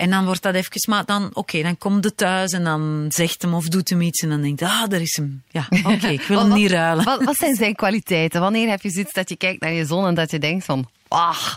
en 0.00 0.10
dan 0.10 0.24
wordt 0.24 0.42
dat 0.42 0.54
even, 0.54 0.80
maar 0.88 1.04
dan, 1.04 1.24
oké, 1.24 1.38
okay, 1.38 1.62
dan 1.62 1.78
komt 1.78 2.04
het 2.04 2.16
thuis 2.16 2.52
en 2.52 2.64
dan 2.64 3.06
zegt 3.08 3.42
hem 3.42 3.54
of 3.54 3.68
doet 3.68 3.88
hem 3.88 4.00
iets 4.00 4.22
en 4.22 4.28
dan 4.28 4.40
denkt, 4.40 4.62
ah, 4.62 4.88
daar 4.88 5.00
is 5.00 5.16
hem. 5.16 5.42
Ja, 5.50 5.66
oké, 5.82 5.92
okay, 5.92 6.12
ik 6.12 6.22
wil 6.22 6.38
hem 6.38 6.52
niet 6.52 6.70
ruilen. 6.70 7.04
Wat, 7.04 7.24
wat, 7.24 7.36
zijn 7.36 7.54
zijn 7.62 7.74
kwaliteiten? 7.74 8.40
Wanneer 8.40 8.68
heb 8.68 8.82
je 8.82 8.90
zoiets 8.90 9.12
dat 9.12 9.28
je 9.28 9.36
kijkt 9.36 9.60
naar 9.60 9.72
je 9.72 9.86
zoon 9.86 10.06
en 10.06 10.14
dat 10.14 10.30
je 10.30 10.38
denkt 10.38 10.64
van, 10.64 10.88
ah, 11.18 11.54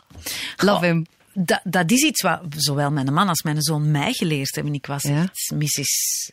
love 0.58 0.86
him. 0.86 1.06
Dat, 1.34 1.62
dat 1.64 1.92
is 1.92 2.02
iets 2.02 2.22
wat 2.22 2.42
zowel 2.50 2.92
mijn 2.92 3.14
man 3.14 3.28
als 3.28 3.42
mijn 3.42 3.62
zoon 3.62 3.92
mij 3.92 4.14
geleerd 4.14 4.56
hebben. 4.56 4.74
Ik 4.74 4.86
was 4.86 5.04
ja. 5.04 5.32
Mrs 5.56 6.32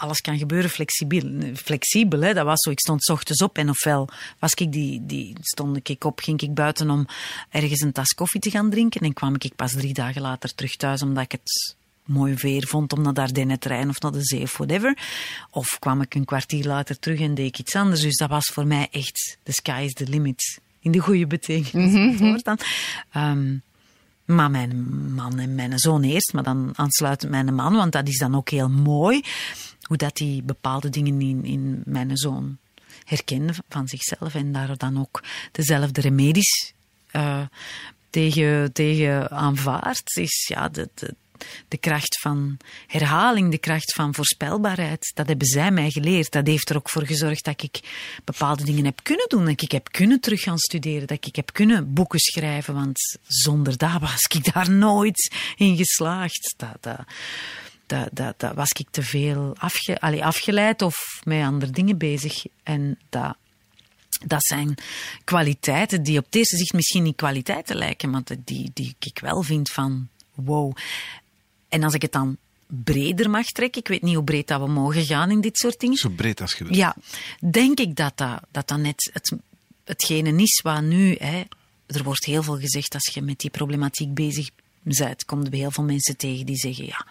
alles 0.00 0.20
kan 0.20 0.38
gebeuren 0.38 0.70
flexibel. 0.70 1.54
flexibel 1.54 2.20
hè? 2.20 2.34
Dat 2.34 2.44
was 2.44 2.60
zo. 2.60 2.70
Ik 2.70 2.80
stond 2.80 3.08
ochtends 3.08 3.42
op 3.42 3.58
en 3.58 3.68
ofwel 3.68 4.08
was 4.38 4.54
ik 4.54 4.72
die, 4.72 5.06
die, 5.06 5.36
stond 5.40 5.88
ik 5.88 6.04
op, 6.04 6.20
ging 6.20 6.40
ik 6.40 6.54
buiten 6.54 6.90
om 6.90 7.06
ergens 7.50 7.80
een 7.80 7.92
tas 7.92 8.14
koffie 8.14 8.40
te 8.40 8.50
gaan 8.50 8.70
drinken. 8.70 9.00
En 9.00 9.12
kwam 9.12 9.34
ik 9.38 9.56
pas 9.56 9.72
drie 9.72 9.94
dagen 9.94 10.22
later 10.22 10.54
terug 10.54 10.76
thuis 10.76 11.02
omdat 11.02 11.24
ik 11.24 11.32
het 11.32 11.74
mooi 12.04 12.34
weer 12.34 12.66
vond 12.66 12.92
om 12.92 13.02
naar 13.02 13.14
de 13.14 13.20
Ardennen 13.20 13.58
te 13.58 13.68
rijden 13.68 13.88
of 13.88 14.00
naar 14.00 14.12
de 14.12 14.24
zee 14.24 14.42
of 14.42 14.56
whatever. 14.56 14.98
Of 15.50 15.78
kwam 15.78 16.00
ik 16.00 16.14
een 16.14 16.24
kwartier 16.24 16.66
later 16.66 16.98
terug 16.98 17.20
en 17.20 17.34
deed 17.34 17.46
ik 17.46 17.58
iets 17.58 17.74
anders. 17.74 18.00
Dus 18.00 18.16
dat 18.16 18.28
was 18.28 18.46
voor 18.46 18.66
mij 18.66 18.88
echt, 18.90 19.38
the 19.42 19.52
sky 19.52 19.82
is 19.84 19.92
the 19.92 20.08
limit. 20.08 20.58
In 20.80 20.90
de 20.90 20.98
goede 20.98 21.26
betekenis 21.26 21.92
het 21.92 22.18
woord 22.20 22.44
dan. 22.44 22.58
Ehm, 23.12 23.56
maar 24.24 24.50
mijn 24.50 24.84
man 25.14 25.38
en 25.38 25.54
mijn 25.54 25.78
zoon 25.78 26.02
eerst, 26.02 26.32
maar 26.32 26.42
dan 26.42 26.70
aansluitend 26.74 27.30
mijn 27.30 27.54
man, 27.54 27.74
want 27.74 27.92
dat 27.92 28.08
is 28.08 28.18
dan 28.18 28.34
ook 28.34 28.48
heel 28.48 28.68
mooi. 28.68 29.22
Hoe 29.82 29.96
dat 29.96 30.16
die 30.16 30.42
bepaalde 30.42 30.88
dingen 30.88 31.20
in, 31.20 31.44
in 31.44 31.82
mijn 31.84 32.16
zoon 32.16 32.58
herkende 33.04 33.54
van 33.68 33.88
zichzelf 33.88 34.34
en 34.34 34.52
daar 34.52 34.76
dan 34.76 35.00
ook 35.00 35.22
dezelfde 35.52 36.00
remedies 36.00 36.72
uh, 37.12 37.42
tegen, 38.10 38.72
tegen 38.72 39.30
aanvaardt. 39.30 40.16
Is 40.16 40.46
ja, 40.48 40.68
de, 40.68 40.88
de, 40.94 41.14
de 41.68 41.76
kracht 41.76 42.20
van 42.20 42.56
herhaling, 42.86 43.50
de 43.50 43.58
kracht 43.58 43.94
van 43.94 44.14
voorspelbaarheid. 44.14 45.10
Dat 45.14 45.26
hebben 45.26 45.46
zij 45.46 45.70
mij 45.70 45.90
geleerd. 45.90 46.32
Dat 46.32 46.46
heeft 46.46 46.70
er 46.70 46.76
ook 46.76 46.90
voor 46.90 47.06
gezorgd 47.06 47.44
dat 47.44 47.62
ik 47.62 47.80
bepaalde 48.24 48.64
dingen 48.64 48.84
heb 48.84 49.00
kunnen 49.02 49.28
doen. 49.28 49.44
Dat 49.44 49.62
ik 49.62 49.72
heb 49.72 49.88
kunnen 49.90 50.20
terug 50.20 50.42
gaan 50.42 50.58
studeren. 50.58 51.06
Dat 51.06 51.26
ik 51.26 51.36
heb 51.36 51.52
kunnen 51.52 51.92
boeken 51.92 52.20
schrijven. 52.20 52.74
Want 52.74 53.18
zonder 53.26 53.76
dat 53.76 54.00
was 54.00 54.24
ik 54.28 54.52
daar 54.52 54.70
nooit 54.70 55.34
in 55.56 55.76
geslaagd. 55.76 56.54
Dat, 56.56 56.76
dat, 57.86 58.08
dat, 58.12 58.40
dat, 58.40 58.54
was 58.54 58.70
ik 58.70 58.86
te 58.90 59.02
veel 59.02 59.54
afge, 59.58 60.00
allee, 60.00 60.24
afgeleid 60.24 60.82
of 60.82 61.20
met 61.24 61.44
andere 61.44 61.72
dingen 61.72 61.98
bezig. 61.98 62.44
En 62.62 62.98
dat, 63.08 63.36
dat 64.26 64.44
zijn 64.44 64.74
kwaliteiten 65.24 66.02
die 66.02 66.18
op 66.18 66.24
het 66.24 66.34
eerste 66.34 66.56
zicht 66.56 66.72
misschien 66.72 67.02
niet 67.02 67.16
kwaliteiten 67.16 67.76
lijken, 67.76 68.10
maar 68.10 68.22
die, 68.44 68.70
die 68.74 68.96
ik 68.98 69.18
wel 69.18 69.42
vind 69.42 69.70
van 69.70 70.08
wow. 70.34 70.76
En 71.70 71.82
als 71.82 71.94
ik 71.94 72.02
het 72.02 72.12
dan 72.12 72.36
breder 72.66 73.30
mag 73.30 73.46
trekken, 73.46 73.80
ik 73.80 73.88
weet 73.88 74.02
niet 74.02 74.14
hoe 74.14 74.24
breed 74.24 74.48
dat 74.48 74.60
we 74.60 74.68
mogen 74.68 75.04
gaan 75.04 75.30
in 75.30 75.40
dit 75.40 75.56
soort 75.56 75.80
dingen. 75.80 75.96
Zo 75.96 76.08
breed 76.08 76.40
als 76.40 76.54
je 76.54 76.64
wilt. 76.64 76.76
Ja, 76.76 76.96
denk 77.50 77.78
ik 77.78 77.96
dat 77.96 78.12
dat, 78.16 78.40
dat, 78.50 78.68
dat 78.68 78.78
net 78.78 79.10
het, 79.12 79.32
hetgene 79.84 80.42
is 80.42 80.60
wat 80.62 80.82
nu... 80.82 81.16
Hè, 81.18 81.42
er 81.86 82.02
wordt 82.02 82.24
heel 82.24 82.42
veel 82.42 82.58
gezegd 82.58 82.94
als 82.94 83.10
je 83.14 83.22
met 83.22 83.38
die 83.38 83.50
problematiek 83.50 84.14
bezig 84.14 84.50
bent, 84.82 85.24
komt 85.24 85.46
er 85.46 85.52
heel 85.52 85.70
veel 85.70 85.84
mensen 85.84 86.16
tegen 86.16 86.46
die 86.46 86.56
zeggen, 86.56 86.86
ja, 86.86 87.06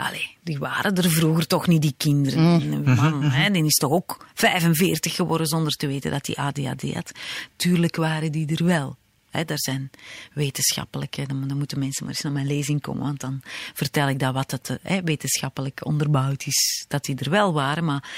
Allee, 0.00 0.36
die 0.42 0.58
waren 0.58 0.96
er 0.96 1.10
vroeger 1.10 1.46
toch 1.46 1.66
niet, 1.66 1.82
die 1.82 1.94
kinderen. 1.96 2.68
Mm. 2.68 2.94
Man, 2.94 3.22
hè, 3.30 3.50
die 3.50 3.64
is 3.64 3.74
toch 3.74 3.90
ook 3.90 4.26
45 4.34 5.14
geworden 5.14 5.46
zonder 5.46 5.72
te 5.72 5.86
weten 5.86 6.10
dat 6.10 6.26
hij 6.26 6.36
ADHD 6.36 6.94
had. 6.94 7.12
Tuurlijk 7.56 7.96
waren 7.96 8.32
die 8.32 8.56
er 8.56 8.64
wel. 8.64 8.96
He, 9.30 9.44
daar 9.44 9.58
zijn 9.58 9.90
wetenschappelijke, 10.32 11.26
dan, 11.26 11.58
moeten 11.58 11.78
mensen 11.78 12.04
maar 12.04 12.14
eens 12.14 12.22
naar 12.22 12.32
mijn 12.32 12.46
lezing 12.46 12.80
komen, 12.80 13.02
want 13.02 13.20
dan 13.20 13.42
vertel 13.74 14.08
ik 14.08 14.18
dat 14.18 14.34
wat 14.34 14.50
het 14.50 14.78
he, 14.82 15.02
wetenschappelijk 15.02 15.86
onderbouwd 15.86 16.46
is, 16.46 16.84
dat 16.88 17.04
die 17.04 17.16
er 17.16 17.30
wel 17.30 17.52
waren. 17.52 17.84
Maar 17.84 18.10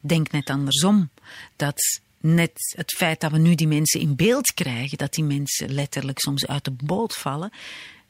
denk 0.00 0.30
net 0.30 0.50
andersom. 0.50 1.10
Dat 1.56 2.00
net 2.20 2.74
het 2.76 2.92
feit 2.96 3.20
dat 3.20 3.30
we 3.30 3.38
nu 3.38 3.54
die 3.54 3.68
mensen 3.68 4.00
in 4.00 4.16
beeld 4.16 4.52
krijgen, 4.52 4.98
dat 4.98 5.14
die 5.14 5.24
mensen 5.24 5.72
letterlijk 5.72 6.18
soms 6.18 6.46
uit 6.46 6.64
de 6.64 6.70
boot 6.70 7.14
vallen, 7.14 7.52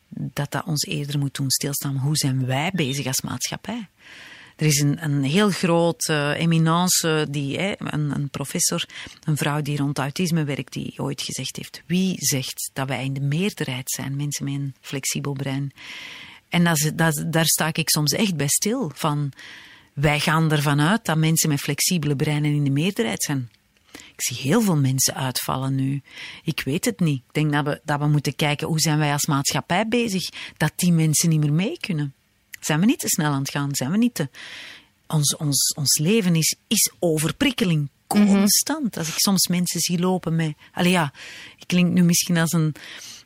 dat 0.08 0.50
dat 0.50 0.64
ons 0.64 0.84
eerder 0.84 1.18
moet 1.18 1.34
doen 1.34 1.50
stilstaan. 1.50 1.96
Hoe 1.96 2.16
zijn 2.16 2.46
wij 2.46 2.70
bezig 2.74 3.06
als 3.06 3.20
maatschappij? 3.20 3.88
Er 4.62 4.68
is 4.68 4.80
een, 4.80 5.04
een 5.04 5.22
heel 5.24 5.50
grote 5.50 6.36
uh, 6.40 7.22
die, 7.30 7.58
hè, 7.58 7.72
een, 7.78 8.14
een, 8.14 8.28
professor, 8.28 8.84
een 9.24 9.36
vrouw 9.36 9.62
die 9.62 9.76
rond 9.76 9.98
autisme 9.98 10.44
werkt, 10.44 10.72
die 10.72 10.94
ooit 10.96 11.22
gezegd 11.22 11.56
heeft: 11.56 11.82
Wie 11.86 12.14
zegt 12.18 12.70
dat 12.72 12.88
wij 12.88 13.04
in 13.04 13.12
de 13.12 13.20
meerderheid 13.20 13.90
zijn, 13.90 14.16
mensen 14.16 14.44
met 14.44 14.54
een 14.54 14.74
flexibel 14.80 15.32
brein? 15.32 15.72
En 16.48 16.64
daar 17.26 17.44
sta 17.44 17.70
ik 17.72 17.90
soms 17.90 18.12
echt 18.12 18.36
bij 18.36 18.48
stil. 18.48 18.90
Van, 18.94 19.32
wij 19.92 20.20
gaan 20.20 20.52
ervan 20.52 20.80
uit 20.80 21.04
dat 21.04 21.16
mensen 21.16 21.48
met 21.48 21.60
flexibele 21.60 22.16
breinen 22.16 22.54
in 22.54 22.64
de 22.64 22.70
meerderheid 22.70 23.22
zijn. 23.22 23.50
Ik 23.92 24.22
zie 24.22 24.36
heel 24.36 24.60
veel 24.60 24.76
mensen 24.76 25.14
uitvallen 25.14 25.74
nu. 25.74 26.02
Ik 26.42 26.60
weet 26.64 26.84
het 26.84 27.00
niet. 27.00 27.22
Ik 27.26 27.34
denk 27.34 27.52
dat 27.52 27.64
we, 27.64 27.80
dat 27.84 27.98
we 27.98 28.06
moeten 28.06 28.36
kijken 28.36 28.66
hoe 28.66 28.80
zijn 28.80 28.98
wij 28.98 29.12
als 29.12 29.26
maatschappij 29.26 29.88
bezig 29.88 30.28
dat 30.56 30.72
die 30.76 30.92
mensen 30.92 31.28
niet 31.28 31.40
meer 31.40 31.52
mee 31.52 31.78
kunnen. 31.80 32.14
Zijn 32.64 32.80
we 32.80 32.86
niet 32.86 32.98
te 32.98 33.08
snel 33.08 33.32
aan 33.32 33.40
het 33.40 33.50
gaan? 33.50 33.74
Zijn 33.74 33.90
we 33.90 33.96
niet 33.96 34.14
te... 34.14 34.28
Ons, 35.06 35.36
ons, 35.36 35.74
ons 35.74 35.98
leven 35.98 36.34
is, 36.34 36.56
is 36.66 36.90
overprikkeling. 36.98 37.88
Constant. 38.06 38.96
Als 38.96 39.08
ik 39.08 39.14
soms 39.16 39.46
mensen 39.46 39.80
zie 39.80 39.98
lopen 39.98 40.36
met... 40.36 40.54
Allee 40.72 40.90
ja, 40.90 41.12
ik 41.58 41.66
klink 41.66 41.92
nu 41.92 42.02
misschien 42.02 42.36
als 42.36 42.52
een 42.52 42.74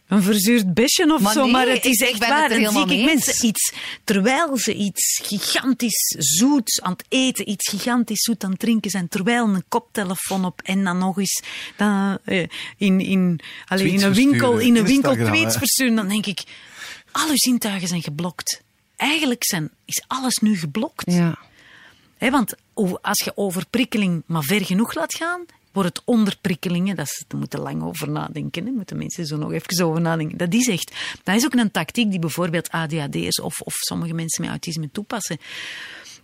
een 0.06 0.22
verzuurd 0.22 0.74
besje 0.74 1.14
of 1.14 1.32
zo, 1.32 1.46
maar 1.46 1.68
het 1.68 1.84
is 1.84 2.00
echt 2.00 2.18
waar. 2.18 2.48
Dan 2.48 2.72
zie 2.72 2.98
ik 2.98 3.04
mensen 3.04 3.46
iets, 3.46 3.72
terwijl 4.04 4.58
ze 4.58 4.74
iets 4.74 5.20
gigantisch 5.22 6.14
zoet 6.18 6.80
aan 6.82 6.92
het 6.92 7.04
eten, 7.08 7.48
iets 7.48 7.68
gigantisch 7.68 8.22
zoet 8.22 8.44
aan 8.44 8.50
het 8.50 8.58
drinken 8.58 8.90
zijn, 8.90 9.08
terwijl 9.08 9.44
een 9.48 9.64
koptelefoon 9.68 10.44
op 10.44 10.60
en 10.62 10.84
dan 10.84 10.98
nog 10.98 11.18
eens 11.18 11.42
dan, 11.76 12.18
eh, 12.24 12.46
in, 12.76 13.00
in, 13.00 13.40
allee, 13.66 13.92
in 13.92 14.02
een 14.02 14.14
winkel, 14.14 14.58
in 14.58 14.76
een 14.76 14.86
winkel 14.86 15.14
tweets 15.14 15.56
versturen, 15.56 15.94
dan 15.94 16.08
denk 16.08 16.26
ik, 16.26 16.42
al 17.12 17.28
uw 17.28 17.36
zintuigen 17.36 17.88
zijn 17.88 18.02
geblokt. 18.02 18.64
Eigenlijk 18.96 19.44
zijn, 19.44 19.70
is 19.84 20.04
alles 20.06 20.36
nu 20.36 20.56
geblokt. 20.56 21.12
Ja. 21.12 21.38
want 22.18 22.54
als 23.02 23.22
je 23.24 23.36
overprikkeling 23.36 24.22
maar 24.26 24.42
ver 24.42 24.64
genoeg 24.64 24.94
laat 24.94 25.14
gaan, 25.14 25.44
wordt 25.76 25.96
het 25.96 26.02
onderprikkelingen. 26.06 26.96
Dat 26.96 27.06
is, 27.06 27.24
daar 27.26 27.38
moeten 27.38 27.60
lang 27.60 27.82
over 27.82 28.10
nadenken. 28.10 28.64
Daar 28.64 28.74
moeten 28.74 28.96
mensen 28.96 29.26
zo 29.26 29.36
nog 29.36 29.52
even 29.52 29.84
over 29.84 30.00
nadenken. 30.00 30.38
Dat 30.38 30.54
is 30.54 30.68
echt. 30.68 30.94
Dat 31.22 31.36
is 31.36 31.44
ook 31.44 31.54
een 31.54 31.70
tactiek 31.70 32.10
die 32.10 32.18
bijvoorbeeld 32.18 32.70
ADHD'ers 32.70 33.40
of, 33.40 33.60
of 33.60 33.74
sommige 33.74 34.14
mensen 34.14 34.42
met 34.42 34.50
autisme 34.50 34.90
toepassen. 34.92 35.38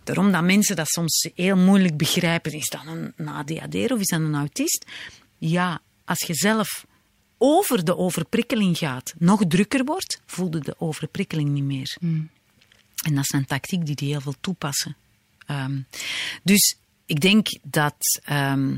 Daarom 0.03 0.31
dat 0.31 0.43
mensen 0.43 0.75
dat 0.75 0.87
soms 0.87 1.29
heel 1.35 1.57
moeilijk 1.57 1.97
begrijpen. 1.97 2.51
Is 2.51 2.69
dat 2.69 2.81
een, 2.85 3.13
een 3.15 3.27
ADHD'er 3.27 3.93
of 3.93 3.99
is 3.99 4.07
dat 4.07 4.19
een 4.19 4.35
autist? 4.35 4.85
Ja, 5.37 5.81
als 6.05 6.19
je 6.19 6.33
zelf 6.33 6.85
over 7.37 7.85
de 7.85 7.97
overprikkeling 7.97 8.77
gaat, 8.77 9.13
nog 9.17 9.41
drukker 9.47 9.83
wordt, 9.83 10.21
voelde 10.25 10.59
de 10.59 10.75
overprikkeling 10.77 11.49
niet 11.49 11.63
meer. 11.63 11.95
Hmm. 11.99 12.29
En 13.03 13.15
dat 13.15 13.23
is 13.23 13.31
een 13.31 13.45
tactiek 13.45 13.85
die 13.85 13.95
die 13.95 14.09
heel 14.09 14.21
veel 14.21 14.35
toepassen. 14.41 14.95
Ehm, 15.45 15.79
dus 16.43 16.75
ik 17.05 17.19
denk 17.19 17.47
dat 17.61 18.21
ehm, 18.23 18.75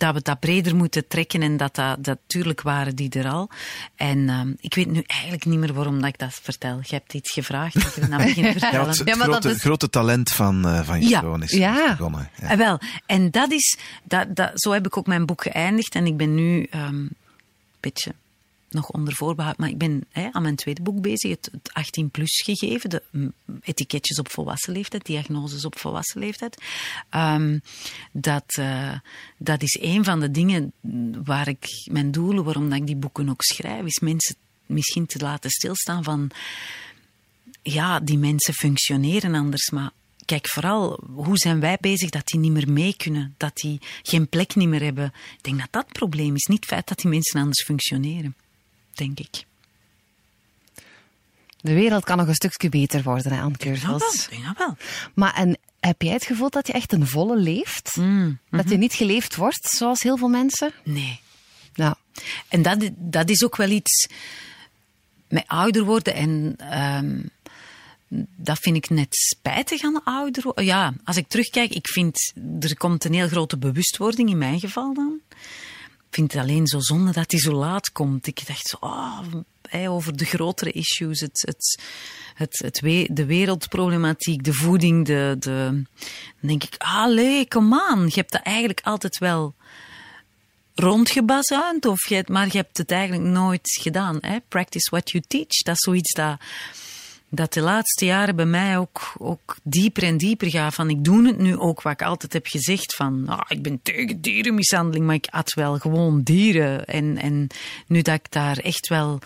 dat 0.00 0.14
we 0.14 0.20
dat 0.22 0.40
breder 0.40 0.76
moeten 0.76 1.08
trekken 1.08 1.42
en 1.42 1.56
dat 1.56 1.74
dat, 1.74 1.98
natuurlijk 2.06 2.62
waren 2.62 2.96
die 2.96 3.10
er 3.10 3.28
al. 3.28 3.50
En 3.94 4.18
uh, 4.18 4.40
ik 4.60 4.74
weet 4.74 4.90
nu 4.90 5.02
eigenlijk 5.06 5.44
niet 5.44 5.58
meer 5.58 5.72
waarom 5.72 6.00
dat 6.00 6.08
ik 6.08 6.18
dat 6.18 6.34
vertel. 6.42 6.78
Je 6.82 6.94
hebt 6.94 7.14
iets 7.14 7.32
gevraagd, 7.32 7.74
dat 7.74 7.96
ik 7.96 8.08
nou 8.08 8.22
begin 8.24 8.44
te 8.44 8.50
vertellen. 8.50 8.80
Ja, 8.80 8.86
het, 8.86 8.98
het 8.98 9.08
ja, 9.08 9.16
maar 9.16 9.26
grote, 9.26 9.48
dat 9.48 9.56
is... 9.56 9.62
grote 9.62 9.90
talent 9.90 10.30
van, 10.30 10.66
uh, 10.66 10.80
van 10.82 11.00
je 11.00 11.08
ja. 11.08 11.36
is 11.38 11.50
ja. 11.50 11.90
begonnen. 11.90 12.30
Ja. 12.40 12.52
Uh, 12.52 12.56
wel, 12.56 12.80
en 13.06 13.30
dat 13.30 13.52
is, 13.52 13.78
dat, 14.04 14.36
dat, 14.36 14.50
zo 14.54 14.72
heb 14.72 14.86
ik 14.86 14.96
ook 14.96 15.06
mijn 15.06 15.26
boek 15.26 15.42
geëindigd 15.42 15.94
en 15.94 16.06
ik 16.06 16.16
ben 16.16 16.34
nu 16.34 16.66
um, 16.74 16.80
een 16.80 17.16
beetje 17.80 18.14
nog 18.72 18.90
onder 18.90 19.14
voorbehoud. 19.14 19.58
Maar 19.58 19.68
ik 19.68 19.78
ben 19.78 20.04
hè, 20.10 20.28
aan 20.32 20.42
mijn 20.42 20.56
tweede 20.56 20.82
boek 20.82 21.00
bezig, 21.00 21.30
het, 21.30 21.48
het 21.52 21.72
18 21.72 22.10
plus 22.10 22.42
gegeven, 22.44 22.90
de 22.90 23.02
mm, 23.10 23.32
etiketjes 23.60 24.18
op 24.18 24.30
volwassen 24.30 24.72
leeftijd, 24.72 25.06
diagnoses 25.06 25.64
op 25.64 25.78
volwassen 25.78 26.20
leeftijd. 26.20 26.62
Um, 27.14 27.62
dat, 28.12 28.56
uh, 28.58 28.94
dat 29.36 29.62
is 29.62 29.78
een 29.80 30.04
van 30.04 30.20
de 30.20 30.30
dingen 30.30 30.72
waar 31.24 31.48
ik 31.48 31.66
mijn 31.90 32.10
doelen, 32.10 32.44
waarom 32.44 32.72
ik 32.72 32.86
die 32.86 32.96
boeken 32.96 33.28
ook 33.28 33.42
schrijf, 33.42 33.84
is 33.84 33.98
mensen 33.98 34.36
misschien 34.66 35.06
te 35.06 35.18
laten 35.18 35.50
stilstaan 35.50 36.04
van, 36.04 36.30
ja, 37.62 38.00
die 38.00 38.18
mensen 38.18 38.54
functioneren 38.54 39.34
anders, 39.34 39.70
maar 39.70 39.90
kijk 40.24 40.48
vooral, 40.48 41.00
hoe 41.14 41.38
zijn 41.38 41.60
wij 41.60 41.78
bezig 41.80 42.10
dat 42.10 42.26
die 42.26 42.40
niet 42.40 42.52
meer 42.52 42.72
mee 42.72 42.96
kunnen? 42.96 43.34
Dat 43.36 43.56
die 43.56 43.80
geen 44.02 44.28
plek 44.28 44.54
niet 44.54 44.68
meer 44.68 44.82
hebben? 44.82 45.12
Ik 45.36 45.42
denk 45.42 45.58
dat 45.58 45.68
dat 45.70 45.84
het 45.84 45.92
probleem 45.92 46.34
is, 46.34 46.46
niet 46.46 46.60
het 46.60 46.68
feit 46.68 46.88
dat 46.88 46.98
die 46.98 47.10
mensen 47.10 47.40
anders 47.40 47.64
functioneren 47.64 48.34
denk 48.94 49.18
ik. 49.18 49.44
De 51.60 51.72
wereld 51.72 52.04
kan 52.04 52.16
nog 52.16 52.28
een 52.28 52.34
stukje 52.34 52.68
beter 52.68 53.02
worden, 53.02 53.32
hè, 53.32 53.40
Anne 53.40 53.56
Keurvels. 53.56 54.28
Ik 54.30 54.42
denk 54.42 54.58
wel. 54.58 54.76
Maar 55.14 55.34
en, 55.34 55.58
heb 55.80 56.02
jij 56.02 56.12
het 56.12 56.24
gevoel 56.24 56.50
dat 56.50 56.66
je 56.66 56.72
echt 56.72 56.92
een 56.92 57.06
volle 57.06 57.36
leeft? 57.36 57.96
Mm, 57.96 58.38
Dat 58.50 58.68
je 58.68 58.76
niet 58.76 58.92
geleefd 58.92 59.36
wordt, 59.36 59.68
zoals 59.68 60.02
heel 60.02 60.16
veel 60.16 60.28
mensen? 60.28 60.72
Nee. 60.84 61.20
Nou. 61.74 61.94
En 62.48 62.62
dat, 62.62 62.90
dat 62.96 63.28
is 63.28 63.44
ook 63.44 63.56
wel 63.56 63.68
iets 63.68 64.08
met 65.28 65.44
ouder 65.46 65.84
worden 65.84 66.14
en... 66.14 66.56
Um, 66.82 67.30
dat 68.36 68.58
vind 68.58 68.76
ik 68.76 68.90
net 68.90 69.06
spijtig 69.10 69.82
aan 69.82 70.04
ouder 70.04 70.42
worden. 70.42 70.64
Ja, 70.64 70.92
als 71.04 71.16
ik 71.16 71.28
terugkijk, 71.28 71.74
ik 71.74 71.88
vind 71.88 72.32
er 72.60 72.76
komt 72.76 73.04
een 73.04 73.14
heel 73.14 73.28
grote 73.28 73.58
bewustwording 73.58 74.30
in 74.30 74.38
mijn 74.38 74.60
geval 74.60 74.94
dan 74.94 75.20
vind 76.10 76.32
het 76.32 76.42
alleen 76.42 76.66
zo 76.66 76.80
zonde 76.80 77.12
dat 77.12 77.30
hij 77.30 77.40
zo 77.40 77.52
laat 77.52 77.92
komt. 77.92 78.26
Ik 78.26 78.46
dacht 78.46 78.66
zo, 78.66 78.76
oh, 78.80 79.18
over 79.88 80.16
de 80.16 80.24
grotere 80.24 80.70
issues, 80.70 81.20
het, 81.20 81.42
het, 81.46 81.80
het, 82.34 82.58
het 82.58 83.06
de 83.16 83.24
wereldproblematiek, 83.24 84.44
de 84.44 84.52
voeding, 84.52 85.06
de, 85.06 85.36
de, 85.38 85.82
dan 86.40 86.48
denk 86.48 86.64
ik, 86.64 86.74
allee, 86.78 87.48
kom 87.48 87.74
aan, 87.74 88.04
je 88.04 88.14
hebt 88.14 88.32
dat 88.32 88.42
eigenlijk 88.42 88.80
altijd 88.82 89.18
wel 89.18 89.54
rondgebazuind, 90.74 91.86
of 91.86 92.08
je, 92.08 92.24
maar 92.26 92.46
je 92.46 92.56
hebt 92.56 92.78
het 92.78 92.90
eigenlijk 92.90 93.30
nooit 93.30 93.78
gedaan. 93.80 94.18
Hè? 94.20 94.38
Practice 94.48 94.90
what 94.90 95.10
you 95.10 95.24
teach, 95.28 95.62
dat 95.62 95.74
is 95.74 95.80
zoiets 95.80 96.14
dat 96.14 96.40
dat 97.30 97.52
de 97.52 97.60
laatste 97.60 98.04
jaren 98.04 98.36
bij 98.36 98.46
mij 98.46 98.78
ook, 98.78 99.12
ook 99.18 99.56
dieper 99.62 100.02
en 100.02 100.16
dieper 100.16 100.50
gaat. 100.50 100.74
Van 100.74 100.90
ik 100.90 101.04
doe 101.04 101.26
het 101.26 101.38
nu 101.38 101.56
ook 101.56 101.82
wat 101.82 101.92
ik 101.92 102.02
altijd 102.02 102.32
heb 102.32 102.46
gezegd. 102.46 102.94
Van 102.94 103.28
ah, 103.28 103.40
ik 103.48 103.62
ben 103.62 103.80
tegen 103.82 104.20
dierenmishandeling, 104.20 105.06
maar 105.06 105.14
ik 105.14 105.28
had 105.30 105.54
wel 105.54 105.78
gewoon 105.78 106.22
dieren. 106.22 106.84
En, 106.84 107.16
en 107.16 107.46
nu 107.86 108.02
dat 108.02 108.14
ik 108.14 108.30
daar 108.30 108.58
echt 108.58 108.88
wel 108.88 109.18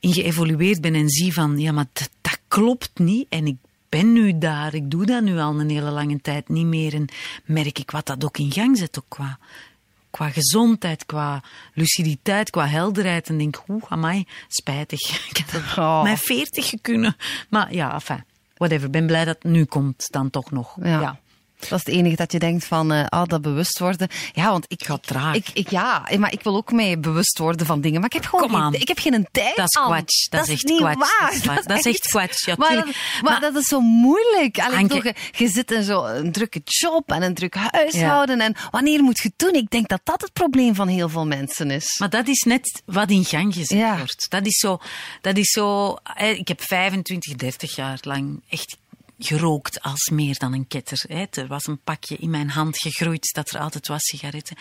in 0.00 0.12
geëvolueerd 0.12 0.80
ben 0.80 0.94
en 0.94 1.08
zie 1.08 1.32
van 1.32 1.58
ja, 1.58 1.72
maar 1.72 1.86
dat, 1.92 2.10
dat 2.20 2.38
klopt 2.48 2.98
niet. 2.98 3.26
En 3.28 3.46
ik 3.46 3.56
ben 3.88 4.12
nu 4.12 4.38
daar, 4.38 4.74
ik 4.74 4.90
doe 4.90 5.06
dat 5.06 5.22
nu 5.22 5.38
al 5.38 5.60
een 5.60 5.70
hele 5.70 5.90
lange 5.90 6.20
tijd 6.20 6.48
niet 6.48 6.66
meer. 6.66 6.94
En 6.94 7.08
merk 7.44 7.78
ik 7.78 7.90
wat 7.90 8.06
dat 8.06 8.24
ook 8.24 8.38
in 8.38 8.52
gang 8.52 8.78
zet, 8.78 8.98
ook 8.98 9.08
qua 9.08 9.38
qua 10.10 10.30
gezondheid, 10.30 11.06
qua 11.06 11.42
luciditeit, 11.74 12.50
qua 12.50 12.66
helderheid. 12.66 13.28
En 13.28 13.38
denk, 13.38 13.62
oeh, 13.68 13.82
amai, 13.88 14.26
spijtig. 14.48 15.00
Ik 15.30 15.36
had 15.36 15.62
het 15.62 15.78
oh. 15.78 16.02
mijn 16.02 16.18
veertig 16.18 16.72
kunnen. 16.80 17.16
Maar 17.48 17.74
ja, 17.74 17.92
enfin, 17.94 18.24
whatever. 18.56 18.86
Ik 18.86 18.92
ben 18.92 19.06
blij 19.06 19.24
dat 19.24 19.34
het 19.42 19.52
nu 19.52 19.64
komt 19.64 20.10
dan 20.10 20.30
toch 20.30 20.50
nog. 20.50 20.76
ja. 20.82 21.20
Dat 21.58 21.78
is 21.78 21.84
het 21.84 21.88
enige 21.88 22.16
dat 22.16 22.32
je 22.32 22.38
denkt 22.38 22.64
van, 22.64 22.92
uh, 22.92 23.04
ah, 23.06 23.28
dat 23.28 23.42
bewust 23.42 23.78
worden. 23.78 24.08
Ja, 24.32 24.50
want 24.50 24.64
ik 24.68 24.84
ga 24.84 24.96
traag. 24.96 25.34
Ik, 25.34 25.46
ik, 25.52 25.70
ja, 25.70 26.08
maar 26.18 26.32
ik 26.32 26.42
wil 26.42 26.56
ook 26.56 26.72
mee 26.72 26.98
bewust 26.98 27.38
worden 27.38 27.66
van 27.66 27.80
dingen. 27.80 28.00
Maar 28.00 28.08
ik 28.08 28.22
heb 28.22 28.24
gewoon 28.24 28.50
Kom. 28.50 28.60
Geen, 28.60 28.80
ik 28.80 28.88
heb 28.88 28.98
geen 28.98 29.28
tijd 29.32 29.56
Dat 29.56 29.68
is 29.68 29.80
kwats. 29.80 30.28
Dat, 30.28 30.40
dat, 30.40 30.48
is 30.48 30.54
echt 30.54 30.64
niet 30.64 30.78
kwats. 30.78 30.98
Waar. 31.18 31.30
Dat, 31.44 31.58
is, 31.58 31.64
dat 31.64 31.78
is 31.78 31.84
echt 31.84 32.08
kwats. 32.08 32.44
Ja, 32.44 32.54
maar, 32.58 32.74
dat, 32.74 32.86
maar, 33.22 33.40
dat 33.40 33.56
is 33.56 33.66
zo 33.66 33.80
moeilijk. 33.80 34.58
Alleen 34.58 34.88
toch, 34.88 35.04
je, 35.30 35.48
zit 35.48 35.70
in 35.70 35.82
zo'n 35.82 36.32
drukke 36.32 36.60
job 36.64 37.10
en 37.10 37.22
een 37.22 37.34
druk 37.34 37.54
huishouden. 37.54 38.40
En 38.40 38.54
wanneer 38.70 39.02
moet 39.02 39.18
je 39.18 39.28
het 39.28 39.38
doen? 39.38 39.54
Ik 39.54 39.70
denk 39.70 39.88
dat 39.88 40.00
dat 40.04 40.20
het 40.20 40.32
probleem 40.32 40.74
van 40.74 40.88
heel 40.88 41.08
veel 41.08 41.26
mensen 41.26 41.70
is. 41.70 41.98
Maar 41.98 42.10
dat 42.10 42.28
is 42.28 42.42
net 42.42 42.82
wat 42.84 43.10
in 43.10 43.24
gang 43.24 43.54
gezet 43.54 43.96
wordt. 43.96 44.26
Dat 44.30 44.46
is 44.46 44.58
zo, 44.58 44.78
dat 45.20 45.36
is 45.36 45.50
zo, 45.50 45.96
ik 46.16 46.48
heb 46.48 46.62
25, 46.62 47.34
30 47.34 47.76
jaar 47.76 47.98
lang 48.02 48.42
echt 48.48 48.76
gerookt 49.18 49.82
als 49.82 50.10
meer 50.12 50.38
dan 50.38 50.52
een 50.52 50.66
ketter. 50.66 51.04
Hè. 51.08 51.24
Er 51.30 51.46
was 51.46 51.66
een 51.66 51.80
pakje 51.80 52.16
in 52.16 52.30
mijn 52.30 52.50
hand 52.50 52.78
gegroeid 52.78 53.30
dat 53.34 53.50
er 53.50 53.60
altijd 53.60 53.88
was 53.88 54.02
sigaretten. 54.02 54.56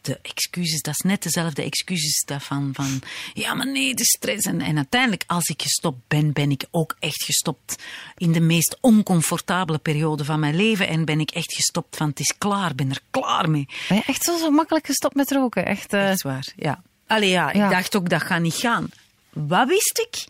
De 0.00 0.18
excuses, 0.22 0.80
dat 0.80 0.94
is 0.94 1.04
net 1.04 1.22
dezelfde 1.22 1.62
excuses 1.62 2.24
daarvan 2.26 2.70
van 2.72 3.02
ja, 3.34 3.54
maar 3.54 3.66
nee, 3.66 3.94
de 3.94 4.04
stress. 4.04 4.46
En, 4.46 4.60
en 4.60 4.76
uiteindelijk, 4.76 5.24
als 5.26 5.48
ik 5.48 5.62
gestopt 5.62 6.08
ben, 6.08 6.32
ben 6.32 6.50
ik 6.50 6.64
ook 6.70 6.96
echt 6.98 7.24
gestopt 7.24 7.82
in 8.16 8.32
de 8.32 8.40
meest 8.40 8.78
oncomfortabele 8.80 9.78
periode 9.78 10.24
van 10.24 10.40
mijn 10.40 10.56
leven. 10.56 10.88
En 10.88 11.04
ben 11.04 11.20
ik 11.20 11.30
echt 11.30 11.54
gestopt 11.54 11.96
van 11.96 12.08
het 12.08 12.20
is 12.20 12.34
klaar, 12.38 12.74
ben 12.74 12.90
er 12.90 13.00
klaar 13.10 13.50
mee. 13.50 13.68
Ben 13.88 13.96
je 13.96 14.02
echt 14.06 14.24
zo, 14.24 14.38
zo 14.38 14.50
makkelijk 14.50 14.86
gestopt 14.86 15.14
met 15.14 15.30
roken? 15.30 15.66
Echt, 15.66 15.92
uh... 15.92 16.10
echt 16.10 16.22
waar, 16.22 16.46
ja. 16.56 16.82
Allee 17.06 17.30
ja, 17.30 17.52
ik 17.52 17.70
dacht 17.70 17.96
ook 17.96 18.08
dat 18.08 18.22
gaat 18.22 18.40
niet 18.40 18.54
gaan. 18.54 18.90
Wat 19.30 19.68
wist 19.68 19.98
ik? 19.98 20.24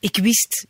Ik 0.00 0.16
wist 0.16 0.66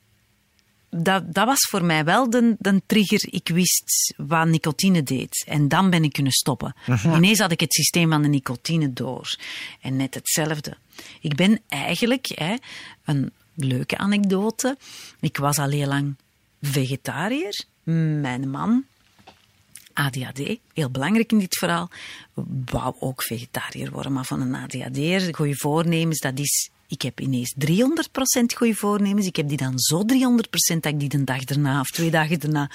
dat, 0.97 1.34
dat 1.34 1.47
was 1.47 1.66
voor 1.68 1.84
mij 1.84 2.05
wel 2.05 2.30
de, 2.30 2.57
de 2.59 2.82
trigger. 2.86 3.28
Ik 3.30 3.49
wist 3.49 4.14
wat 4.16 4.47
nicotine 4.47 5.03
deed. 5.03 5.45
En 5.47 5.68
dan 5.68 5.90
ben 5.90 6.05
ik 6.05 6.12
kunnen 6.12 6.32
stoppen. 6.32 6.74
Ineens 7.05 7.38
had 7.38 7.53
ik 7.53 7.61
het 7.61 7.74
systeem 7.74 8.11
van 8.11 8.22
de 8.22 8.28
nicotine 8.28 8.93
door. 8.93 9.36
En 9.80 9.97
net 9.97 10.14
hetzelfde. 10.14 10.76
Ik 11.20 11.34
ben 11.34 11.61
eigenlijk, 11.68 12.26
hè, 12.34 12.55
een 13.05 13.32
leuke 13.55 13.99
anekdote. 13.99 14.76
Ik 15.20 15.36
was 15.36 15.59
al 15.59 15.70
heel 15.70 15.86
lang 15.86 16.16
vegetariër. 16.61 17.64
Mijn 18.20 18.51
man, 18.51 18.84
ADHD, 19.93 20.59
heel 20.74 20.90
belangrijk 20.90 21.32
in 21.32 21.38
dit 21.38 21.59
verhaal, 21.59 21.90
wou 22.64 22.95
ook 22.99 23.22
vegetariër 23.22 23.90
worden. 23.90 24.12
Maar 24.12 24.24
van 24.24 24.40
een 24.40 24.55
ADHD'er, 24.55 25.34
goede 25.34 25.57
voornemens, 25.57 26.18
dat 26.18 26.38
is 26.38 26.70
ik 26.93 27.03
heb 27.03 27.20
ineens 27.20 27.55
300% 27.59 27.64
goede 28.57 28.74
voornemens. 28.74 29.26
Ik 29.26 29.36
heb 29.36 29.49
die 29.49 29.57
dan 29.57 29.78
zo 29.78 30.05
300% 30.12 30.80
dat 30.80 30.93
ik 30.93 31.01
die 31.01 31.09
de 31.09 31.24
dag 31.24 31.45
erna 31.45 31.80
of 31.80 31.90
twee 31.90 32.11
dagen 32.11 32.40
daarna 32.40 32.70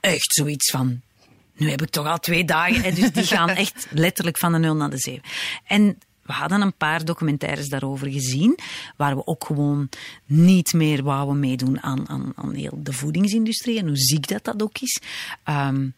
echt 0.00 0.34
zoiets 0.34 0.70
van. 0.70 1.00
Nu 1.56 1.70
heb 1.70 1.82
ik 1.82 1.90
toch 1.90 2.06
al 2.06 2.18
twee 2.18 2.44
dagen. 2.44 2.94
Dus 2.94 3.12
die 3.12 3.24
gaan 3.24 3.48
echt 3.64 3.86
letterlijk 3.90 4.38
van 4.38 4.52
de 4.52 4.58
nul 4.58 4.76
naar 4.76 4.90
de 4.90 4.98
zeven. 4.98 5.22
En 5.66 5.98
we 6.22 6.32
hadden 6.32 6.60
een 6.60 6.76
paar 6.76 7.04
documentaires 7.04 7.68
daarover 7.68 8.10
gezien, 8.10 8.58
waar 8.96 9.16
we 9.16 9.26
ook 9.26 9.44
gewoon 9.44 9.88
niet 10.26 10.72
meer 10.72 11.02
wouden 11.02 11.40
meedoen 11.40 11.82
aan, 11.82 12.08
aan, 12.08 12.32
aan 12.34 12.54
heel 12.54 12.78
de 12.82 12.92
voedingsindustrie 12.92 13.78
en 13.78 13.86
hoe 13.86 13.96
ziek 13.96 14.28
dat 14.28 14.44
dat 14.44 14.62
ook 14.62 14.78
is. 14.78 15.00
Um, 15.44 15.94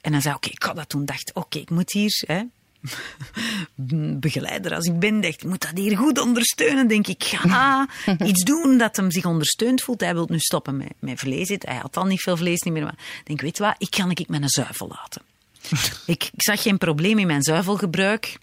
en 0.00 0.12
dan 0.12 0.22
zei 0.22 0.34
ik, 0.34 0.44
oké, 0.44 0.50
ik 0.50 0.62
had 0.62 0.76
dat 0.76 0.88
toen 0.88 1.04
dacht, 1.04 1.32
oké, 1.34 1.58
ik 1.58 1.70
moet 1.70 1.92
hier, 1.92 2.22
hè, 2.26 2.42
begeleider 4.20 4.74
als 4.74 4.86
ik 4.86 4.98
ben, 4.98 5.20
dacht, 5.20 5.42
ik 5.42 5.48
moet 5.48 5.60
dat 5.60 5.70
hier 5.74 5.96
goed 5.96 6.20
ondersteunen. 6.20 6.88
Denk 6.88 7.06
ik, 7.06 7.24
ga 7.24 7.88
iets 8.26 8.44
doen 8.44 8.78
dat 8.78 8.96
hem 8.96 9.10
zich 9.10 9.24
ondersteund 9.24 9.82
voelt. 9.82 10.00
Hij 10.00 10.14
wil 10.14 10.26
nu 10.28 10.38
stoppen 10.38 10.76
met, 10.76 10.92
met 10.98 11.18
vlees 11.18 11.48
eten. 11.48 11.68
Hij 11.68 11.78
had 11.78 11.96
al 11.96 12.04
niet 12.04 12.20
veel 12.20 12.36
vlees 12.36 12.62
niet 12.62 12.72
meer. 12.72 12.82
Maar 12.82 12.98
ik 13.20 13.26
denk, 13.26 13.40
weet 13.40 13.56
je 13.56 13.62
wat, 13.62 13.74
ik 13.78 13.90
kan 13.90 14.10
ik 14.10 14.28
mijn 14.28 14.48
zuivel 14.48 14.88
laten. 14.88 15.22
ik, 16.06 16.30
ik 16.32 16.42
zag 16.42 16.62
geen 16.62 16.78
probleem 16.78 17.18
in 17.18 17.26
mijn 17.26 17.42
zuivelgebruik. 17.42 18.38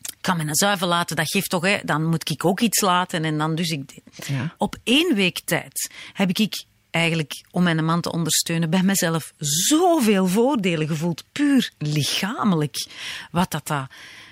Ik 0.00 0.30
kan 0.30 0.36
mijn 0.36 0.54
zuivel 0.54 0.88
laten, 0.88 1.16
dat 1.16 1.30
geeft 1.30 1.50
toch, 1.50 1.62
hè, 1.62 1.78
dan 1.84 2.04
moet 2.04 2.30
ik 2.30 2.44
ook 2.44 2.60
iets 2.60 2.80
laten. 2.80 3.24
En 3.24 3.38
dan 3.38 3.54
dus 3.54 3.70
ik, 3.70 4.00
ja. 4.26 4.54
op 4.58 4.76
één 4.84 5.14
week 5.14 5.40
tijd 5.44 5.90
heb 6.12 6.28
ik 6.28 6.64
eigenlijk 6.94 7.44
om 7.50 7.62
mijn 7.62 7.84
man 7.84 8.00
te 8.00 8.12
ondersteunen 8.12 8.70
bij 8.70 8.82
mezelf 8.82 9.32
zoveel 9.38 10.26
voordelen 10.26 10.88
gevoeld, 10.88 11.24
puur 11.32 11.72
lichamelijk. 11.78 12.86
Wat 13.30 13.50
dat, 13.50 13.66
dat 13.66 13.86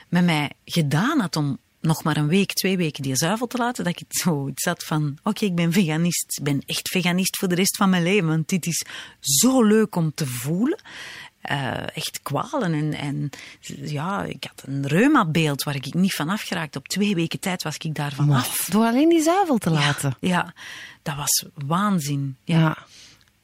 met 0.08 0.24
mij 0.24 0.50
gedaan 0.64 1.20
had 1.20 1.36
om 1.36 1.58
nog 1.80 2.02
maar 2.02 2.16
een 2.16 2.28
week, 2.28 2.52
twee 2.52 2.76
weken 2.76 3.02
die 3.02 3.16
zuivel 3.16 3.46
te 3.46 3.56
laten, 3.56 3.84
dat 3.84 4.00
ik 4.00 4.06
zo 4.08 4.48
iets 4.48 4.64
had 4.64 4.84
van, 4.84 5.18
oké, 5.22 5.44
ik 5.44 5.54
ben 5.54 5.72
veganist. 5.72 6.36
Ik 6.38 6.44
ben 6.44 6.62
echt 6.66 6.88
veganist 6.88 7.36
voor 7.36 7.48
de 7.48 7.54
rest 7.54 7.76
van 7.76 7.90
mijn 7.90 8.02
leven, 8.02 8.28
want 8.28 8.48
dit 8.48 8.66
is 8.66 8.84
zo 9.20 9.62
leuk 9.62 9.96
om 9.96 10.14
te 10.14 10.26
voelen. 10.26 10.80
Uh, 11.50 11.96
echt 11.96 12.20
kwalen. 12.22 12.74
En, 12.74 12.94
en 12.94 13.30
ja, 13.84 14.22
ik 14.22 14.44
had 14.44 14.62
een 14.66 14.86
reumabeeld 14.86 15.62
waar 15.62 15.74
ik 15.74 15.94
niet 15.94 16.14
van 16.14 16.28
afgeraakt. 16.28 16.76
Op 16.76 16.88
twee 16.88 17.14
weken 17.14 17.40
tijd 17.40 17.62
was 17.62 17.76
ik 17.76 17.94
daarvan 17.94 18.26
maar, 18.26 18.38
af. 18.38 18.66
Door 18.70 18.84
alleen 18.84 19.08
die 19.08 19.22
zuivel 19.22 19.58
te 19.58 19.70
laten? 19.70 20.16
Ja, 20.20 20.54
dat 21.02 21.16
was 21.16 21.44
waanzin. 21.54 22.36
ja. 22.44 22.76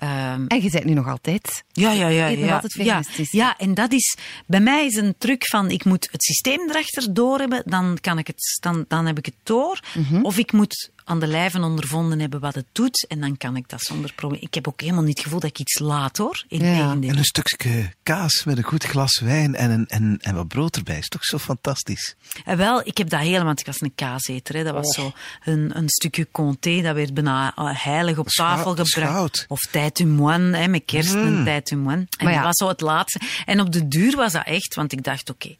Um, 0.02 0.46
en 0.46 0.62
je 0.62 0.70
bent 0.70 0.84
nu 0.84 0.92
nog 0.92 1.08
altijd. 1.08 1.64
Ja, 1.72 1.92
ja, 1.92 2.08
ja. 2.08 2.26
ja, 2.26 2.54
altijd. 2.54 2.72
Ja, 2.72 3.02
ja, 3.30 3.56
en 3.56 3.74
dat 3.74 3.92
is, 3.92 4.16
bij 4.46 4.60
mij 4.60 4.86
is 4.86 4.94
een 4.94 5.14
truc 5.18 5.46
van, 5.46 5.70
ik 5.70 5.84
moet 5.84 6.08
het 6.10 6.22
systeem 6.22 6.70
erachter 6.70 7.14
door 7.14 7.38
hebben, 7.38 7.62
dan, 7.64 7.98
kan 8.00 8.18
ik 8.18 8.26
het, 8.26 8.58
dan, 8.60 8.84
dan 8.88 9.06
heb 9.06 9.18
ik 9.18 9.26
het 9.26 9.34
door. 9.42 9.80
Mm 9.94 10.24
Of 10.24 10.38
ik 10.38 10.52
moet 10.52 10.90
aan 11.08 11.20
de 11.20 11.26
lijven 11.26 11.64
ondervonden 11.64 12.20
hebben 12.20 12.40
wat 12.40 12.54
het 12.54 12.66
doet. 12.72 13.06
En 13.08 13.20
dan 13.20 13.36
kan 13.36 13.56
ik 13.56 13.68
dat 13.68 13.82
zonder 13.82 14.12
probleem. 14.14 14.40
Ik 14.42 14.54
heb 14.54 14.68
ook 14.68 14.80
helemaal 14.80 15.02
niet 15.02 15.16
het 15.16 15.24
gevoel 15.24 15.40
dat 15.40 15.50
ik 15.50 15.58
iets 15.58 15.78
laat 15.78 16.16
hoor. 16.16 16.44
In 16.48 16.64
ja. 16.64 16.90
En 16.90 17.02
een 17.02 17.24
stukje 17.24 17.92
kaas 18.02 18.44
met 18.44 18.56
een 18.56 18.64
goed 18.64 18.84
glas 18.84 19.20
wijn 19.20 19.54
en, 19.54 19.70
een, 19.70 19.86
en, 19.88 20.18
en 20.20 20.34
wat 20.34 20.48
brood 20.48 20.76
erbij. 20.76 20.98
Is 20.98 21.08
toch 21.08 21.24
zo 21.24 21.38
fantastisch? 21.38 22.14
En 22.44 22.52
eh, 22.52 22.56
wel, 22.56 22.86
ik 22.86 22.98
heb 22.98 23.08
dat 23.08 23.20
helemaal. 23.20 23.52
Ik 23.52 23.66
was 23.66 23.80
een 23.80 23.94
kaaseter. 23.94 24.54
Hè. 24.54 24.64
Dat 24.64 24.74
was 24.74 24.96
oh. 24.96 25.04
zo 25.04 25.12
een, 25.44 25.76
een 25.76 25.88
stukje 25.88 26.28
comté. 26.30 26.80
Dat 26.82 26.94
werd 26.94 27.14
bijna 27.14 27.54
eh, 27.54 27.84
heilig 27.84 28.18
op 28.18 28.28
tafel 28.28 28.74
gebracht. 28.74 29.44
Of 29.48 29.60
tijd 29.60 30.04
moine, 30.04 30.68
met 30.68 30.82
kerst 30.84 31.14
mm. 31.14 31.26
en 31.26 31.44
tijd 31.44 31.70
moine. 31.70 32.06
En 32.18 32.28
ja. 32.28 32.34
dat 32.34 32.44
was 32.44 32.56
zo 32.56 32.68
het 32.68 32.80
laatste. 32.80 33.20
En 33.44 33.60
op 33.60 33.72
de 33.72 33.88
duur 33.88 34.16
was 34.16 34.32
dat 34.32 34.46
echt, 34.46 34.74
want 34.74 34.92
ik 34.92 35.04
dacht, 35.04 35.30
oké, 35.30 35.56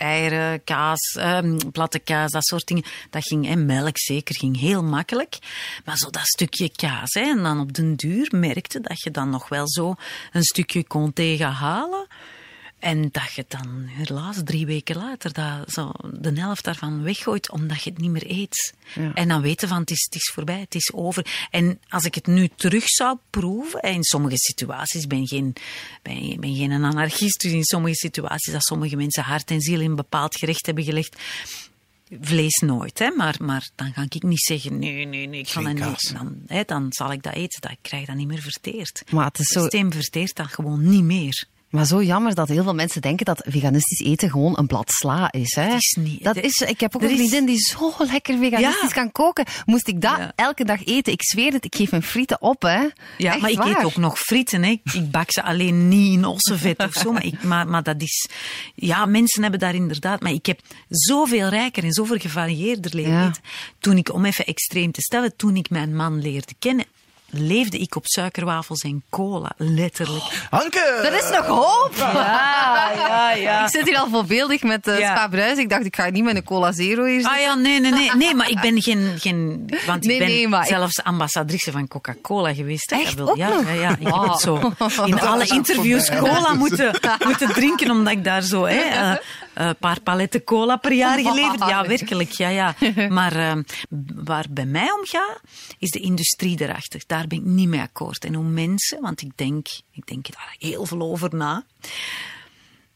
eieren, 0.00 0.64
kaas, 0.64 1.14
eh, 1.18 1.38
platte 1.72 1.98
kaas, 1.98 2.30
dat 2.30 2.44
soort 2.44 2.66
dingen. 2.66 2.84
Dat 3.10 3.26
ging, 3.26 3.48
en 3.48 3.66
melk 3.66 3.98
zeker, 3.98 4.34
ging 4.34 4.58
heel 4.58 4.82
makkelijk. 4.82 5.38
Maar 5.84 5.96
zo 5.96 6.10
dat 6.10 6.26
stukje 6.26 6.70
kaas, 6.70 7.12
hè, 7.12 7.20
en 7.20 7.42
dan 7.42 7.60
op 7.60 7.72
den 7.72 7.96
duur 7.96 8.28
merkte 8.30 8.80
dat 8.80 9.02
je 9.02 9.10
dan 9.10 9.30
nog 9.30 9.48
wel 9.48 9.68
zo 9.68 9.94
een 10.32 10.42
stukje 10.42 10.84
kon 10.84 11.12
tegenhalen. 11.12 12.06
En 12.80 13.08
dat 13.12 13.32
je 13.34 13.44
dan 13.48 13.84
helaas 13.86 14.36
drie 14.44 14.66
weken 14.66 14.96
later 14.96 15.32
dat 15.32 15.72
zo 15.72 15.92
de 16.12 16.40
helft 16.40 16.64
daarvan 16.64 17.02
weggooit 17.02 17.50
omdat 17.50 17.82
je 17.82 17.90
het 17.90 17.98
niet 17.98 18.10
meer 18.10 18.30
eet. 18.30 18.74
Ja. 18.94 19.14
En 19.14 19.28
dan 19.28 19.42
weten 19.42 19.68
van 19.68 19.80
het 19.80 19.90
is, 19.90 20.04
het 20.04 20.14
is 20.14 20.30
voorbij, 20.34 20.60
het 20.60 20.74
is 20.74 20.92
over. 20.92 21.46
En 21.50 21.80
als 21.88 22.04
ik 22.04 22.14
het 22.14 22.26
nu 22.26 22.48
terug 22.56 22.84
zou 22.86 23.18
proeven, 23.30 23.80
in 23.80 24.04
sommige 24.04 24.38
situaties 24.38 25.06
ben 25.06 25.26
geen, 25.26 25.56
ben, 26.02 26.40
ben 26.40 26.56
geen 26.56 26.72
anarchist, 26.72 27.40
dus 27.40 27.52
in 27.52 27.64
sommige 27.64 27.94
situaties 27.94 28.52
dat 28.52 28.64
sommige 28.64 28.96
mensen 28.96 29.22
hart 29.22 29.50
en 29.50 29.60
ziel 29.60 29.80
in 29.80 29.90
een 29.90 29.96
bepaald 29.96 30.36
gerecht 30.36 30.66
hebben 30.66 30.84
gelegd, 30.84 31.16
vlees 32.20 32.56
nooit, 32.56 32.98
hè, 32.98 33.10
maar, 33.10 33.36
maar 33.40 33.70
dan 33.74 33.92
ga 33.92 34.02
ik 34.08 34.22
niet 34.22 34.42
zeggen, 34.42 34.78
nee, 34.78 35.06
nee, 35.06 35.26
nee, 35.26 35.40
ik 35.40 35.48
ga 35.48 35.62
dat 35.62 35.88
niet. 35.88 36.12
Dan, 36.12 36.42
hè, 36.46 36.62
dan 36.64 36.86
zal 36.88 37.12
ik 37.12 37.22
dat 37.22 37.34
eten, 37.34 37.60
dat, 37.60 37.70
ik 37.70 37.78
krijg 37.82 38.06
dat 38.06 38.16
niet 38.16 38.26
meer 38.26 38.42
verteerd. 38.42 39.02
Maar 39.10 39.24
het, 39.24 39.38
is 39.38 39.46
zo... 39.46 39.62
het 39.62 39.72
systeem 39.72 39.92
verteert 39.92 40.36
dat 40.36 40.46
gewoon 40.46 40.90
niet 40.90 41.04
meer. 41.04 41.46
Maar 41.70 41.86
zo 41.86 42.02
jammer 42.02 42.34
dat 42.34 42.48
heel 42.48 42.62
veel 42.62 42.74
mensen 42.74 43.00
denken 43.00 43.24
dat 43.24 43.42
veganistisch 43.48 44.00
eten 44.00 44.30
gewoon 44.30 44.58
een 44.58 44.66
blad 44.66 44.90
sla 44.90 45.32
is. 45.32 45.54
Hè? 45.54 45.68
Dat 45.68 45.78
is 45.78 45.96
niet. 46.00 46.24
Dat 46.24 46.36
is, 46.36 46.58
ik 46.58 46.80
heb 46.80 46.96
ook 46.96 47.02
een 47.02 47.16
vriendin 47.16 47.46
die 47.46 47.58
zo 47.58 47.94
lekker 47.98 48.38
veganistisch 48.38 48.92
kan 48.92 49.12
koken. 49.12 49.44
Moest 49.66 49.88
ik 49.88 50.00
dat 50.00 50.32
elke 50.34 50.64
dag 50.64 50.84
eten? 50.84 51.12
Ik 51.12 51.22
zweer 51.22 51.52
het, 51.52 51.64
ik 51.64 51.74
geef 51.74 51.90
mijn 51.90 52.02
frieten 52.02 52.42
op. 52.42 52.62
Hè? 52.62 52.86
Ja, 53.18 53.36
maar 53.36 53.50
ik 53.50 53.64
eet 53.64 53.84
ook 53.84 53.96
nog 53.96 54.18
frieten. 54.18 54.62
Hè. 54.62 54.70
Ik 54.70 55.10
bak 55.10 55.32
ze 55.32 55.42
alleen 55.42 55.88
niet 55.88 56.12
in 56.12 56.24
ossenvet 56.24 56.78
of 56.78 56.92
zo. 56.92 57.12
Maar, 57.12 57.24
ik, 57.24 57.42
maar, 57.42 57.68
maar 57.68 57.82
dat 57.82 58.02
is... 58.02 58.28
Ja, 58.74 59.06
mensen 59.06 59.42
hebben 59.42 59.60
daar 59.60 59.74
inderdaad... 59.74 60.20
Maar 60.20 60.32
ik 60.32 60.46
heb 60.46 60.60
zoveel 60.88 61.48
rijker 61.48 61.84
en 61.84 61.92
zoveel 61.92 62.18
gevarieerder 62.18 62.94
leren. 62.94 63.34
Toen 63.78 63.96
ik, 63.96 64.12
om 64.12 64.24
even 64.24 64.46
extreem 64.46 64.92
te 64.92 65.00
stellen, 65.02 65.36
toen 65.36 65.56
ik 65.56 65.70
mijn 65.70 65.96
man 65.96 66.22
leerde 66.22 66.54
kennen 66.58 66.84
leefde 67.30 67.78
ik 67.78 67.96
op 67.96 68.06
suikerwafels 68.06 68.82
en 68.82 69.02
cola, 69.10 69.52
letterlijk. 69.56 70.24
Hanke! 70.50 71.00
Er 71.04 71.14
is 71.14 71.36
nog 71.36 71.46
hoop! 71.46 71.92
Ja, 71.96 72.90
ja, 72.96 73.32
ja. 73.32 73.64
Ik 73.64 73.70
zit 73.70 73.86
hier 73.86 73.98
al 73.98 74.08
voorbeeldig 74.08 74.62
met 74.62 74.86
uh, 74.86 74.98
ja. 74.98 75.16
Spa 75.16 75.28
Bruis. 75.28 75.58
Ik 75.58 75.70
dacht, 75.70 75.84
ik 75.84 75.96
ga 75.96 76.10
niet 76.10 76.24
met 76.24 76.36
een 76.36 76.44
cola 76.44 76.72
zero 76.72 77.04
hier 77.04 77.26
Ah 77.26 77.40
ja, 77.40 77.54
nee, 77.54 77.80
nee, 77.80 77.92
nee. 77.92 78.10
Nee, 78.16 78.34
maar 78.34 78.50
ik 78.50 78.60
ben 78.60 78.82
geen... 78.86 79.14
geen 79.18 79.68
want 79.86 80.04
ik 80.04 80.18
ben 80.18 80.28
nee, 80.28 80.64
zelfs 80.64 80.98
ik... 80.98 81.06
ambassadrice 81.06 81.72
van 81.72 81.88
Coca-Cola 81.88 82.54
geweest. 82.54 82.92
Echt? 82.92 83.14
Wil, 83.14 83.36
ja, 83.36 83.48
ja, 83.48 83.72
ja, 83.72 83.96
ik 83.98 84.06
heb 84.06 84.22
het 84.22 84.40
zo 84.40 84.72
in 85.04 85.20
alle 85.20 85.46
interviews 85.46 86.10
cola 86.10 86.54
moeten, 86.64 86.98
moeten 87.24 87.52
drinken, 87.52 87.90
omdat 87.90 88.12
ik 88.12 88.24
daar 88.24 88.42
zo... 88.42 88.64
Hè, 88.64 89.10
uh, 89.10 89.16
een 89.54 89.76
paar 89.76 90.00
paletten 90.00 90.44
cola 90.44 90.76
per 90.76 90.92
jaar 90.92 91.18
geleverd. 91.18 91.68
Ja, 91.68 91.86
werkelijk. 91.86 92.30
Ja, 92.30 92.48
ja. 92.48 92.74
Maar 93.08 93.36
uh, 93.36 93.52
waar 94.14 94.46
bij 94.50 94.66
mij 94.66 94.92
om 94.92 95.06
gaat, 95.06 95.40
is 95.78 95.90
de 95.90 96.00
industrie 96.00 96.60
erachter. 96.60 97.02
Daar 97.06 97.19
ben 97.26 97.38
ik 97.38 97.44
niet 97.44 97.68
mee 97.68 97.80
akkoord. 97.80 98.24
En 98.24 98.34
hoe 98.34 98.44
mensen, 98.44 99.00
want 99.00 99.20
ik 99.20 99.30
denk, 99.34 99.66
ik 99.90 100.06
denk 100.06 100.32
daar 100.32 100.56
heel 100.58 100.86
veel 100.86 101.02
over 101.02 101.34
na, 101.34 101.64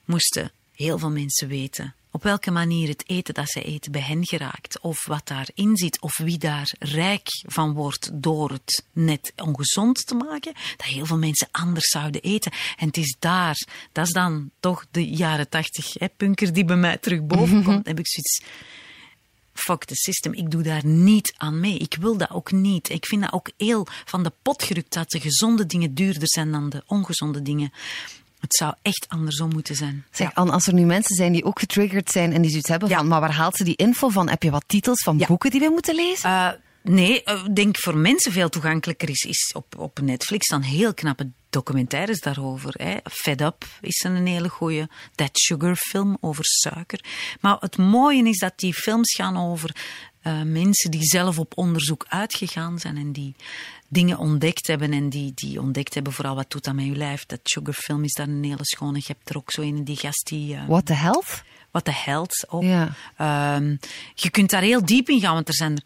moesten 0.04 0.50
heel 0.72 0.98
veel 0.98 1.10
mensen 1.10 1.48
weten 1.48 1.94
op 2.14 2.22
welke 2.22 2.50
manier 2.50 2.88
het 2.88 3.04
eten 3.06 3.34
dat 3.34 3.50
ze 3.50 3.62
eten 3.62 3.92
bij 3.92 4.00
hen 4.00 4.26
geraakt, 4.26 4.80
of 4.80 5.06
wat 5.06 5.26
daarin 5.26 5.76
zit, 5.76 6.00
of 6.00 6.16
wie 6.16 6.38
daar 6.38 6.72
rijk 6.78 7.28
van 7.46 7.72
wordt 7.72 8.10
door 8.12 8.50
het 8.50 8.84
net 8.92 9.32
ongezond 9.36 10.06
te 10.06 10.14
maken, 10.14 10.52
dat 10.76 10.86
heel 10.86 11.06
veel 11.06 11.18
mensen 11.18 11.48
anders 11.50 11.88
zouden 11.88 12.22
eten. 12.22 12.52
En 12.76 12.86
het 12.86 12.96
is 12.96 13.16
daar, 13.18 13.66
dat 13.92 14.06
is 14.06 14.12
dan 14.12 14.50
toch 14.60 14.86
de 14.90 15.08
jaren 15.08 15.48
tachtig, 15.48 15.96
punker 16.16 16.52
die 16.52 16.64
bij 16.64 16.76
mij 16.76 16.98
terug 16.98 17.22
boven 17.22 17.62
komt, 17.64 17.66
mm 17.66 17.82
heb 17.84 17.98
ik 17.98 18.08
zoiets 18.08 18.42
fuck 19.55 19.84
the 19.84 19.94
system. 19.94 20.32
Ik 20.32 20.50
doe 20.50 20.62
daar 20.62 20.86
niet 20.86 21.34
aan 21.36 21.61
mee. 21.61 21.78
Ik 21.78 21.96
wil 22.00 22.16
dat 22.16 22.30
ook 22.30 22.52
niet. 22.52 22.88
Ik 22.88 23.07
vind 23.07 23.22
dat 23.22 23.32
ook 23.32 23.50
heel 23.57 23.86
van 24.05 24.22
de 24.22 24.32
pot 24.42 24.62
gerukt 24.62 24.92
dat 24.92 25.11
de 25.11 25.20
gezonde 25.20 25.66
dingen 25.66 25.94
duurder 25.94 26.28
zijn 26.28 26.52
dan 26.52 26.68
de 26.68 26.82
ongezonde 26.86 27.42
dingen. 27.42 27.72
Het 28.40 28.55
zou 28.55 28.74
echt 28.82 29.07
andersom 29.09 29.52
moeten 29.52 29.74
zijn. 29.74 30.05
Zeg, 30.11 30.30
ja. 30.34 30.42
als 30.42 30.66
er 30.66 30.74
nu 30.74 30.84
mensen 30.84 31.16
zijn 31.16 31.32
die 31.32 31.44
ook 31.44 31.59
getriggerd 31.59 32.11
zijn 32.11 32.32
en 32.32 32.42
die 32.42 32.50
zoiets 32.50 32.68
hebben 32.68 32.88
van, 32.88 33.09
maar 33.09 33.20
waar 33.20 33.32
haalt 33.32 33.57
ze 33.57 33.64
die 33.64 33.76
info 33.76 34.09
van? 34.09 34.28
Heb 34.28 34.42
je 34.42 34.50
wat 34.50 34.64
titels 34.66 35.02
van 35.02 35.22
boeken 35.28 35.50
die 35.50 35.61
we 35.61 35.68
moeten 35.70 35.94
lezen? 35.94 36.30
Uh, 36.30 36.48
nee, 36.82 37.20
ik 37.20 37.28
uh, 37.28 37.44
denk 37.52 37.78
voor 37.78 37.96
mensen 37.96 38.32
veel 38.32 38.48
toegankelijker 38.48 39.09
is, 39.09 39.22
is 39.22 39.52
op, 39.57 39.78
op 39.78 40.00
Netflix 40.00 40.48
dan 40.48 40.62
heel 40.62 40.94
knappe 40.94 41.30
documentaires 41.55 42.20
daarover. 42.20 42.74
Hè. 42.76 42.96
Fed 43.11 43.40
Up 43.40 43.64
is 43.80 44.05
een 44.05 44.26
hele 44.26 44.48
goeie. 44.48 44.86
That 45.14 45.30
Sugar 45.32 45.76
film 45.76 46.16
over 46.20 46.44
suiker. 46.44 47.00
Maar 47.40 47.57
het 47.61 47.76
mooie 47.76 48.28
is 48.28 48.38
dat 48.38 48.52
die 48.57 48.74
films 48.74 49.14
gaan 49.14 49.36
over 49.36 49.76
uh, 50.22 50.42
mensen 50.42 50.90
die 50.90 51.05
zelf 51.05 51.38
op 51.38 51.52
onderzoek 51.57 52.05
uitgegaan 52.09 52.78
zijn 52.78 52.96
en 52.96 53.12
die 53.12 53.34
dingen 53.88 54.18
ontdekt 54.18 54.66
hebben 54.66 54.92
en 54.92 55.09
die, 55.09 55.32
die 55.34 55.61
ontdekt 55.61 55.94
hebben 55.94 56.12
vooral 56.12 56.34
wat 56.34 56.50
doet 56.50 56.64
dat 56.64 56.74
met 56.74 56.84
je 56.84 56.96
lijf. 56.96 57.26
Dat 57.26 57.40
sugarfilm 57.42 58.05
is 58.05 58.12
daar 58.12 58.28
een 58.28 58.44
hele 58.44 58.57
schone. 58.64 58.98
Je 58.98 59.05
hebt 59.07 59.28
er 59.28 59.36
ook 59.36 59.50
zo 59.50 59.62
een 59.62 59.84
die 59.84 59.96
gast 59.96 60.26
die... 60.26 60.55
Uh, 60.55 60.66
What 60.68 60.86
the 60.86 60.94
Health? 60.94 61.42
What 61.70 61.84
the 61.84 61.92
Health 62.11 62.46
ook. 62.48 62.62
Um, 62.62 63.78
je 64.14 64.30
kunt 64.30 64.50
daar 64.50 64.62
heel 64.62 64.84
diep 64.84 65.09
in 65.09 65.20
gaan, 65.20 65.34
want 65.34 65.48
er 65.48 65.55
zijn 65.55 65.82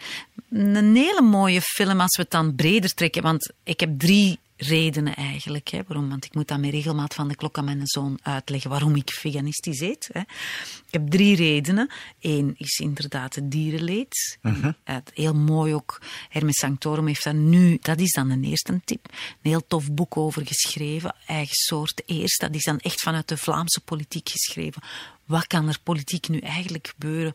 er 0.50 0.76
een 0.76 0.96
hele 0.96 1.22
mooie 1.22 1.60
film 1.60 2.00
als 2.00 2.16
we 2.16 2.22
het 2.22 2.30
dan 2.30 2.54
breder 2.54 2.94
trekken. 2.94 3.22
Want 3.22 3.52
ik 3.62 3.80
heb 3.80 3.98
drie 3.98 4.38
redenen 4.58 5.16
eigenlijk. 5.16 5.68
Hè, 5.68 5.80
waarom? 5.86 6.08
Want 6.08 6.24
ik 6.24 6.34
moet 6.34 6.48
dan 6.48 6.60
met 6.60 6.70
regelmaat 6.70 7.14
van 7.14 7.28
de 7.28 7.36
klok 7.36 7.58
aan 7.58 7.64
mijn 7.64 7.86
zoon 7.86 8.18
uitleggen 8.22 8.70
waarom 8.70 8.96
ik 8.96 9.10
veganistisch 9.10 9.80
eet. 9.80 10.08
Hè. 10.12 10.20
Ik 10.20 10.90
heb 10.90 11.10
drie 11.10 11.36
redenen. 11.36 11.90
Eén 12.20 12.54
is 12.56 12.78
inderdaad 12.78 13.34
het 13.34 13.50
dierenleed. 13.50 14.38
Uh 14.42 14.62
-huh. 14.62 14.96
Heel 15.14 15.34
mooi 15.34 15.74
ook. 15.74 16.00
Hermes 16.28 16.58
Sanctorum 16.58 17.06
heeft 17.06 17.24
daar 17.24 17.34
nu, 17.34 17.78
dat 17.80 18.00
is 18.00 18.12
dan 18.12 18.30
een 18.30 18.44
eerste 18.44 18.80
tip, 18.84 19.08
een 19.12 19.50
heel 19.50 19.66
tof 19.66 19.92
boek 19.92 20.16
over 20.16 20.46
geschreven. 20.46 21.14
Eigen 21.26 21.54
soort 21.54 22.02
eerst. 22.06 22.40
Dat 22.40 22.54
is 22.54 22.64
dan 22.64 22.78
echt 22.78 23.00
vanuit 23.00 23.28
de 23.28 23.36
Vlaamse 23.36 23.80
politiek 23.80 24.28
geschreven. 24.28 24.82
Wat 25.24 25.46
kan 25.46 25.68
er 25.68 25.78
politiek 25.82 26.28
nu 26.28 26.38
eigenlijk 26.38 26.88
gebeuren 26.88 27.34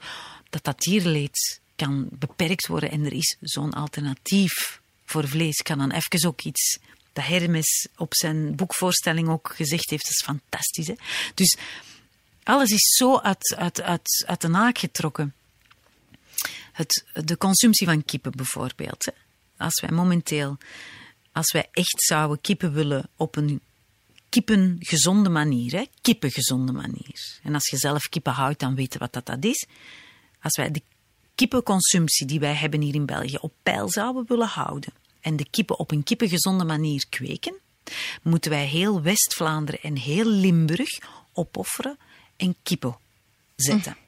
dat 0.50 0.64
dat 0.64 0.80
dierenleed 0.80 1.62
kan 1.76 2.08
beperkt 2.12 2.68
worden 2.68 2.92
en 2.92 3.06
er 3.06 3.14
is 3.14 3.38
zo'n 3.42 3.74
alternatief 3.74 4.82
voor 5.06 5.28
vlees. 5.28 5.62
Kan 5.62 5.78
dan 5.78 5.92
even 5.92 6.28
ook 6.28 6.42
iets 6.42 6.80
dat 7.14 7.26
Hermes 7.26 7.88
op 7.98 8.16
zijn 8.16 8.56
boekvoorstelling 8.56 9.30
ook 9.30 9.54
gezegd 9.56 9.90
heeft, 9.90 10.10
is 10.10 10.24
fantastisch. 10.24 10.88
Hè? 10.88 10.96
Dus 11.34 11.58
alles 12.44 12.70
is 12.70 12.96
zo 12.96 13.20
uit, 13.20 13.56
uit, 13.58 13.82
uit, 13.82 14.24
uit 14.28 14.42
de 14.42 14.48
naak 14.48 14.78
getrokken. 14.78 15.34
Het, 16.72 17.06
de 17.14 17.38
consumptie 17.38 17.88
van 17.88 18.06
kippen 18.06 18.32
bijvoorbeeld. 18.32 19.06
Hè? 19.06 19.12
Als 19.58 19.82
wij 19.82 19.92
momenteel, 19.92 20.58
als 21.32 21.52
wij 21.52 21.68
echt 21.72 22.04
zouden 22.04 22.42
kippen 22.42 22.74
willen 22.74 23.10
op 23.16 23.36
een 23.36 23.62
kippengezonde 24.30 25.30
manier, 25.30 25.72
hè? 25.72 25.86
kippengezonde 26.02 26.72
manier. 26.72 27.40
En 27.44 27.54
als 27.54 27.70
je 27.70 27.78
zelf 27.78 28.10
kippen 28.10 28.34
houdt, 28.34 28.60
dan 28.60 28.76
weten 28.76 29.00
wat 29.00 29.14
dat, 29.14 29.26
dat 29.26 29.46
is. 29.46 29.68
Als 30.42 30.58
wij 30.58 30.72
de 30.72 30.82
kippenconsumptie 31.36 32.28
die 32.28 32.40
wij 32.40 32.54
hebben 32.54 32.82
hier 32.82 32.96
in 32.96 33.06
België 33.06 33.36
op 33.36 33.54
peil 33.64 33.90
zouden 33.90 34.26
willen 34.28 34.48
houden, 34.48 34.94
en 35.24 35.36
de 35.36 35.46
kippen 35.50 35.80
op 35.80 35.92
een 35.92 36.04
kippengezonde 36.04 36.64
manier 36.64 37.06
kweken, 37.10 37.56
moeten 38.22 38.52
wij 38.52 38.66
heel 38.66 39.02
West-Vlaanderen 39.02 39.82
en 39.82 39.98
heel 39.98 40.26
Limburg 40.26 40.90
opofferen 41.34 41.98
en 42.36 42.56
kippen 42.64 42.98
zetten. 43.56 43.96
Mm. 43.98 44.04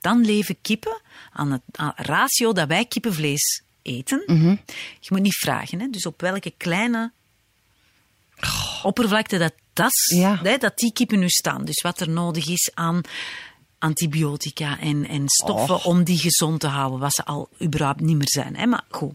Dan 0.00 0.24
leven 0.24 0.60
kippen 0.62 1.00
aan 1.32 1.52
het 1.52 1.62
ratio 1.96 2.52
dat 2.52 2.68
wij 2.68 2.84
kippenvlees 2.84 3.62
eten. 3.82 4.22
Mm 4.26 4.40
-hmm. 4.40 4.60
Je 5.00 5.08
moet 5.08 5.20
niet 5.20 5.36
vragen, 5.36 5.80
hè? 5.80 5.88
dus 5.90 6.06
op 6.06 6.20
welke 6.20 6.52
kleine 6.56 7.12
oppervlakte 8.82 9.38
dat, 9.38 9.52
dat, 9.72 9.92
ja. 10.14 10.40
hè, 10.42 10.56
dat 10.56 10.76
die 10.76 10.92
kippen 10.92 11.18
nu 11.18 11.28
staan. 11.28 11.64
Dus 11.64 11.82
wat 11.82 12.00
er 12.00 12.08
nodig 12.08 12.48
is 12.48 12.70
aan 12.74 13.00
antibiotica 13.78 14.80
en, 14.80 15.08
en 15.08 15.22
stoffen 15.26 15.74
oh. 15.74 15.86
om 15.86 16.04
die 16.04 16.18
gezond 16.18 16.60
te 16.60 16.66
houden, 16.66 16.98
wat 16.98 17.14
ze 17.14 17.24
al 17.24 17.48
überhaupt 17.62 18.00
niet 18.00 18.16
meer 18.16 18.28
zijn. 18.30 18.56
Hè? 18.56 18.66
Maar 18.66 18.84
goed, 18.90 19.14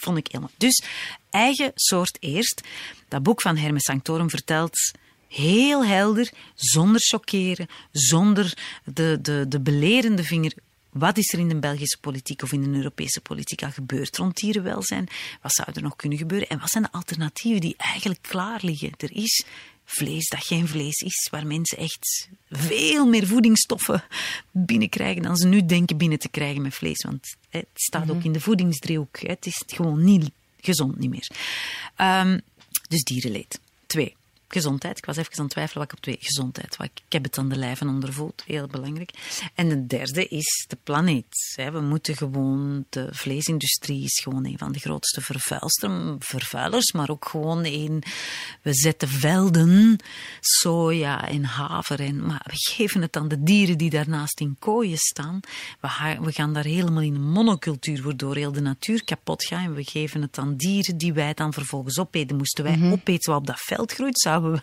vond 0.00 0.16
ik 0.16 0.26
helemaal. 0.26 0.52
Dus 0.56 0.82
eigen 1.30 1.72
soort 1.74 2.16
eerst. 2.20 2.60
Dat 3.08 3.22
boek 3.22 3.40
van 3.40 3.56
Hermes 3.56 3.84
Sanctorum 3.84 4.30
vertelt 4.30 4.92
heel 5.28 5.84
helder, 5.84 6.30
zonder 6.54 7.00
chockeren, 7.00 7.66
zonder 7.92 8.58
de, 8.84 9.18
de, 9.22 9.44
de 9.48 9.60
belerende 9.60 10.24
vinger. 10.24 10.52
Wat 10.90 11.18
is 11.18 11.32
er 11.32 11.38
in 11.38 11.48
de 11.48 11.58
Belgische 11.58 11.98
politiek 12.00 12.42
of 12.42 12.52
in 12.52 12.62
de 12.62 12.76
Europese 12.76 13.20
politiek 13.20 13.62
al 13.62 13.70
gebeurd 13.70 14.16
rond 14.16 14.36
dierenwelzijn? 14.36 15.08
Wat 15.42 15.52
zou 15.52 15.68
er 15.72 15.82
nog 15.82 15.96
kunnen 15.96 16.18
gebeuren? 16.18 16.48
En 16.48 16.58
wat 16.58 16.70
zijn 16.70 16.82
de 16.82 16.92
alternatieven 16.92 17.60
die 17.60 17.74
eigenlijk 17.76 18.22
klaar 18.22 18.60
liggen? 18.62 18.92
Er 18.96 19.16
is 19.16 19.44
vlees 19.90 20.28
dat 20.28 20.44
geen 20.44 20.68
vlees 20.68 20.96
is, 20.98 21.28
waar 21.30 21.46
mensen 21.46 21.78
echt 21.78 22.28
veel 22.50 23.06
meer 23.06 23.26
voedingsstoffen 23.26 24.04
binnenkrijgen 24.50 25.22
dan 25.22 25.36
ze 25.36 25.46
nu 25.46 25.66
denken 25.66 25.96
binnen 25.96 26.18
te 26.18 26.28
krijgen 26.28 26.62
met 26.62 26.74
vlees. 26.74 27.02
Want 27.02 27.36
hè, 27.48 27.58
het 27.58 27.68
staat 27.74 28.10
ook 28.10 28.16
mhm. 28.16 28.26
in 28.26 28.32
de 28.32 28.40
voedingsdriehoek. 28.40 29.18
Hè. 29.20 29.28
Het 29.28 29.46
is 29.46 29.62
gewoon 29.66 30.04
niet 30.04 30.30
gezond 30.60 30.98
niet 30.98 31.10
meer. 31.10 31.30
Um, 32.00 32.40
dus 32.88 33.02
dierenleed. 33.02 33.60
Twee 33.86 34.16
gezondheid. 34.52 34.98
Ik 34.98 35.04
was 35.04 35.16
even 35.16 35.38
aan 35.38 35.44
het 35.44 35.52
twijfelen 35.52 35.82
wat 35.82 35.92
ik 35.92 35.98
op 35.98 36.02
twee. 36.02 36.18
Gezondheid. 36.20 36.76
Ik 36.80 37.02
heb 37.08 37.22
het 37.22 37.38
aan 37.38 37.48
de 37.48 37.56
lijf 37.56 37.80
en 37.80 37.88
ondervoed. 37.88 38.42
Heel 38.46 38.66
belangrijk. 38.66 39.10
En 39.54 39.68
de 39.68 39.86
derde 39.86 40.28
is 40.28 40.64
de 40.68 40.78
planeet. 40.82 41.54
We 41.56 41.80
moeten 41.80 42.16
gewoon... 42.16 42.84
De 42.88 43.08
vleesindustrie 43.10 44.04
is 44.04 44.20
gewoon 44.22 44.46
een 44.46 44.58
van 44.58 44.72
de 44.72 44.78
grootste 44.78 45.20
vervuilers. 46.18 46.92
Maar 46.92 47.10
ook 47.10 47.28
gewoon 47.28 47.64
een... 47.64 48.02
We 48.62 48.74
zetten 48.74 49.08
velden, 49.08 49.98
soja 50.40 51.28
en 51.28 51.44
haver. 51.44 52.00
En, 52.00 52.26
maar 52.26 52.42
we 52.44 52.52
geven 52.54 53.02
het 53.02 53.16
aan 53.16 53.28
de 53.28 53.42
dieren 53.42 53.78
die 53.78 53.90
daarnaast 53.90 54.40
in 54.40 54.56
kooien 54.58 54.98
staan. 54.98 55.40
We 56.20 56.32
gaan 56.32 56.52
daar 56.52 56.64
helemaal 56.64 57.02
in 57.02 57.14
een 57.14 57.30
monocultuur, 57.30 58.02
waardoor 58.02 58.36
heel 58.36 58.52
de 58.52 58.60
natuur 58.60 59.04
kapot 59.04 59.44
gaat. 59.44 59.64
En 59.64 59.74
we 59.74 59.84
geven 59.84 60.22
het 60.22 60.38
aan 60.38 60.56
dieren 60.56 60.96
die 60.96 61.12
wij 61.12 61.34
dan 61.34 61.52
vervolgens 61.52 61.98
opeten. 61.98 62.36
Moesten 62.36 62.64
wij 62.64 62.76
mm 62.76 62.88
opeten 62.90 63.32
wat 63.32 63.40
op 63.40 63.46
dat 63.46 63.60
veld 63.60 63.92
groeit, 63.92 64.20
we 64.42 64.60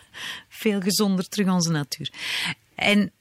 veel 0.48 0.80
gezonder 0.80 1.28
terug 1.28 1.48
onze 1.48 1.70
natuur. 1.70 2.12
En 2.74 3.12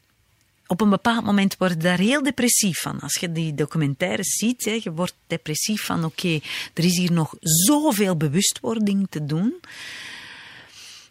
op 0.68 0.82
een 0.82 0.90
bepaald 0.90 1.26
moment 1.26 1.58
word 1.58 1.72
je 1.72 1.78
daar 1.78 2.00
heel 2.00 2.24
depressief 2.24 2.80
van. 2.80 3.00
Als 3.00 3.14
je 3.14 3.32
die 3.32 3.54
documentaires 3.56 4.36
ziet, 4.36 4.66
hè, 4.66 4.80
je 4.84 4.92
wordt 4.92 5.16
depressief 5.28 5.86
van 5.86 6.04
oké, 6.04 6.26
okay, 6.26 6.42
er 6.74 6.84
is 6.84 6.98
hier 6.98 7.12
nog 7.12 7.36
zoveel 7.40 8.18
bewustwording 8.18 9.08
te 9.10 9.26
doen. 9.26 9.56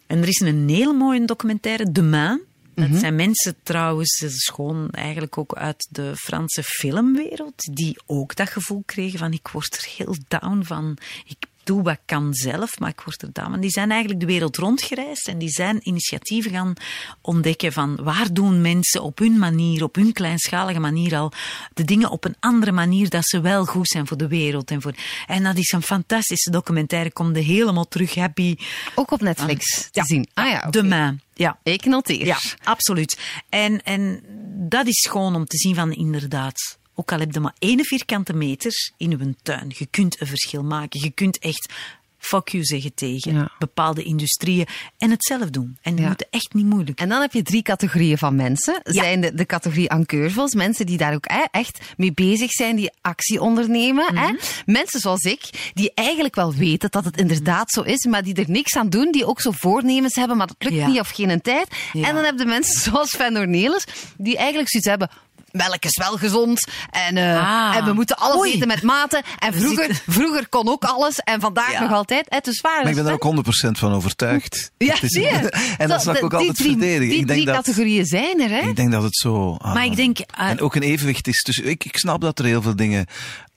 En 0.07 0.21
er 0.21 0.27
is 0.27 0.39
een 0.39 0.69
hele 0.69 0.93
mooie 0.93 1.25
documentaire, 1.25 1.91
De 1.91 2.01
Maan. 2.01 2.39
Dat 2.75 2.89
mhm. 2.89 2.99
zijn 2.99 3.15
mensen 3.15 3.55
trouwens, 3.63 4.19
dat 4.19 4.29
is 4.29 4.51
gewoon 4.53 4.89
eigenlijk 4.89 5.37
ook 5.37 5.55
uit 5.55 5.87
de 5.89 6.15
Franse 6.15 6.63
filmwereld, 6.63 7.69
die 7.73 7.99
ook 8.05 8.35
dat 8.35 8.49
gevoel 8.49 8.83
kregen 8.85 9.19
van 9.19 9.33
ik 9.33 9.47
word 9.47 9.77
er 9.77 9.89
heel 9.97 10.15
down 10.27 10.63
van. 10.63 10.97
Ik 11.25 11.37
doe 11.67 11.81
wat 11.81 11.99
kan 12.05 12.33
zelf, 12.33 12.79
maar 12.79 12.89
ik 12.89 13.01
word 13.01 13.21
er 13.21 13.29
down. 13.31 13.59
Die 13.59 13.69
zijn 13.69 13.91
eigenlijk 13.91 14.19
de 14.19 14.25
wereld 14.25 14.57
rondgereisd 14.57 15.27
en 15.27 15.37
die 15.37 15.49
zijn 15.49 15.79
initiatieven 15.81 16.51
gaan 16.51 16.73
ontdekken 17.21 17.73
van 17.73 17.95
waar 18.03 18.33
doen 18.33 18.61
mensen 18.61 19.03
op 19.03 19.17
hun 19.17 19.37
manier, 19.37 19.83
op 19.83 19.95
hun 19.95 20.13
kleinschalige 20.13 20.79
manier 20.79 21.15
al 21.15 21.31
de 21.73 21.83
dingen 21.83 22.09
op 22.09 22.25
een 22.25 22.35
andere 22.39 22.71
manier 22.71 23.09
dat 23.09 23.25
ze 23.25 23.41
wel 23.41 23.65
goed 23.65 23.87
zijn 23.87 24.07
voor 24.07 24.17
de 24.17 24.27
wereld. 24.27 24.71
En, 24.71 24.81
voor... 24.81 24.93
en 25.27 25.43
dat 25.43 25.57
is 25.57 25.71
een 25.71 25.81
fantastische 25.81 26.51
documentaire, 26.51 27.11
komt 27.11 27.35
helemaal 27.37 27.87
terug 27.87 28.15
happy. 28.15 28.55
Ook 28.95 29.11
op 29.11 29.21
Netflix 29.21 29.89
te 29.91 30.03
zien. 30.03 30.27
Ah 30.33 30.49
ja, 30.49 30.69
De 30.69 30.83
maan. 30.83 31.21
Ja. 31.33 31.59
Ik 31.63 31.85
noteer. 31.85 32.25
Ja, 32.25 32.39
absoluut. 32.63 33.19
En, 33.49 33.83
en 33.83 34.23
dat 34.69 34.87
is 34.87 35.07
gewoon 35.09 35.35
om 35.35 35.45
te 35.45 35.57
zien 35.57 35.75
van 35.75 35.91
inderdaad, 35.91 36.77
ook 36.99 37.11
al 37.11 37.19
heb 37.19 37.33
je 37.33 37.39
maar 37.39 37.55
één 37.59 37.85
vierkante 37.85 38.33
meter 38.33 38.91
in 38.97 39.11
uw 39.11 39.33
tuin, 39.41 39.73
je 39.77 39.85
kunt 39.85 40.21
een 40.21 40.27
verschil 40.27 40.63
maken. 40.63 40.99
Je 41.01 41.09
kunt 41.09 41.39
echt 41.39 41.73
fuck 42.17 42.49
you 42.49 42.63
zeggen 42.63 42.93
tegen 42.93 43.51
bepaalde 43.59 44.03
industrieën 44.03 44.67
en 44.97 45.09
het 45.09 45.23
zelf 45.23 45.49
doen. 45.49 45.77
En 45.81 45.91
die 45.91 46.01
ja. 46.01 46.07
moeten 46.07 46.27
echt 46.29 46.53
niet 46.53 46.65
moeilijk. 46.65 46.99
En 46.99 47.09
dan 47.09 47.21
heb 47.21 47.33
je 47.33 47.41
drie 47.41 47.61
categorieën 47.61 48.17
van 48.17 48.35
mensen. 48.35 48.79
Zijn 48.83 49.21
de, 49.21 49.33
de 49.33 49.45
categorie 49.45 49.89
enqueurvels, 49.89 50.53
mensen 50.53 50.85
die 50.85 50.97
daar 50.97 51.13
ook 51.13 51.25
echt 51.51 51.79
mee 51.97 52.13
bezig 52.13 52.51
zijn, 52.51 52.75
die 52.75 52.91
actie 53.01 53.41
ondernemen. 53.41 54.13
Mhm. 54.13 54.35
Mensen 54.65 54.99
zoals 54.99 55.23
ik, 55.23 55.71
die 55.73 55.91
eigenlijk 55.93 56.35
wel 56.35 56.53
weten 56.53 56.91
dat 56.91 57.05
het 57.05 57.17
inderdaad 57.17 57.71
zo 57.71 57.81
is, 57.81 58.05
maar 58.05 58.23
die 58.23 58.35
er 58.35 58.49
niks 58.49 58.75
aan 58.75 58.89
doen, 58.89 59.11
die 59.11 59.25
ook 59.25 59.41
zo 59.41 59.51
voornemens 59.51 60.15
hebben, 60.15 60.37
maar 60.37 60.47
dat 60.47 60.71
lukt 60.71 60.87
niet 60.87 60.99
of 60.99 61.09
geen 61.09 61.41
tijd. 61.41 61.67
En 61.93 62.15
dan 62.15 62.23
heb 62.23 62.39
je 62.39 62.45
mensen 62.45 62.81
zoals 62.81 63.09
Van 63.09 63.37
Ornelis, 63.37 63.85
die 64.17 64.37
eigenlijk 64.37 64.69
zoiets 64.69 64.89
hebben, 64.89 65.09
melk 65.57 65.85
is 65.85 65.97
wel 65.97 66.17
gezond. 66.17 66.67
En, 66.89 67.15
uh, 67.15 67.75
en 67.75 67.85
we 67.85 67.93
moeten 67.93 68.17
alles 68.17 68.53
eten 68.53 68.67
met 68.67 68.81
mate. 68.81 69.23
En 69.39 69.53
vroeger, 69.53 70.01
vroeger 70.07 70.47
kon 70.49 70.69
ook 70.69 70.83
alles. 70.83 71.19
En 71.19 71.39
vandaag 71.39 71.79
nog 71.79 71.91
altijd. 71.91 72.25
Het 72.29 72.47
is 72.47 72.61
waar. 72.61 72.81
Maar 72.81 72.89
ik 72.89 72.95
ben 72.95 73.05
er 73.05 73.13
ook 73.13 73.23
100% 73.67 73.77
van 73.77 73.93
overtuigd. 73.93 74.71
Ja, 74.77 74.95
zie 75.01 75.21
je. 75.21 75.29
en 75.77 75.87
dat 75.87 76.03
zal 76.03 76.15
ik 76.15 76.23
ook 76.23 76.33
altijd 76.33 76.55
drie, 76.55 76.71
verdedigen. 76.71 77.09
Die 77.09 77.19
ik 77.19 77.27
denk 77.27 77.39
drie 77.39 77.45
dat, 77.45 77.55
categorieën 77.55 78.05
zijn 78.05 78.41
er, 78.41 78.49
hè? 78.49 78.67
Ik 78.69 78.75
denk 78.75 78.91
dat 78.91 79.03
het 79.03 79.15
zo... 79.15 79.55
Ah, 79.57 79.73
maar 79.73 79.85
ik 79.85 79.95
denk... 79.95 80.19
Uh, 80.19 80.49
en 80.49 80.59
ook 80.59 80.75
een 80.75 80.81
evenwicht 80.81 81.27
is. 81.27 81.43
Dus 81.43 81.57
ik, 81.57 81.85
ik 81.85 81.97
snap 81.97 82.21
dat 82.21 82.39
er 82.39 82.45
heel 82.45 82.61
veel 82.61 82.75
dingen 82.75 83.05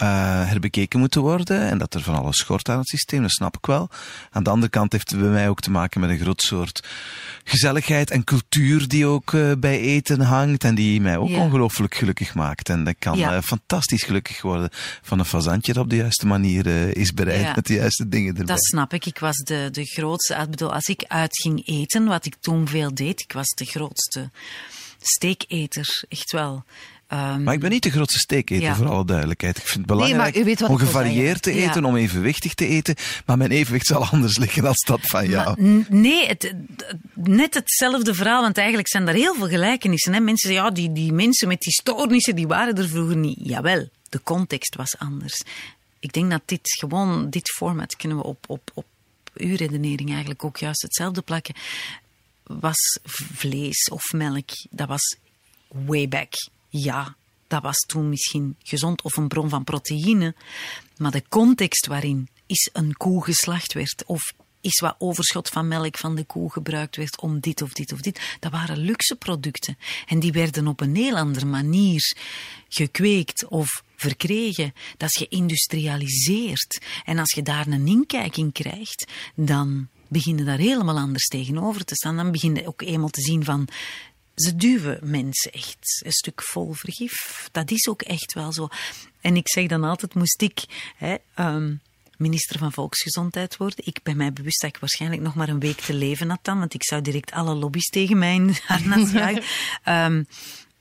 uh, 0.03 0.49
herbekeken 0.49 0.99
moeten 0.99 1.21
worden. 1.21 1.61
En 1.61 1.79
dat 1.79 1.95
er 1.95 2.03
van 2.03 2.15
alles 2.15 2.37
schort 2.37 2.69
aan 2.69 2.79
het 2.79 2.89
systeem. 2.89 3.23
Dat 3.23 3.31
snap 3.31 3.57
ik 3.57 3.67
wel. 3.67 3.89
Aan 4.31 4.43
de 4.43 4.51
andere 4.51 4.71
kant 4.71 4.93
heeft 4.93 5.11
het 5.11 5.21
bij 5.21 5.29
mij 5.29 5.49
ook 5.49 5.61
te 5.61 5.71
maken 5.71 6.01
met 6.01 6.11
een 6.11 6.19
groot 6.19 6.41
soort 6.41 6.87
gezelligheid 7.45 8.11
en 8.11 8.25
cultuur 8.25 8.89
die 8.89 9.07
ook 9.07 9.33
uh, 9.33 9.53
bij 9.59 9.81
eten 9.81 10.21
hangt. 10.21 10.65
En 10.65 10.75
die 10.75 11.01
mij 11.01 11.17
ook 11.17 11.29
ja. 11.29 11.39
ongelooflijk 11.39 11.95
gelukkig 11.95 12.35
maakt. 12.35 12.69
En 12.69 12.85
dat 12.85 12.95
kan 12.99 13.19
ja. 13.19 13.37
uh, 13.37 13.43
fantastisch 13.43 14.03
gelukkig 14.03 14.43
worden 14.43 14.69
van 15.03 15.19
een 15.19 15.25
fazantje 15.25 15.73
dat 15.73 15.83
op 15.83 15.91
de 15.91 15.97
juiste 15.97 16.27
manier 16.27 16.67
is 16.97 17.13
bereid 17.15 17.43
ja. 17.43 17.53
met 17.55 17.67
de 17.67 17.75
juiste 17.75 18.09
dingen 18.09 18.29
erbij. 18.29 18.45
Dat 18.55 18.65
snap 18.65 18.93
ik. 18.93 19.07
Ik 19.07 19.19
was 19.19 19.37
de, 19.37 19.69
de 19.73 19.85
grootste. 19.85 20.35
Ik 20.35 20.51
bedoel, 20.51 20.73
als 20.73 20.87
ik 20.87 21.05
uit 21.09 21.41
ging 21.41 21.67
eten, 21.67 22.05
wat 22.05 22.27
ik 22.27 22.35
toen 22.41 22.69
veel 22.69 22.95
deed, 22.95 23.21
ik 23.21 23.33
was 23.33 23.49
de 23.49 23.65
grootste 23.65 24.31
steeketer. 25.01 26.05
Echt 26.09 26.33
wel. 26.33 26.65
Um, 27.13 27.43
maar 27.43 27.55
ik 27.55 27.61
ben 27.61 27.71
niet 27.71 27.83
de 27.83 27.91
grootste 27.91 28.19
steeketer, 28.19 28.65
ja. 28.65 28.75
voor 28.75 28.89
alle 28.89 29.05
duidelijkheid. 29.05 29.57
Ik 29.57 29.63
vind 29.63 29.77
het 29.77 29.87
belangrijk 29.87 30.45
nee, 30.45 30.69
om 30.69 30.79
gevarieerd 30.79 31.43
te 31.43 31.53
eten, 31.53 31.83
ja. 31.83 31.89
om 31.89 31.97
evenwichtig 31.97 32.55
te 32.55 32.67
eten. 32.67 32.95
Maar 33.27 33.37
mijn 33.37 33.51
evenwicht 33.51 33.87
zal 33.87 34.05
anders 34.07 34.39
liggen 34.39 34.63
dan 34.63 34.75
dat 34.87 35.01
van 35.03 35.29
jou. 35.29 35.63
Maar, 35.63 35.85
nee, 35.89 36.27
het, 36.27 36.55
net 37.15 37.55
hetzelfde 37.55 38.15
verhaal, 38.15 38.43
want 38.43 38.57
eigenlijk 38.57 38.89
zijn 38.89 39.09
er 39.09 39.15
heel 39.15 39.35
veel 39.35 39.49
gelijkenissen. 39.49 40.13
Hè? 40.13 40.21
Mensen 40.21 40.49
zeggen, 40.49 40.67
ja, 40.67 40.75
die, 40.75 40.93
die 40.93 41.13
mensen 41.13 41.49
met 41.49 41.61
die 41.61 41.73
stoornissen, 41.73 42.37
die 42.37 42.47
waren 42.47 42.77
er 42.77 42.89
vroeger 42.89 43.17
niet. 43.17 43.39
Jawel, 43.43 43.89
de 44.09 44.23
context 44.23 44.75
was 44.75 44.99
anders. 44.99 45.43
Ik 45.99 46.13
denk 46.13 46.31
dat 46.31 46.43
dit 46.45 46.71
gewoon, 46.79 47.31
dit 47.31 47.51
format 47.51 47.97
kunnen 47.97 48.17
we 48.17 48.25
op, 48.25 48.45
op, 48.49 48.71
op 48.75 48.87
uw 49.35 49.57
redenering 49.57 50.11
eigenlijk 50.11 50.45
ook 50.45 50.57
juist 50.57 50.83
hetzelfde 50.83 51.23
plakken. 51.23 51.55
Was 52.43 52.99
vlees 53.35 53.89
of 53.89 54.13
melk, 54.13 54.49
dat 54.71 54.89
was 54.89 55.17
way 55.69 56.09
back 56.09 56.33
ja, 56.71 57.17
dat 57.47 57.63
was 57.63 57.79
toen 57.79 58.09
misschien 58.09 58.57
gezond 58.63 59.03
of 59.03 59.17
een 59.17 59.29
bron 59.29 59.49
van 59.49 59.65
proteïne, 59.65 60.35
maar 60.97 61.11
de 61.11 61.25
context 61.29 61.87
waarin 61.87 62.29
is 62.47 62.71
een 62.73 62.97
koe 62.97 63.25
geslacht 63.25 63.73
werd 63.73 64.05
of 64.07 64.33
is 64.61 64.81
wat 64.81 64.95
overschot 64.99 65.49
van 65.49 65.69
melk 65.69 65.99
van 65.99 66.15
de 66.15 66.25
koe 66.25 66.53
gebruikt 66.53 66.97
werd 66.97 67.21
om 67.21 67.41
dit 67.41 67.63
of 67.63 67.73
dit 67.73 67.93
of 67.93 68.01
dit. 68.01 68.37
Dat 68.41 68.53
waren 68.53 68.79
luxe 68.79 69.17
producten. 69.17 69.79
En 70.07 70.21
die 70.21 70.33
werden 70.33 70.67
op 70.67 70.81
een 70.81 70.97
heel 70.97 71.17
andere 71.17 71.47
manier 71.47 72.17
gekweekt 72.69 73.47
of 73.47 73.83
verkregen. 73.97 74.75
Dat 74.97 75.09
is 75.09 75.27
geïndustrialiseerd. 75.29 76.83
En 77.05 77.19
als 77.19 77.33
je 77.35 77.43
daar 77.43 77.67
een 77.67 77.87
inkijk 77.87 78.37
in 78.37 78.53
krijgt, 78.53 79.07
dan 79.35 79.89
begin 80.09 80.39
je 80.39 80.45
daar 80.45 80.59
helemaal 80.59 80.99
anders 80.99 81.27
tegenover 81.27 81.85
te 81.85 81.95
staan. 81.95 82.17
Dan 82.17 82.33
begin 82.33 82.55
je 82.55 82.67
ook 82.67 82.83
eenmaal 82.83 83.09
te 83.09 83.23
zien 83.23 83.45
van 83.45 83.69
ze 84.41 84.57
duwen 84.57 84.99
mensen 85.03 85.53
echt 85.53 86.03
een 86.05 86.13
stuk 86.13 86.43
vol 86.43 86.73
vergif. 86.73 87.49
Dat 87.53 87.71
is 87.71 87.89
ook 87.89 88.03
echt 88.03 88.33
wel 88.33 88.53
zo. 88.53 88.69
En 89.21 89.37
ik 89.37 89.49
zeg 89.49 89.67
dan 89.67 89.85
altijd, 89.85 90.15
moest 90.15 90.43
ik 90.43 90.65
hè, 90.97 91.17
um, 91.37 91.81
minister 92.17 92.59
van 92.59 92.73
Volksgezondheid 92.73 93.57
worden. 93.57 93.87
Ik 93.87 94.01
ben 94.03 94.17
mij 94.17 94.33
bewust 94.33 94.61
dat 94.61 94.71
ik 94.71 94.81
waarschijnlijk 94.81 95.23
nog 95.23 95.35
maar 95.35 95.49
een 95.49 95.61
week 95.61 95.81
te 95.81 95.95
leven 95.95 96.31
had 96.31 96.45
dan, 96.45 96.59
want 96.59 96.75
ik 96.75 96.85
zou 96.85 97.03
direct 97.03 97.33
alle 97.33 97.55
lobby's 97.55 97.89
tegen 97.89 98.19
mij 98.19 98.35
in 98.35 98.55
harnas 98.67 99.13
um, 99.85 100.27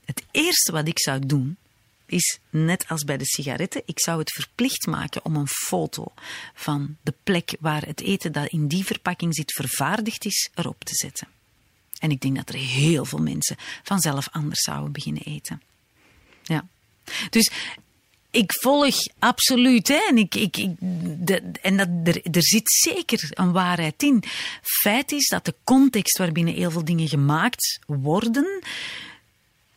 het 0.04 0.24
eerste 0.30 0.72
wat 0.72 0.88
ik 0.88 0.98
zou 0.98 1.26
doen, 1.26 1.56
is 2.06 2.38
net 2.50 2.84
als 2.88 3.04
bij 3.04 3.16
de 3.16 3.24
sigaretten, 3.24 3.82
ik 3.84 4.00
zou 4.00 4.18
het 4.18 4.32
verplicht 4.32 4.86
maken 4.86 5.24
om 5.24 5.36
een 5.36 5.48
foto 5.48 6.12
van 6.54 6.96
de 7.02 7.14
plek 7.22 7.56
waar 7.60 7.86
het 7.86 8.00
eten 8.00 8.32
dat 8.32 8.46
in 8.46 8.68
die 8.68 8.84
verpakking 8.84 9.34
zit 9.34 9.52
vervaardigd 9.52 10.24
is, 10.24 10.50
erop 10.54 10.84
te 10.84 10.94
zetten. 10.94 11.28
En 12.00 12.10
ik 12.10 12.20
denk 12.20 12.36
dat 12.36 12.48
er 12.48 12.54
heel 12.54 13.04
veel 13.04 13.18
mensen 13.18 13.56
vanzelf 13.82 14.28
anders 14.30 14.60
zouden 14.60 14.92
beginnen 14.92 15.22
eten. 15.22 15.62
Ja. 16.42 16.66
Dus 17.30 17.50
ik 18.30 18.52
volg 18.60 18.96
absoluut. 19.18 19.88
Hè? 19.88 20.00
En, 20.08 20.18
ik, 20.18 20.34
ik, 20.34 20.66
de, 21.26 21.42
en 21.62 21.76
dat, 21.76 21.88
er, 22.04 22.22
er 22.22 22.42
zit 22.42 22.70
zeker 22.72 23.28
een 23.30 23.52
waarheid 23.52 24.02
in. 24.02 24.22
Feit 24.62 25.12
is 25.12 25.28
dat 25.28 25.44
de 25.44 25.54
context 25.64 26.18
waarbinnen 26.18 26.54
heel 26.54 26.70
veel 26.70 26.84
dingen 26.84 27.08
gemaakt 27.08 27.78
worden. 27.86 28.62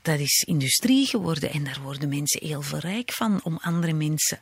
Dat 0.02 0.20
is 0.20 0.44
industrie 0.48 1.06
geworden 1.06 1.52
en 1.52 1.64
daar 1.64 1.80
worden 1.82 2.10
mensen 2.10 2.48
heel 2.48 2.62
veel 2.62 2.80
rijk 2.80 3.12
van 3.12 3.40
om 3.44 3.60
andere 3.62 3.94
mensen 3.94 4.40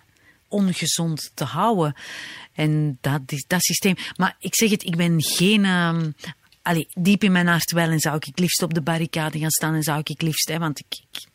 ongezond 0.47 1.31
te 1.33 1.43
houden. 1.43 1.95
En 2.53 2.97
dat, 3.01 3.21
dat 3.47 3.63
systeem. 3.63 3.95
Maar 4.15 4.35
ik 4.39 4.55
zeg 4.55 4.69
het, 4.69 4.83
ik 4.83 4.95
ben 4.95 5.23
geen 5.23 5.65
um, 5.65 6.15
allee, 6.61 6.87
diep 6.93 7.23
in 7.23 7.31
mijn 7.31 7.47
hart 7.47 7.71
wel 7.71 7.89
en 7.89 7.99
zou 7.99 8.15
ik 8.15 8.39
liefst 8.39 8.61
op 8.61 8.73
de 8.73 8.81
barricade 8.81 9.39
gaan 9.39 9.51
staan 9.51 9.73
en 9.73 9.83
zou 9.83 10.01
ik 10.03 10.21
liefst, 10.21 10.49
hè, 10.49 10.59
want 10.59 10.79
ik, 10.79 10.99
ik, 11.11 11.25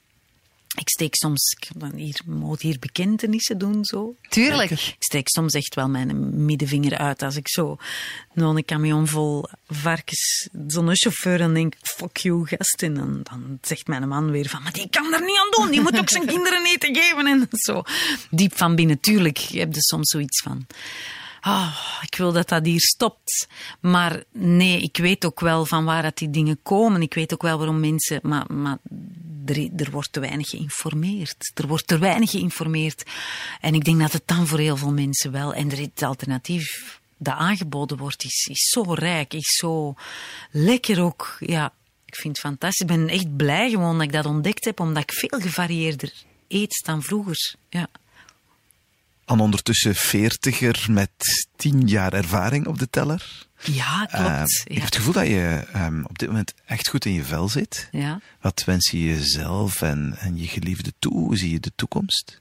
ik 0.77 0.89
steek 0.89 1.15
soms, 1.15 1.57
ik 1.59 1.81
dan 1.81 1.95
hier, 1.95 2.21
moet 2.25 2.61
hier 2.61 2.79
bekentenissen 2.79 3.59
doen 3.59 3.85
zo. 3.85 4.15
Tuurlijk. 4.29 4.71
Ik 4.71 4.97
steek 4.99 5.29
soms 5.29 5.53
echt 5.53 5.75
wel 5.75 5.89
mijn 5.89 6.45
middenvinger 6.45 6.99
uit 6.99 7.23
als 7.23 7.37
ik 7.37 7.49
zo 7.49 7.77
nog 8.33 8.57
een 8.57 8.65
camion 8.65 9.07
vol 9.07 9.45
varkens, 9.69 10.49
zo'n 10.67 10.97
chauffeur 10.97 11.41
en 11.41 11.55
denk, 11.55 11.75
fuck 11.83 12.17
you 12.17 12.47
gast. 12.47 12.83
En 12.83 12.95
dan, 12.95 13.21
dan 13.23 13.59
zegt 13.63 13.87
mijn 13.87 14.09
man 14.09 14.31
weer 14.31 14.49
van, 14.49 14.63
maar 14.63 14.73
die 14.73 14.89
kan 14.89 15.15
er 15.15 15.25
niet 15.25 15.39
aan 15.39 15.51
doen, 15.51 15.71
die 15.71 15.81
moet 15.81 15.99
ook 15.99 16.11
zijn 16.11 16.27
kinderen 16.27 16.67
eten 16.67 16.95
geven 16.97 17.27
en 17.27 17.49
zo. 17.51 17.83
Diep 18.31 18.57
van 18.57 18.75
binnen, 18.75 19.01
tuurlijk 19.01 19.39
heb 19.39 19.75
je 19.75 19.83
soms 19.83 20.11
zoiets 20.11 20.43
van 20.43 20.67
oh, 21.47 22.01
ik 22.03 22.17
wil 22.17 22.33
dat 22.33 22.49
dat 22.49 22.65
hier 22.65 22.81
stopt. 22.81 23.47
Maar 23.81 24.25
nee, 24.33 24.81
ik 24.81 24.97
weet 24.97 25.25
ook 25.25 25.41
wel 25.41 25.67
van 25.67 25.85
waar 25.85 26.03
dat 26.03 26.17
die 26.17 26.31
dingen 26.31 26.59
komen. 26.63 27.03
Ik 27.03 27.15
weet 27.15 27.33
ook 27.33 27.43
wel 27.43 27.59
waarom 27.59 27.81
mensen, 27.81 28.21
maar, 28.23 28.53
maar 28.53 28.79
er, 29.77 29.91
wordt 29.91 30.13
te 30.13 30.21
weinig 30.21 30.49
geïnformeerd. 30.49 31.53
Er 31.55 31.67
wordt 31.67 31.87
te 31.87 31.99
weinig 31.99 32.31
geïnformeerd. 32.31 33.03
En 33.61 33.75
ik 33.75 33.85
denk 33.85 34.01
dat 34.01 34.13
het 34.13 34.27
dan 34.27 34.47
voor 34.47 34.59
heel 34.59 34.77
veel 34.77 34.93
mensen 34.93 35.33
wel, 35.33 35.55
en 35.55 35.71
er 35.71 35.79
het 35.79 36.03
alternatief 36.03 37.01
dat 37.19 37.35
aangeboden 37.35 37.97
wordt, 37.97 38.25
is, 38.25 38.49
is 38.51 38.69
zo 38.69 38.93
rijk, 38.93 39.35
is 39.35 39.57
zo 39.57 39.95
lekker 40.51 41.03
ook. 41.03 41.37
Ja, 41.41 41.73
ik 42.05 42.15
vind 42.15 42.37
het 42.37 42.47
fantastisch. 42.47 42.81
Ik 42.81 42.87
ben 42.87 43.09
echt 43.09 43.37
blij 43.37 43.71
gewoon 43.71 43.95
dat 43.95 44.07
ik 44.07 44.13
dat 44.13 44.27
ontdekt 44.27 44.65
heb, 44.65 44.81
omdat 44.81 45.03
ik 45.03 45.13
veel 45.13 45.41
gevarieerder 45.41 46.13
eet 46.49 46.83
dan 46.85 47.03
vroeger. 47.03 47.55
Ja. 47.69 47.89
An 49.27 49.41
ondertussen 49.41 49.95
veertiger 49.95 50.87
met 50.91 51.11
tien 51.57 51.87
jaar 51.87 52.13
ervaring 52.13 52.67
op 52.67 52.79
de 52.79 52.91
teller. 52.91 53.47
Ja, 53.63 54.07
klopt. 54.07 54.29
Uh, 54.29 54.43
ik 54.65 54.75
heb 54.75 54.85
het 54.85 54.97
gevoel 54.97 55.13
dat 55.13 55.27
je 55.27 55.67
um, 55.77 56.05
op 56.05 56.19
dit 56.19 56.29
moment 56.29 56.55
echt 56.65 56.89
goed 56.89 57.05
in 57.05 57.13
je 57.13 57.25
vel 57.25 57.49
zit. 57.49 57.89
Ja. 57.91 58.21
Wat 58.41 58.65
wens 58.65 58.91
je 58.91 59.05
jezelf 59.05 59.83
en, 59.83 60.17
en 60.19 60.37
je 60.37 60.47
geliefde 60.47 60.93
toe? 60.99 61.13
Hoe 61.13 61.37
zie 61.37 61.51
je 61.51 61.61
de 61.61 61.73
toekomst? 61.77 62.41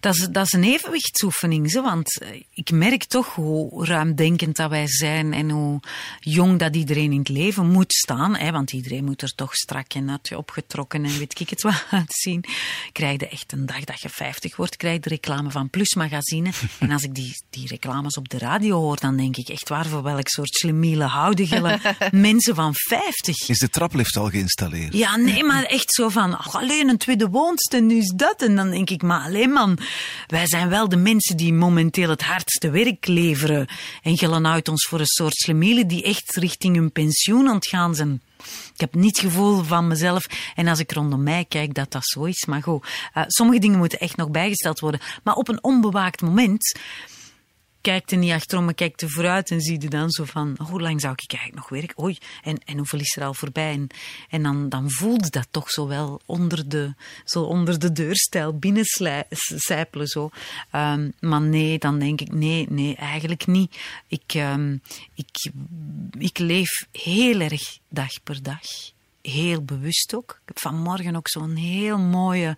Dat 0.00 0.14
is, 0.14 0.28
dat 0.30 0.46
is 0.46 0.52
een 0.52 0.64
evenwichtsoefening, 0.64 1.70
zo, 1.70 1.82
want 1.82 2.18
eh, 2.20 2.42
ik 2.54 2.70
merk 2.70 3.04
toch 3.04 3.34
hoe 3.34 3.86
ruimdenkend 3.86 4.56
dat 4.56 4.70
wij 4.70 4.88
zijn 4.88 5.32
en 5.32 5.50
hoe 5.50 5.80
jong 6.20 6.58
dat 6.58 6.76
iedereen 6.76 7.12
in 7.12 7.18
het 7.18 7.28
leven 7.28 7.70
moet 7.70 7.92
staan. 7.92 8.36
Hè, 8.36 8.50
want 8.50 8.72
iedereen 8.72 9.04
moet 9.04 9.22
er 9.22 9.34
toch 9.34 9.54
strak 9.54 9.94
en 9.94 10.04
nat 10.04 10.34
opgetrokken 10.34 11.04
en 11.04 11.18
weet 11.18 11.40
ik 11.40 11.50
het 11.50 11.62
wat 11.62 11.84
uitzien. 11.90 12.44
Krijg 12.92 13.20
je 13.20 13.28
echt 13.28 13.52
een 13.52 13.66
dag 13.66 13.84
dat 13.84 14.00
je 14.00 14.08
50 14.08 14.56
wordt, 14.56 14.76
krijg 14.76 14.94
je 14.94 15.00
de 15.00 15.08
reclame 15.08 15.50
van 15.50 15.70
Plus 15.70 15.94
Magazine. 15.94 16.50
En 16.78 16.90
als 16.90 17.02
ik 17.02 17.14
die, 17.14 17.42
die 17.50 17.68
reclames 17.68 18.16
op 18.16 18.28
de 18.28 18.38
radio 18.38 18.80
hoor, 18.80 19.00
dan 19.00 19.16
denk 19.16 19.36
ik 19.36 19.48
echt 19.48 19.68
waar 19.68 19.86
voor 19.86 20.02
welk 20.02 20.28
soort 20.28 20.54
slimiele 20.54 21.04
houden 21.04 21.48
mensen 22.10 22.54
van 22.54 22.74
50. 22.74 23.48
Is 23.48 23.58
de 23.58 23.68
traplift 23.68 24.16
al 24.16 24.28
geïnstalleerd? 24.28 24.92
Ja, 24.92 25.16
nee, 25.16 25.44
maar 25.44 25.64
echt 25.64 25.92
zo 25.92 26.08
van, 26.08 26.38
alleen 26.38 26.88
een 26.88 26.98
tweede 26.98 27.28
woonst 27.28 27.74
en 27.74 27.86
nu 27.86 27.96
is 27.96 28.12
dat. 28.16 28.42
En 28.42 28.56
dan 28.56 28.70
denk 28.70 28.90
ik, 28.90 29.02
maar 29.02 29.20
alleen 29.20 29.52
wij 30.26 30.46
zijn 30.46 30.68
wel 30.68 30.88
de 30.88 30.96
mensen 30.96 31.36
die 31.36 31.52
momenteel 31.52 32.08
het 32.08 32.22
hardste 32.22 32.70
werk 32.70 33.06
leveren. 33.06 33.66
En 34.02 34.18
gillen 34.18 34.46
uit 34.46 34.68
ons 34.68 34.86
voor 34.86 35.00
een 35.00 35.06
soort 35.06 35.34
slemielen 35.34 35.86
die 35.86 36.02
echt 36.02 36.36
richting 36.36 36.76
hun 36.76 36.92
pensioen 36.92 37.48
aan 37.48 37.54
het 37.54 37.68
gaan 37.68 37.94
zijn. 37.94 38.22
Ik 38.74 38.80
heb 38.80 38.94
niet 38.94 39.16
het 39.16 39.26
gevoel 39.26 39.62
van 39.62 39.86
mezelf, 39.86 40.26
en 40.54 40.68
als 40.68 40.78
ik 40.78 40.92
rondom 40.92 41.22
mij 41.22 41.44
kijk, 41.48 41.74
dat 41.74 41.92
dat 41.92 42.06
zo 42.06 42.24
is. 42.24 42.44
Maar 42.44 42.62
goed, 42.62 42.86
uh, 43.14 43.22
sommige 43.26 43.58
dingen 43.58 43.78
moeten 43.78 44.00
echt 44.00 44.16
nog 44.16 44.30
bijgesteld 44.30 44.80
worden. 44.80 45.00
Maar 45.22 45.34
op 45.34 45.48
een 45.48 45.62
onbewaakt 45.64 46.20
moment 46.20 46.78
kijkt 47.84 48.12
er 48.12 48.18
niet 48.18 48.32
achterom, 48.32 48.64
maar 48.64 48.74
kijkt 48.74 49.02
er 49.02 49.10
vooruit 49.10 49.50
en 49.50 49.60
zie 49.60 49.80
je 49.80 49.88
dan 49.88 50.10
zo 50.10 50.24
van, 50.24 50.56
hoe 50.58 50.80
lang 50.80 51.00
zou 51.00 51.12
ik 51.16 51.32
eigenlijk 51.32 51.60
nog 51.60 51.80
werken? 51.80 52.04
Oei, 52.04 52.18
en, 52.42 52.58
en 52.64 52.76
hoeveel 52.76 52.98
is 52.98 53.16
er 53.16 53.24
al 53.24 53.34
voorbij? 53.34 53.72
En, 53.72 53.86
en 54.28 54.42
dan, 54.42 54.68
dan 54.68 54.90
voelde 54.90 55.30
dat 55.30 55.46
toch 55.50 55.70
zo 55.70 55.86
wel 55.86 56.20
onder 56.26 56.68
de, 56.68 56.94
zo 57.24 57.42
onder 57.42 57.78
de 57.78 57.92
deurstijl 57.92 58.58
binnensijpelen 58.58 60.06
zo. 60.06 60.30
Um, 60.72 61.12
maar 61.20 61.40
nee, 61.40 61.78
dan 61.78 61.98
denk 61.98 62.20
ik, 62.20 62.32
nee, 62.32 62.66
nee, 62.70 62.96
eigenlijk 62.96 63.46
niet. 63.46 63.76
Ik, 64.08 64.34
um, 64.34 64.82
ik, 65.14 65.50
ik 66.18 66.38
leef 66.38 66.86
heel 66.92 67.40
erg 67.40 67.78
dag 67.88 68.22
per 68.22 68.42
dag. 68.42 68.92
Heel 69.22 69.62
bewust 69.62 70.14
ook. 70.14 70.30
Ik 70.30 70.48
heb 70.48 70.58
vanmorgen 70.58 71.16
ook 71.16 71.28
zo'n 71.28 71.56
heel 71.56 71.98
mooie 71.98 72.56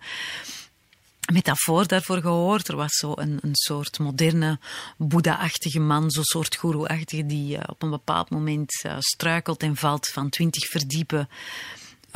metafoor 1.33 1.87
daarvoor 1.87 2.21
gehoord. 2.21 2.67
Er 2.67 2.75
was 2.75 2.95
zo 2.95 3.13
een, 3.15 3.37
een 3.41 3.55
soort 3.55 3.99
moderne 3.99 4.59
Boeddha-achtige 4.97 5.79
man, 5.79 6.11
zo'n 6.11 6.23
soort 6.23 6.55
guru-achtige, 6.55 7.25
die 7.25 7.57
uh, 7.57 7.63
op 7.65 7.83
een 7.83 7.89
bepaald 7.89 8.29
moment 8.29 8.83
uh, 8.85 8.95
struikelt 8.99 9.63
en 9.63 9.75
valt 9.75 10.07
van 10.07 10.29
twintig 10.29 10.65
verdiepen 10.65 11.29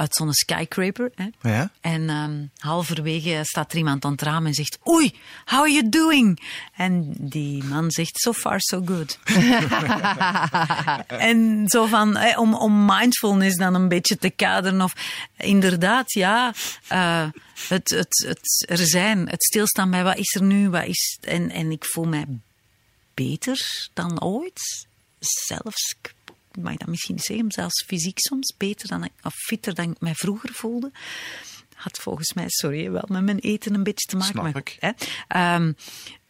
uit 0.02 0.16
zo'n 0.16 0.34
skyscraper. 0.34 1.12
Hè? 1.16 1.50
Ja? 1.50 1.72
En 1.82 2.10
um, 2.10 2.52
halverwege 2.58 3.40
staat 3.44 3.72
er 3.72 3.78
iemand 3.78 4.06
aan 4.06 4.12
het 4.12 4.22
raam 4.22 4.46
en 4.46 4.54
zegt: 4.54 4.78
Oei, 4.88 5.16
how 5.46 5.60
are 5.60 5.72
you 5.72 5.90
doing? 5.90 6.42
En 6.76 7.14
die 7.18 7.64
man 7.64 7.92
zegt: 7.92 8.20
So 8.20 8.34
far, 8.34 8.60
so 8.60 8.82
good. 8.86 9.20
en 11.30 11.64
zo 11.68 11.86
van, 11.86 12.38
om, 12.38 12.54
om 12.54 12.86
mindfulness 12.86 13.58
dan 13.58 13.74
een 13.74 13.88
beetje 13.88 14.18
te 14.18 14.30
kaderen. 14.30 14.82
Of 14.82 14.94
inderdaad, 15.38 16.14
ja, 16.14 16.54
uh, 16.92 17.28
het, 17.68 17.90
het, 17.90 18.26
het 18.28 18.66
er 18.70 18.88
zijn, 18.88 19.30
het 19.30 19.44
stilstaan 19.44 19.92
bij 19.92 20.04
wat 20.04 20.18
is 20.18 20.36
er 20.36 20.44
nu, 20.44 20.70
wat 20.70 20.86
is. 20.86 21.18
En, 21.22 21.50
en 21.50 21.72
ik 21.72 21.86
voel 21.86 22.06
mij 22.06 22.26
beter 23.14 23.90
dan 23.94 24.22
ooit. 24.22 24.88
Zelfs 25.20 25.96
mag 26.60 26.78
dat 26.78 26.88
misschien 26.88 27.20
zeggen, 27.20 27.52
zelfs 27.52 27.84
fysiek 27.84 28.20
soms 28.20 28.54
beter 28.58 28.88
dan 28.88 29.04
ik, 29.04 29.12
of 29.24 29.34
fitter 29.34 29.76
dan 29.76 29.92
ik 29.92 30.00
mij 30.00 30.16
vroeger 30.16 30.54
voelde. 30.54 30.92
Had 31.76 31.98
volgens 31.98 32.34
mij, 32.34 32.46
sorry, 32.48 32.92
wel 32.92 33.06
met 33.08 33.24
mijn 33.24 33.40
eten 33.40 33.74
een 33.74 33.84
beetje 33.84 34.08
te 34.08 34.16
maken. 34.16 34.32
Snap 34.32 34.54
maar, 34.54 34.56
ik. 34.56 34.78
Hè, 34.80 35.56
um, 35.56 35.76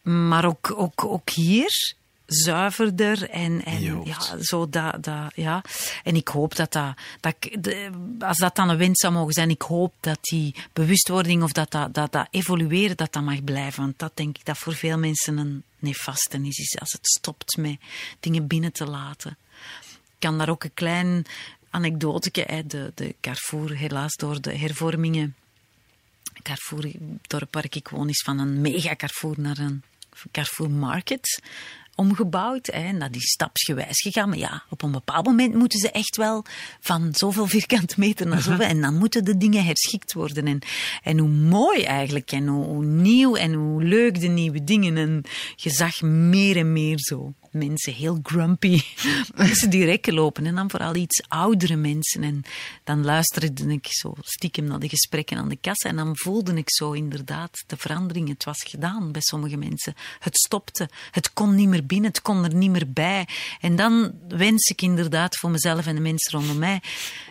maar 0.01 0.45
ook, 0.45 0.73
ook, 0.75 1.05
ook 1.05 1.29
hier 1.29 1.99
zuiverder 2.33 3.29
en, 3.29 3.65
en 3.65 4.03
ja, 4.05 4.19
zo 4.39 4.69
dat, 4.69 5.03
dat, 5.03 5.31
ja. 5.35 5.63
En 6.03 6.15
ik 6.15 6.27
hoop 6.27 6.55
dat 6.55 6.71
dat, 6.71 6.95
dat 7.19 7.35
de, 7.59 7.89
als 8.19 8.37
dat 8.37 8.55
dan 8.55 8.69
een 8.69 8.77
wens 8.77 8.99
zou 8.99 9.13
mogen 9.13 9.33
zijn, 9.33 9.49
ik 9.49 9.61
hoop 9.61 9.93
dat 9.99 10.17
die 10.21 10.55
bewustwording 10.73 11.43
of 11.43 11.51
dat 11.51 11.71
dat, 11.71 11.93
dat, 11.93 12.11
dat 12.11 12.27
evolueren, 12.31 12.97
dat 12.97 13.13
dat 13.13 13.23
mag 13.23 13.43
blijven. 13.43 13.83
Want 13.83 13.99
dat 13.99 14.11
denk 14.13 14.37
ik 14.37 14.45
dat 14.45 14.57
voor 14.57 14.73
veel 14.73 14.97
mensen 14.97 15.37
een 15.37 15.63
nefaste 15.79 16.37
is, 16.37 16.57
is 16.57 16.79
als 16.79 16.91
het 16.91 17.07
stopt 17.07 17.57
met 17.57 17.77
dingen 18.19 18.47
binnen 18.47 18.71
te 18.71 18.85
laten 18.85 19.37
kan 20.21 20.37
daar 20.37 20.49
ook 20.49 20.63
een 20.63 20.73
klein 20.73 21.25
anekdote, 21.69 22.31
de, 22.67 22.91
de 22.95 23.15
Carrefour, 23.21 23.77
helaas 23.77 24.15
door 24.15 24.41
de 24.41 24.57
hervormingen. 24.57 25.35
Carrefour, 26.41 26.83
het 26.83 26.93
dorp 27.27 27.53
waar 27.53 27.65
ik 27.69 27.87
woon, 27.87 28.09
is 28.09 28.21
van 28.25 28.39
een 28.39 28.61
mega 28.61 28.95
Carrefour 28.95 29.35
naar 29.39 29.57
een 29.57 29.83
Carrefour 30.31 30.69
Market 30.69 31.41
omgebouwd. 31.95 32.67
Hè, 32.67 32.83
en 32.83 32.99
dat 32.99 33.15
is 33.15 33.31
stapsgewijs 33.31 34.01
gegaan. 34.01 34.29
Maar 34.29 34.37
ja, 34.37 34.63
op 34.69 34.81
een 34.81 34.91
bepaald 34.91 35.25
moment 35.25 35.53
moeten 35.53 35.79
ze 35.79 35.91
echt 35.91 36.15
wel 36.15 36.45
van 36.79 37.09
zoveel 37.11 37.47
vierkante 37.47 37.95
meter 37.97 38.27
naar 38.27 38.41
zoveel. 38.41 38.65
En 38.65 38.81
dan 38.81 38.97
moeten 38.97 39.25
de 39.25 39.37
dingen 39.37 39.65
herschikt 39.65 40.13
worden. 40.13 40.47
En, 40.47 40.59
en 41.03 41.17
hoe 41.17 41.29
mooi 41.29 41.83
eigenlijk. 41.83 42.31
En 42.31 42.47
hoe, 42.47 42.65
hoe 42.65 42.85
nieuw 42.85 43.35
en 43.35 43.53
hoe 43.53 43.83
leuk 43.83 44.19
de 44.19 44.27
nieuwe 44.27 44.63
dingen. 44.63 44.97
En 44.97 45.23
je 45.55 45.69
zag 45.69 46.01
meer 46.01 46.57
en 46.57 46.73
meer 46.73 46.97
zo 46.99 47.33
mensen, 47.51 47.93
heel 47.93 48.19
grumpy 48.23 48.81
mensen 49.35 49.69
die 49.69 49.85
rekken 49.85 50.13
lopen. 50.13 50.45
En 50.45 50.55
dan 50.55 50.69
vooral 50.69 50.95
iets 50.95 51.23
oudere 51.27 51.75
mensen. 51.75 52.23
En 52.23 52.41
dan 52.83 53.05
luisterde 53.05 53.73
ik 53.73 53.87
zo 53.89 54.13
stiekem 54.21 54.65
naar 54.65 54.79
de 54.79 54.89
gesprekken 54.89 55.37
aan 55.37 55.49
de 55.49 55.57
kassa. 55.61 55.89
En 55.89 55.95
dan 55.95 56.17
voelde 56.17 56.53
ik 56.53 56.69
zo 56.71 56.91
inderdaad 56.91 57.63
de 57.67 57.77
verandering. 57.77 58.27
Het 58.27 58.43
was 58.43 58.63
gedaan 58.63 59.11
bij 59.11 59.21
sommige 59.21 59.57
mensen. 59.57 59.95
Het 60.19 60.37
stopte. 60.37 60.89
Het 61.11 61.33
kon 61.33 61.55
niet 61.55 61.67
meer 61.67 61.85
binnen. 61.85 62.09
Het 62.09 62.21
kon 62.21 62.43
er 62.43 62.55
niet 62.55 62.71
meer 62.71 62.91
bij. 62.91 63.27
En 63.59 63.75
dan 63.75 64.11
wens 64.27 64.69
ik 64.69 64.81
inderdaad 64.81 65.37
voor 65.37 65.49
mezelf 65.49 65.85
en 65.85 65.95
de 65.95 66.01
mensen 66.01 66.31
rondom 66.31 66.57
mij. 66.57 66.81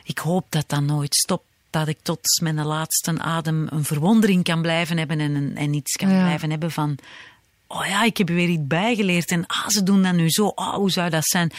Ik 0.04 0.18
hoop 0.18 0.46
dat 0.48 0.68
dat 0.68 0.82
nooit 0.82 1.14
stopt 1.14 1.48
dat 1.70 1.88
ik 1.88 1.98
tot 2.02 2.40
mijn 2.42 2.64
laatste 2.64 3.18
adem 3.18 3.66
een 3.70 3.84
verwondering 3.84 4.44
kan 4.44 4.62
blijven 4.62 4.98
hebben 4.98 5.20
en, 5.20 5.56
en 5.56 5.74
iets 5.74 5.96
kan 5.96 6.10
ja. 6.10 6.22
blijven 6.22 6.50
hebben 6.50 6.70
van 6.70 6.98
oh 7.70 7.86
ja, 7.86 8.04
ik 8.04 8.16
heb 8.16 8.28
weer 8.28 8.48
iets 8.48 8.66
bijgeleerd. 8.66 9.30
En 9.30 9.46
ah, 9.46 9.68
ze 9.68 9.82
doen 9.82 10.02
dat 10.02 10.14
nu 10.14 10.30
zo. 10.30 10.46
Oh, 10.46 10.74
hoe 10.74 10.90
zou 10.90 11.10
dat 11.10 11.26
zijn? 11.26 11.52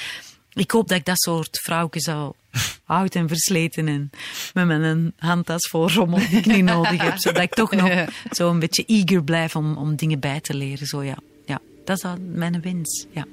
Ik 0.53 0.71
hoop 0.71 0.87
dat 0.87 0.97
ik 0.97 1.05
dat 1.05 1.21
soort 1.21 1.59
vrouwke 1.63 1.99
zou 1.99 2.33
oud 2.85 3.15
en 3.15 3.27
versleten 3.27 3.87
en 3.87 4.09
met 4.53 4.67
mijn 4.67 5.13
handtas 5.17 5.67
vol 5.67 5.89
rommel 5.89 6.19
die 6.19 6.37
ik 6.37 6.45
niet 6.45 6.63
nodig 6.63 7.01
heb. 7.01 7.17
Zodat 7.17 7.43
ik 7.43 7.53
toch 7.53 7.71
nog 7.71 8.05
zo 8.37 8.49
een 8.49 8.59
beetje 8.59 8.85
eager 8.85 9.23
blijf 9.23 9.55
om, 9.55 9.77
om 9.77 9.95
dingen 9.95 10.19
bij 10.19 10.39
te 10.39 10.53
leren. 10.53 10.87
Zo 10.87 11.03
ja. 11.03 11.17
ja, 11.45 11.59
dat 11.85 11.97
is 11.97 12.09
mijn 12.19 12.61
wens. 12.61 13.05
Ja. 13.11 13.25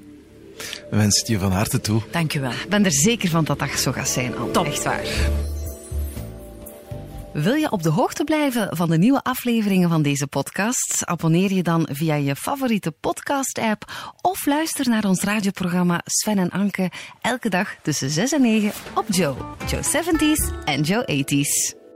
We 0.89 0.97
wensen 0.97 1.19
het 1.19 1.27
je 1.27 1.39
van 1.39 1.51
harte 1.51 1.81
toe. 1.81 2.01
Dank 2.11 2.31
je 2.31 2.39
wel. 2.39 2.51
Ik 2.51 2.69
ben 2.69 2.85
er 2.85 2.93
zeker 2.93 3.29
van 3.29 3.43
dat 3.43 3.59
dat 3.59 3.69
zo 3.69 3.91
gaat 3.91 4.09
zijn, 4.09 4.37
Anne. 4.37 4.51
Top. 4.51 4.65
Echt 4.65 4.83
waar. 4.83 5.58
Wil 7.43 7.53
je 7.53 7.71
op 7.71 7.83
de 7.83 7.89
hoogte 7.89 8.23
blijven 8.23 8.77
van 8.77 8.89
de 8.89 8.97
nieuwe 8.97 9.23
afleveringen 9.23 9.89
van 9.89 10.01
deze 10.01 10.27
podcast? 10.27 11.05
Abonneer 11.05 11.53
je 11.53 11.63
dan 11.63 11.89
via 11.91 12.15
je 12.15 12.35
favoriete 12.35 12.91
podcast-app 12.91 13.91
of 14.21 14.45
luister 14.45 14.89
naar 14.89 15.05
ons 15.05 15.23
radioprogramma 15.23 16.01
Sven 16.05 16.37
en 16.37 16.49
Anke 16.49 16.91
elke 17.21 17.49
dag 17.49 17.75
tussen 17.81 18.09
6 18.09 18.31
en 18.31 18.41
9 18.41 18.71
op 18.95 19.05
Joe, 19.09 19.35
Joe 19.67 19.81
70s 19.81 20.63
en 20.65 20.81
Joe 20.81 21.23
80s. 21.23 21.88